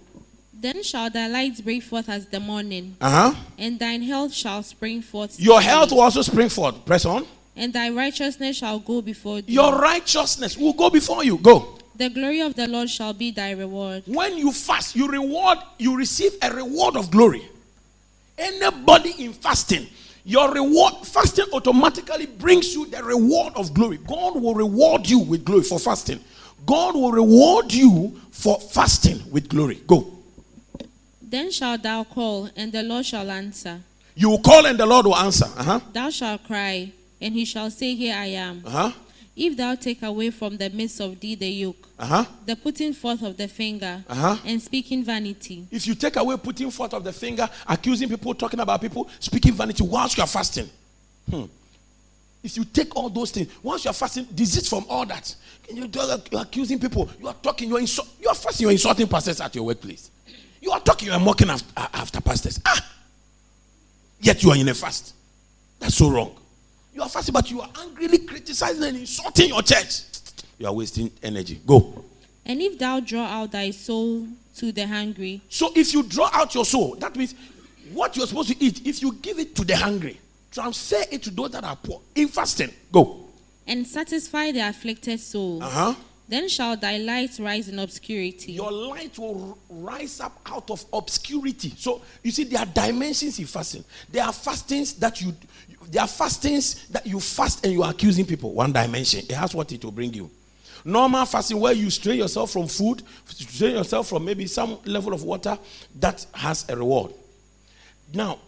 Then 0.60 0.84
shall 0.84 1.10
thy 1.10 1.28
light 1.28 1.64
break 1.64 1.84
forth 1.84 2.10
as 2.10 2.26
the 2.28 2.39
morning, 2.39 2.95
Uh 3.01 3.32
huh. 3.32 3.39
and 3.58 3.78
thine 3.78 4.01
health 4.01 4.34
shall 4.34 4.64
spring 4.64 5.01
forth. 5.01 5.39
Your 5.39 5.62
health 5.62 5.91
will 5.91 6.01
also 6.01 6.22
spring 6.22 6.49
forth. 6.49 6.86
Press 6.86 7.06
on. 7.06 7.26
and 7.58 7.72
thy 7.72 7.89
righteousness 7.89 8.58
shall 8.58 8.80
go 8.80 9.01
before 9.01 9.41
thee. 9.41 9.53
Your 9.53 9.78
righteousness 9.80 10.58
will 10.58 10.74
go 10.74 10.89
before 10.89 11.24
you. 11.24 11.38
Go. 11.38 11.78
the 11.95 12.10
glory 12.10 12.41
of 12.41 12.56
the 12.56 12.68
Lord 12.68 12.89
shall 12.89 13.14
be 13.14 13.32
thy 13.32 13.51
reward. 13.51 14.03
When 14.06 14.38
you 14.38 14.51
fast, 14.51 14.95
you 14.95 15.08
reward, 15.08 15.60
you 15.78 15.95
receive 15.95 16.34
a 16.41 16.51
reward 16.53 16.97
of 16.97 17.10
glory. 17.12 17.43
Anybody 18.38 19.14
in 19.24 19.32
fasting, 19.34 19.88
your 20.26 20.51
reward, 20.53 20.93
fasting 21.06 21.45
automatically 21.53 22.26
brings 22.26 22.74
you 22.74 22.86
the 22.88 23.01
reward 23.03 23.53
of 23.56 23.74
glory. 23.74 23.97
God 24.06 24.36
will 24.41 24.53
reward 24.56 25.08
you 25.10 25.20
with 25.20 25.45
glory 25.45 25.64
for 25.64 25.80
fasting. 25.80 26.20
God 26.66 26.95
will 26.95 27.12
reward 27.12 27.72
you 27.74 28.20
for 28.32 28.60
fasting 28.60 29.22
with 29.32 29.47
glory. 29.47 29.80
Go. 29.88 30.12
Then 31.36 31.51
shalt 31.51 31.83
thou 31.83 32.05
call, 32.05 32.49
and 32.55 32.71
the 32.71 32.81
Lord 32.81 33.05
shall 33.05 33.29
answer. 33.29 33.81
You 34.15 34.29
will 34.29 34.39
call 34.39 34.65
and 34.67 34.79
the 34.79 34.86
Lord 34.86 35.05
will 35.05 35.17
answer. 35.17 35.47
Uh 35.57 35.63
huh. 35.63 35.79
Thou 35.91 36.09
shalt 36.09 36.45
cry, 36.45 36.93
and 37.19 37.33
he 37.33 37.43
shall 37.43 37.69
say, 37.69 37.93
Here 37.93 38.15
I 38.15 38.27
am. 38.27 38.63
Uh 38.65 38.69
huh. 38.69 38.91
If 39.36 39.57
thou 39.57 39.75
take 39.75 40.01
away 40.01 40.29
from 40.29 40.55
the 40.55 40.69
midst 40.69 41.01
of 41.01 41.19
thee 41.19 41.36
the 41.36 41.49
yoke, 41.49 41.89
Uh 41.99 42.05
huh. 42.05 42.25
the 42.45 42.55
putting 42.55 42.93
forth 42.93 43.21
of 43.21 43.36
the 43.36 43.49
finger, 43.49 44.01
Uh-huh. 44.07 44.38
and 44.45 44.61
speaking 44.61 45.03
vanity, 45.03 45.67
If 45.69 45.86
you 45.88 45.93
take 45.95 46.15
away 46.15 46.38
putting 46.38 46.71
forth 46.71 46.93
of 46.93 47.03
the 47.03 47.11
finger, 47.11 47.49
accusing 47.67 48.07
people, 48.07 48.33
talking 48.33 48.61
about 48.61 48.79
people, 48.79 49.09
speaking 49.19 49.51
vanity 49.51 49.83
whilst 49.83 50.15
you 50.15 50.23
are 50.23 50.27
fasting, 50.27 50.69
hmm. 51.29 51.43
if 52.41 52.55
you 52.55 52.63
take 52.63 52.95
all 52.95 53.09
those 53.09 53.31
things, 53.31 53.49
once 53.61 53.83
you 53.83 53.89
are 53.91 53.93
fasting, 53.93 54.25
desist 54.33 54.69
from 54.69 54.86
all 54.88 55.05
that. 55.05 55.36
You 55.69 55.89
are 56.01 56.41
accusing 56.43 56.79
people. 56.79 57.09
You 57.19 57.27
are 57.27 57.36
talking. 57.43 57.67
You 57.67 57.75
are 57.75 57.81
insu- 57.81 58.07
You 58.21 58.29
are 58.29 58.36
fasting. 58.36 58.63
You 58.63 58.69
are 58.69 58.71
insulting 58.71 59.07
pastors 59.09 59.41
at 59.41 59.53
your 59.53 59.65
workplace. 59.65 60.11
You 60.66 60.72
are 60.72 60.80
talking. 60.80 61.07
You 61.09 61.13
are 61.13 61.20
mocking 61.20 61.49
after, 61.51 61.68
after 61.93 62.20
pastors. 62.22 62.59
Ah, 62.66 62.84
yet 64.20 64.41
you 64.41 64.49
are 64.49 64.57
in 64.57 64.68
a 64.68 64.74
fast. 64.74 65.13
That's 65.80 65.93
so 65.95 66.09
wrong. 66.09 66.36
You 66.91 67.03
are 67.03 67.09
fasting, 67.09 67.34
but 67.34 67.51
you 67.51 67.61
are 67.61 67.70
angrily 67.82 68.18
criticizing 68.20 68.84
and 68.84 68.97
insulting 68.97 69.49
your 69.49 69.61
church. 69.61 70.01
You 70.57 70.66
are 70.66 70.74
wasting 70.74 71.11
energy. 71.22 71.61
Go. 71.68 72.03
And 72.47 72.61
if 72.61 72.80
thou 72.80 72.99
draw 72.99 73.26
out 73.26 73.51
thy 73.51 73.70
soul 73.72 74.28
to 74.57 74.72
the 74.72 74.88
hungry, 74.88 75.41
So 75.49 75.72
if 75.76 75.93
you 75.93 76.01
draw 76.01 76.30
out 76.34 76.55
your 76.55 76.66
soul, 76.66 76.95
that 76.95 77.16
means 77.16 77.36
what 77.93 78.18
you're 78.18 78.26
supposed 78.26 78.49
to 78.49 78.63
eat, 78.63 78.88
if 78.88 79.03
you 79.03 79.13
give 79.22 79.38
it 79.38 79.55
to 79.57 79.63
the 79.66 79.76
hungry, 79.76 80.20
transfer 80.51 81.03
it 81.11 81.22
to 81.24 81.30
those 81.30 81.51
that 81.51 81.63
are 81.63 81.76
poor 81.76 82.01
in 82.16 82.28
fasting. 82.30 82.72
Go. 82.91 83.28
and 83.68 83.86
satisfy 83.86 84.51
the 84.51 84.61
afflicted 84.61 85.20
soul, 85.20 85.61
Uh 85.61 85.70
huh. 85.70 85.95
Then 86.28 86.49
shall 86.49 86.76
thy 86.76 86.97
light 86.97 87.38
rise 87.39 87.69
in 87.69 87.80
obscurity. 87.80 88.53
Your 88.53 88.71
light 88.71 89.17
will 89.17 89.57
rise 89.69 90.19
up 90.19 90.39
out 90.45 90.69
of 90.71 90.84
obscurity. 90.91 91.73
So 91.78 92.01
you 92.23 92.32
see, 92.32 92.45
there 92.45 92.59
are 92.59 92.65
dimensions 92.65 93.38
in 93.39 93.45
fasting. 93.45 93.84
There 94.09 94.23
are 94.23 94.34
fastings 94.34 94.93
that 94.95 95.21
you, 95.21 95.34
there 95.89 96.01
are 96.01 96.07
fastings 96.07 96.88
that 96.88 97.05
you 97.05 97.19
fast 97.19 97.63
and 97.63 97.73
you 97.73 97.84
are 97.84 97.91
accusing 97.91 98.26
people. 98.26 98.53
One 98.53 98.71
dimension. 98.71 99.21
It 99.21 99.34
has 99.34 99.53
what 99.53 99.71
it 99.71 99.84
will 99.84 99.91
bring 99.91 100.13
you. 100.13 100.32
Normal 100.84 101.26
fasting 101.26 101.59
where 101.59 101.73
you 101.73 101.89
strain 101.89 102.17
yourself 102.17 102.51
from 102.51 102.67
food, 102.67 103.01
strain 103.26 103.76
yourself 103.76 104.07
from 104.07 104.23
maybe 104.23 104.45
some 104.45 104.78
level 104.86 105.13
of 105.13 105.23
water, 105.23 105.57
that 105.99 106.26
has 106.34 106.67
a 106.69 106.76
reward. 106.76 107.11
Now, 108.13 108.39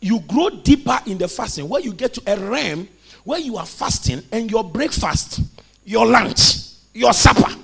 you 0.00 0.20
grow 0.20 0.50
deeper 0.50 0.98
in 1.06 1.18
the 1.18 1.28
fasting 1.28 1.68
where 1.68 1.80
you 1.80 1.92
get 1.92 2.14
to 2.14 2.22
a 2.26 2.38
realm 2.38 2.88
where 3.24 3.40
you 3.40 3.56
are 3.56 3.66
fasting 3.66 4.22
and 4.32 4.50
your 4.50 4.64
breakfast, 4.64 5.40
your 5.84 6.06
lunch, 6.06 6.55
your 6.96 7.12
supper, 7.12 7.54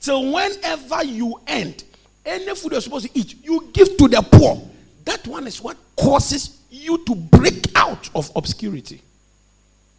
till 0.00 0.32
whenever 0.32 1.04
you 1.04 1.40
end, 1.46 1.84
any 2.24 2.54
food 2.54 2.72
you're 2.72 2.80
supposed 2.80 3.06
to 3.06 3.18
eat, 3.18 3.36
you 3.44 3.68
give 3.72 3.96
to 3.96 4.08
the 4.08 4.22
poor. 4.32 4.60
That 5.04 5.26
one 5.26 5.46
is 5.46 5.62
what 5.62 5.76
causes 5.96 6.60
you 6.70 7.04
to 7.04 7.14
break 7.14 7.66
out 7.74 8.08
of 8.14 8.30
obscurity. 8.36 9.00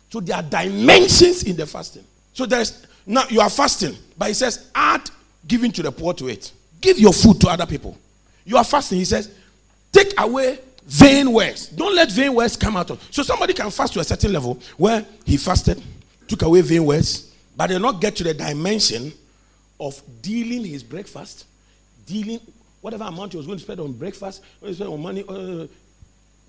So 0.10 0.20
there 0.20 0.38
are 0.38 0.44
dimensions 0.44 1.44
in 1.44 1.56
the 1.56 1.66
fasting. 1.66 2.04
So 2.34 2.46
there's 2.46 2.86
now 3.06 3.24
you 3.30 3.42
are 3.42 3.50
fasting, 3.50 3.96
but 4.18 4.28
he 4.28 4.34
says, 4.34 4.70
add 4.76 5.10
giving 5.48 5.72
to 5.72 5.84
the 5.84 5.92
poor 5.92 6.14
to 6.16 6.28
it. 6.28 6.52
Give 6.82 7.00
your 7.00 7.14
food 7.14 7.42
to 7.42 7.50
other 7.50 7.66
people. 7.66 7.98
You 8.46 8.58
are 8.58 8.64
fasting, 8.64 9.00
he 9.00 9.06
says, 9.06 9.32
take 9.92 10.14
away 10.20 10.60
vain 10.86 11.32
words. 11.32 11.68
Don't 11.68 11.96
let 11.96 12.12
vain 12.12 12.34
words 12.34 12.56
come 12.56 12.78
out 12.78 12.90
of. 12.90 13.04
So 13.12 13.24
somebody 13.24 13.54
can 13.54 13.70
fast 13.72 13.94
to 13.94 14.00
a 14.00 14.04
certain 14.04 14.34
level 14.34 14.60
where 14.78 15.06
he 15.26 15.38
fasted, 15.38 15.82
took 16.28 16.42
away 16.44 16.62
vain 16.62 16.86
words, 16.86 17.29
but 17.60 17.68
they 17.68 17.78
not 17.78 18.00
get 18.00 18.16
to 18.16 18.24
the 18.24 18.34
dimension 18.34 19.12
of 19.82 20.02
dealing 20.22 20.64
his 20.64 20.82
breakfast, 20.82 21.46
dealing 22.06 22.40
whatever 22.80 23.04
amount 23.04 23.34
he 23.34 23.38
was 23.38 23.46
going 23.46 23.58
to 23.58 23.64
spend 23.66 23.82
on 23.82 23.92
breakfast, 23.92 24.42
going 24.62 24.74
spend 24.74 24.90
on 24.90 25.02
money, 25.02 25.26
uh, 25.28 25.68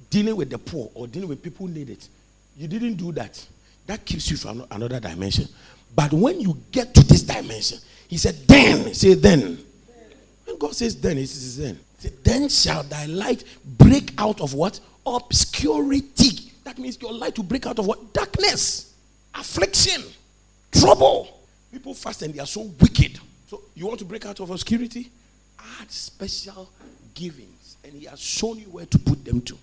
dealing 0.08 0.36
with 0.36 0.50
the 0.50 0.58
poor 0.58 0.88
or 0.94 1.08
dealing 1.08 1.28
with 1.28 1.42
people 1.42 1.66
who 1.66 1.72
need 1.72 1.90
it. 1.90 2.08
You 2.56 2.68
didn't 2.68 2.94
do 2.94 3.10
that. 3.10 3.44
That 3.88 4.04
keeps 4.04 4.30
you 4.30 4.36
from 4.36 4.64
another 4.70 5.00
dimension. 5.00 5.48
But 5.96 6.12
when 6.12 6.40
you 6.40 6.56
get 6.70 6.94
to 6.94 7.02
this 7.02 7.22
dimension, 7.22 7.78
he 8.06 8.16
said, 8.16 8.36
then, 8.46 8.94
say 8.94 9.14
then. 9.14 9.58
When 10.44 10.58
God 10.58 10.76
says 10.76 11.00
then, 11.00 11.18
it 11.18 11.22
is 11.22 11.58
then. 11.58 11.76
Then 12.22 12.48
shall 12.48 12.84
thy 12.84 13.06
light 13.06 13.42
break 13.64 14.12
out 14.16 14.40
of 14.40 14.54
what? 14.54 14.78
Obscurity. 15.04 16.52
That 16.62 16.78
means 16.78 17.02
your 17.02 17.12
light 17.12 17.36
will 17.36 17.46
break 17.46 17.66
out 17.66 17.80
of 17.80 17.86
what? 17.86 18.12
Darkness, 18.12 18.94
affliction, 19.34 20.04
trouble. 20.72 21.40
People 21.72 21.94
fast 21.94 22.22
and 22.22 22.34
they 22.34 22.40
are 22.40 22.46
so 22.46 22.62
wicked. 22.80 23.18
So 23.48 23.62
you 23.74 23.86
want 23.86 23.98
to 24.00 24.04
break 24.04 24.26
out 24.26 24.40
of 24.40 24.50
obscurity? 24.50 25.10
Add 25.80 25.90
special 25.90 26.70
givings. 27.14 27.76
And 27.84 27.92
he 27.94 28.06
has 28.06 28.20
shown 28.20 28.58
you 28.58 28.66
where 28.66 28.86
to 28.86 28.98
put 28.98 29.24
them 29.24 29.40
to. 29.42 29.58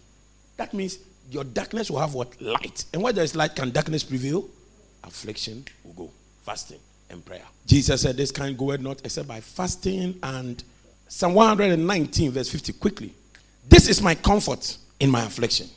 That 0.58 0.74
means 0.74 1.00
your 1.30 1.44
darkness 1.44 1.92
will 1.92 2.00
have 2.00 2.14
what? 2.14 2.40
Light. 2.42 2.86
And 2.94 3.02
where 3.02 3.14
there 3.14 3.24
is 3.24 3.36
light, 3.36 3.56
can 3.56 3.72
darkness 3.72 4.04
prevail? 4.04 4.48
Affliction 5.04 5.66
will 5.84 5.94
go. 5.94 6.12
Fasting 6.44 6.80
and 7.10 7.24
prayer. 7.24 7.44
Jesus 7.66 8.02
said, 8.02 8.18
This 8.18 8.32
kind 8.32 8.58
goeth 8.58 8.82
not 8.82 9.02
except 9.04 9.28
by 9.28 9.42
fasting 9.42 10.18
and 10.24 10.64
Psalm 11.10 11.34
119, 11.34 12.32
verse 12.32 12.50
50. 12.50 12.74
Quickly. 12.74 13.14
This 13.68 13.90
is 13.90 14.02
my 14.02 14.16
comfort 14.16 14.78
in 15.00 15.10
my 15.10 15.24
affliction. 15.24 15.68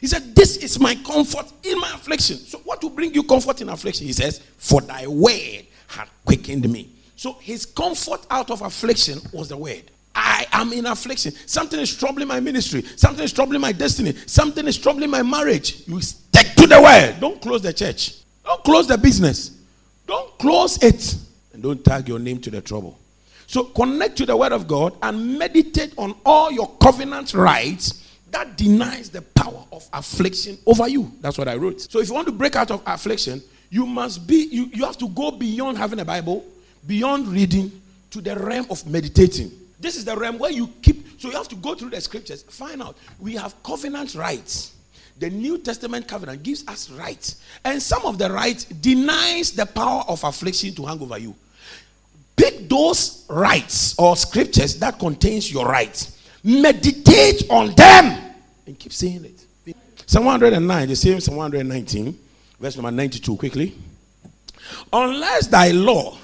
He 0.00 0.06
said, 0.06 0.34
This 0.34 0.56
is 0.58 0.78
my 0.78 0.94
comfort 0.96 1.46
in 1.62 1.78
my 1.78 1.90
affliction. 1.94 2.36
So, 2.36 2.58
what 2.58 2.82
will 2.82 2.90
bring 2.90 3.14
you 3.14 3.22
comfort 3.22 3.60
in 3.60 3.68
affliction? 3.68 4.06
He 4.06 4.12
says, 4.12 4.40
For 4.58 4.80
thy 4.80 5.06
word 5.06 5.66
had 5.88 6.08
quickened 6.24 6.68
me. 6.70 6.90
So, 7.16 7.34
his 7.40 7.66
comfort 7.66 8.26
out 8.30 8.50
of 8.50 8.62
affliction 8.62 9.18
was 9.32 9.48
the 9.48 9.56
word. 9.56 9.90
I 10.14 10.46
am 10.52 10.72
in 10.72 10.86
affliction. 10.86 11.32
Something 11.46 11.78
is 11.78 11.96
troubling 11.96 12.28
my 12.28 12.40
ministry. 12.40 12.82
Something 12.96 13.24
is 13.24 13.32
troubling 13.32 13.60
my 13.60 13.72
destiny. 13.72 14.14
Something 14.26 14.66
is 14.66 14.78
troubling 14.78 15.10
my 15.10 15.22
marriage. 15.22 15.86
You 15.86 16.00
stick 16.00 16.54
to 16.56 16.66
the 16.66 16.80
word. 16.80 17.20
Don't 17.20 17.40
close 17.40 17.62
the 17.62 17.72
church. 17.72 18.14
Don't 18.44 18.64
close 18.64 18.86
the 18.86 18.96
business. 18.96 19.58
Don't 20.06 20.38
close 20.38 20.82
it. 20.82 21.16
And 21.52 21.62
don't 21.62 21.84
tag 21.84 22.08
your 22.08 22.18
name 22.18 22.40
to 22.40 22.50
the 22.50 22.62
trouble. 22.62 22.98
So 23.46 23.64
connect 23.64 24.16
to 24.18 24.26
the 24.26 24.36
word 24.36 24.52
of 24.52 24.66
God 24.66 24.96
and 25.02 25.38
meditate 25.38 25.94
on 25.98 26.14
all 26.24 26.50
your 26.50 26.76
covenant 26.80 27.34
rights 27.34 28.05
that 28.36 28.54
denies 28.54 29.08
the 29.08 29.22
power 29.22 29.64
of 29.72 29.88
affliction 29.94 30.58
over 30.66 30.86
you. 30.86 31.10
That's 31.22 31.38
what 31.38 31.48
I 31.48 31.56
wrote. 31.56 31.80
So 31.80 32.00
if 32.00 32.08
you 32.08 32.14
want 32.14 32.26
to 32.26 32.32
break 32.32 32.54
out 32.54 32.70
of 32.70 32.82
affliction, 32.84 33.42
you 33.70 33.86
must 33.86 34.26
be 34.26 34.48
you, 34.52 34.66
you 34.74 34.84
have 34.84 34.98
to 34.98 35.08
go 35.08 35.30
beyond 35.30 35.78
having 35.78 36.00
a 36.00 36.04
Bible, 36.04 36.44
beyond 36.86 37.28
reading 37.28 37.72
to 38.10 38.20
the 38.20 38.36
realm 38.36 38.66
of 38.68 38.86
meditating. 38.86 39.50
This 39.80 39.96
is 39.96 40.04
the 40.04 40.14
realm 40.14 40.38
where 40.38 40.50
you 40.50 40.68
keep 40.82 41.18
so 41.18 41.30
you 41.30 41.36
have 41.36 41.48
to 41.48 41.56
go 41.56 41.74
through 41.74 41.90
the 41.90 42.00
scriptures, 42.02 42.42
find 42.42 42.82
out 42.82 42.98
we 43.18 43.36
have 43.36 43.54
covenant 43.62 44.14
rights. 44.14 44.74
The 45.18 45.30
New 45.30 45.56
Testament 45.56 46.06
covenant 46.06 46.42
gives 46.42 46.68
us 46.68 46.90
rights, 46.90 47.40
and 47.64 47.82
some 47.82 48.04
of 48.04 48.18
the 48.18 48.30
rights 48.30 48.64
denies 48.66 49.52
the 49.52 49.64
power 49.64 50.04
of 50.08 50.22
affliction 50.24 50.74
to 50.74 50.84
hang 50.84 51.00
over 51.00 51.16
you. 51.16 51.34
Pick 52.36 52.68
those 52.68 53.24
rights 53.30 53.98
or 53.98 54.14
scriptures 54.14 54.78
that 54.80 54.98
contains 54.98 55.50
your 55.50 55.64
rights. 55.64 56.15
Meditate 56.46 57.50
on 57.50 57.74
them 57.74 58.34
and 58.66 58.78
keep 58.78 58.92
saying 58.92 59.24
it. 59.24 59.76
Psalm 60.06 60.26
109, 60.26 60.88
the 60.88 60.94
same 60.94 61.18
Psalm 61.18 61.36
119, 61.36 62.16
verse 62.60 62.76
number 62.76 62.92
92, 62.92 63.36
quickly. 63.36 63.74
Unless 64.92 65.48
thy 65.48 65.72
law 65.72 66.16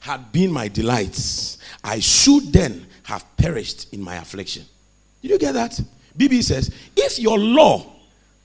had 0.00 0.30
been 0.30 0.52
my 0.52 0.68
delights, 0.68 1.56
I 1.82 2.00
should 2.00 2.52
then 2.52 2.86
have 3.04 3.24
perished 3.38 3.92
in 3.94 4.02
my 4.02 4.16
affliction. 4.16 4.66
Did 5.22 5.30
you 5.30 5.38
get 5.38 5.52
that? 5.52 5.80
BB 6.16 6.42
says, 6.42 6.70
if 6.94 7.18
your 7.18 7.38
law 7.38 7.90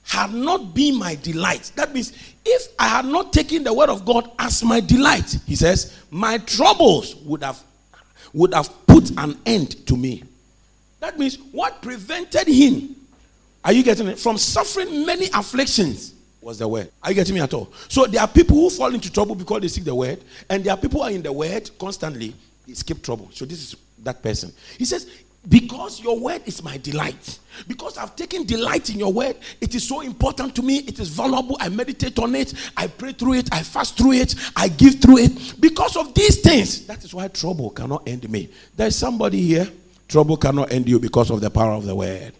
had 0.04 0.32
not 0.32 0.74
been 0.74 0.98
my 0.98 1.16
delight, 1.16 1.70
that 1.76 1.92
means 1.92 2.12
if 2.46 2.68
I 2.78 2.88
had 2.88 3.04
not 3.04 3.34
taken 3.34 3.62
the 3.62 3.74
word 3.74 3.90
of 3.90 4.06
God 4.06 4.30
as 4.38 4.64
my 4.64 4.80
delight, 4.80 5.36
he 5.46 5.56
says, 5.56 5.98
my 6.10 6.38
troubles 6.38 7.14
would 7.16 7.42
have 7.42 7.62
would 8.32 8.54
have 8.54 8.70
put 8.86 9.10
an 9.18 9.38
end 9.46 9.86
to 9.86 9.96
me. 9.96 10.22
That 11.06 11.20
means 11.20 11.38
what 11.52 11.82
prevented 11.82 12.48
him, 12.48 12.96
are 13.64 13.72
you 13.72 13.84
getting 13.84 14.08
it? 14.08 14.18
From 14.18 14.36
suffering 14.36 15.06
many 15.06 15.28
afflictions 15.32 16.14
was 16.40 16.58
the 16.58 16.66
word. 16.66 16.90
Are 17.00 17.12
you 17.12 17.14
getting 17.14 17.36
me 17.36 17.40
at 17.40 17.54
all? 17.54 17.72
So 17.88 18.06
there 18.06 18.20
are 18.20 18.26
people 18.26 18.56
who 18.56 18.70
fall 18.70 18.92
into 18.92 19.12
trouble 19.12 19.36
because 19.36 19.60
they 19.60 19.68
seek 19.68 19.84
the 19.84 19.94
word, 19.94 20.24
and 20.50 20.64
there 20.64 20.74
are 20.74 20.76
people 20.76 20.98
who 21.02 21.06
are 21.06 21.12
in 21.12 21.22
the 21.22 21.32
word 21.32 21.70
constantly, 21.78 22.34
they 22.66 22.74
skip 22.74 23.04
trouble. 23.04 23.28
So 23.32 23.44
this 23.44 23.62
is 23.62 23.76
that 24.02 24.20
person. 24.20 24.52
He 24.78 24.84
says, 24.84 25.08
because 25.48 26.00
your 26.00 26.18
word 26.18 26.42
is 26.44 26.60
my 26.64 26.76
delight. 26.78 27.38
Because 27.68 27.98
I've 27.98 28.16
taken 28.16 28.44
delight 28.44 28.90
in 28.90 28.98
your 28.98 29.12
word, 29.12 29.36
it 29.60 29.76
is 29.76 29.86
so 29.86 30.00
important 30.00 30.56
to 30.56 30.62
me. 30.62 30.78
It 30.78 30.98
is 30.98 31.08
valuable. 31.08 31.56
I 31.60 31.68
meditate 31.68 32.18
on 32.18 32.34
it. 32.34 32.52
I 32.76 32.88
pray 32.88 33.12
through 33.12 33.34
it. 33.34 33.48
I 33.52 33.62
fast 33.62 33.96
through 33.96 34.14
it. 34.14 34.34
I 34.56 34.66
give 34.66 35.00
through 35.00 35.18
it. 35.18 35.60
Because 35.60 35.96
of 35.96 36.14
these 36.14 36.40
things, 36.40 36.84
that 36.88 37.04
is 37.04 37.14
why 37.14 37.28
trouble 37.28 37.70
cannot 37.70 38.08
end 38.08 38.28
me. 38.28 38.48
There's 38.74 38.96
somebody 38.96 39.40
here, 39.40 39.68
trouble 40.08 40.36
cannot 40.36 40.72
end 40.72 40.88
you 40.88 40.98
because 40.98 41.30
of 41.30 41.40
the 41.40 41.50
power 41.50 41.72
of 41.72 41.84
the 41.84 41.94
word. 41.94 42.32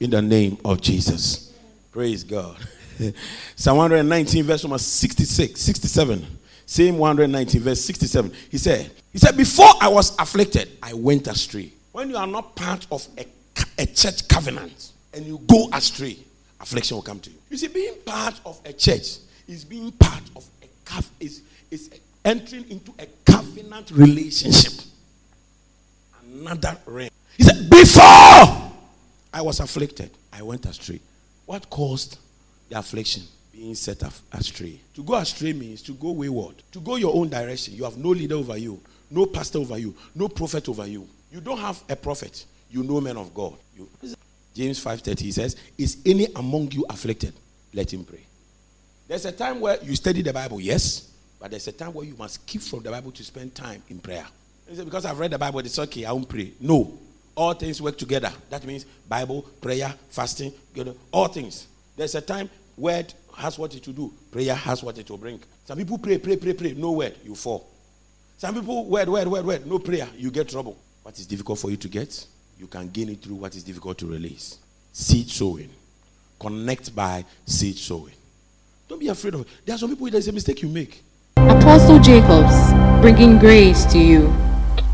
In 0.00 0.10
the 0.10 0.22
name 0.22 0.58
of 0.64 0.80
Jesus. 0.80 1.52
Praise 1.92 2.24
God. 2.24 2.56
Psalm 3.56 3.78
119, 3.78 4.44
verse 4.44 4.64
number 4.64 4.78
66, 4.78 5.60
67. 5.60 6.26
Same 6.66 6.98
119, 6.98 7.60
verse 7.60 7.84
67. 7.84 8.32
He 8.50 8.58
said, 8.58 8.90
He 9.12 9.18
said, 9.18 9.36
Before 9.36 9.70
I 9.80 9.88
was 9.88 10.16
afflicted, 10.18 10.70
I 10.82 10.94
went 10.94 11.26
astray. 11.26 11.72
When 11.92 12.10
you 12.10 12.16
are 12.16 12.26
not 12.26 12.56
part 12.56 12.86
of 12.90 13.06
a, 13.18 13.26
a 13.78 13.86
church 13.86 14.26
covenant 14.28 14.92
and 15.12 15.26
you 15.26 15.38
go 15.46 15.68
astray, 15.72 16.16
affliction 16.60 16.96
will 16.96 17.02
come 17.02 17.20
to 17.20 17.30
you. 17.30 17.36
You 17.50 17.56
see, 17.58 17.68
being 17.68 17.94
part 18.04 18.40
of 18.46 18.60
a 18.64 18.72
church 18.72 19.18
is 19.46 19.64
being 19.64 19.92
part 19.92 20.22
of 20.34 20.48
a 20.62 21.02
is, 21.20 21.42
is 21.70 21.90
entering 22.24 22.68
into 22.70 22.92
a 22.98 23.06
covenant 23.30 23.90
relationship. 23.90 24.72
Another 26.32 26.78
realm. 26.86 27.10
He 27.36 27.44
said, 27.44 27.68
Before 27.68 28.02
I 29.32 29.40
was 29.42 29.60
afflicted, 29.60 30.10
I 30.32 30.42
went 30.42 30.66
astray. 30.66 31.00
What 31.46 31.68
caused 31.68 32.18
the 32.68 32.78
affliction? 32.78 33.22
being 33.62 33.74
set 33.76 34.02
astray. 34.32 34.80
To 34.94 35.02
go 35.04 35.14
astray 35.14 35.52
means 35.52 35.82
to 35.82 35.92
go 35.92 36.10
wayward, 36.10 36.56
to 36.72 36.80
go 36.80 36.96
your 36.96 37.14
own 37.14 37.28
direction. 37.28 37.74
You 37.74 37.84
have 37.84 37.96
no 37.96 38.08
leader 38.08 38.34
over 38.34 38.56
you, 38.56 38.80
no 39.10 39.26
pastor 39.26 39.58
over 39.58 39.78
you, 39.78 39.94
no 40.14 40.28
prophet 40.28 40.68
over 40.68 40.86
you. 40.86 41.06
You 41.30 41.40
don't 41.40 41.58
have 41.58 41.80
a 41.88 41.94
prophet. 41.94 42.44
You 42.70 42.82
know 42.82 43.00
men 43.00 43.16
of 43.16 43.32
God. 43.32 43.54
You, 43.76 43.88
James 44.54 44.82
5:30 44.82 45.20
he 45.20 45.32
says, 45.32 45.56
"Is 45.78 45.98
any 46.04 46.26
among 46.34 46.72
you 46.72 46.84
afflicted? 46.88 47.34
Let 47.72 47.92
him 47.92 48.04
pray." 48.04 48.26
There's 49.06 49.26
a 49.26 49.32
time 49.32 49.60
where 49.60 49.78
you 49.82 49.94
study 49.94 50.22
the 50.22 50.32
Bible, 50.32 50.60
yes, 50.60 51.08
but 51.38 51.50
there's 51.50 51.68
a 51.68 51.72
time 51.72 51.92
where 51.92 52.04
you 52.04 52.16
must 52.16 52.44
keep 52.46 52.62
from 52.62 52.82
the 52.82 52.90
Bible 52.90 53.12
to 53.12 53.22
spend 53.22 53.54
time 53.54 53.82
in 53.90 54.00
prayer. 54.00 54.26
You 54.68 54.76
say, 54.76 54.84
because 54.84 55.04
I've 55.04 55.18
read 55.18 55.30
the 55.30 55.38
Bible, 55.38 55.60
it's 55.60 55.78
okay, 55.78 56.04
I 56.04 56.12
won't 56.12 56.28
pray. 56.28 56.52
No. 56.60 56.98
All 57.34 57.54
things 57.54 57.80
work 57.80 57.96
together. 57.96 58.30
That 58.50 58.64
means 58.64 58.84
Bible, 59.08 59.42
prayer, 59.60 59.94
fasting, 60.10 60.52
you 60.74 60.84
know, 60.84 60.96
all 61.10 61.28
things. 61.28 61.66
There's 61.96 62.14
a 62.14 62.20
time 62.20 62.50
word 62.76 63.12
has 63.36 63.58
what 63.58 63.74
it 63.74 63.86
will 63.86 63.94
do. 63.94 64.12
Prayer 64.30 64.54
has 64.54 64.82
what 64.82 64.98
it 64.98 65.08
will 65.10 65.18
bring. 65.18 65.40
Some 65.64 65.78
people 65.78 65.98
pray, 65.98 66.18
pray, 66.18 66.36
pray, 66.36 66.52
pray. 66.52 66.74
No 66.74 66.92
word, 66.92 67.14
you 67.24 67.34
fall. 67.34 67.68
Some 68.36 68.54
people 68.54 68.84
word, 68.86 69.08
word, 69.08 69.28
word, 69.28 69.46
word. 69.46 69.66
No 69.66 69.78
prayer, 69.78 70.08
you 70.16 70.30
get 70.30 70.48
trouble. 70.48 70.76
What 71.02 71.18
is 71.18 71.26
difficult 71.26 71.58
for 71.58 71.70
you 71.70 71.76
to 71.78 71.88
get, 71.88 72.26
you 72.58 72.66
can 72.66 72.90
gain 72.90 73.08
it 73.08 73.22
through 73.22 73.36
what 73.36 73.54
is 73.54 73.62
difficult 73.64 73.98
to 73.98 74.06
release. 74.06 74.58
Seed 74.92 75.28
sowing. 75.30 75.70
Connect 76.38 76.94
by 76.94 77.24
seed 77.46 77.76
sowing. 77.76 78.14
Don't 78.88 78.98
be 78.98 79.08
afraid 79.08 79.34
of 79.34 79.40
it. 79.42 79.48
There 79.64 79.74
are 79.74 79.78
some 79.78 79.90
people, 79.90 80.10
there's 80.10 80.28
a 80.28 80.32
mistake 80.32 80.62
you 80.62 80.68
make. 80.68 81.02
Apostle 81.36 81.98
Jacobs, 81.98 82.72
bringing 83.00 83.38
grace 83.38 83.84
to 83.86 83.98
you. 83.98 84.51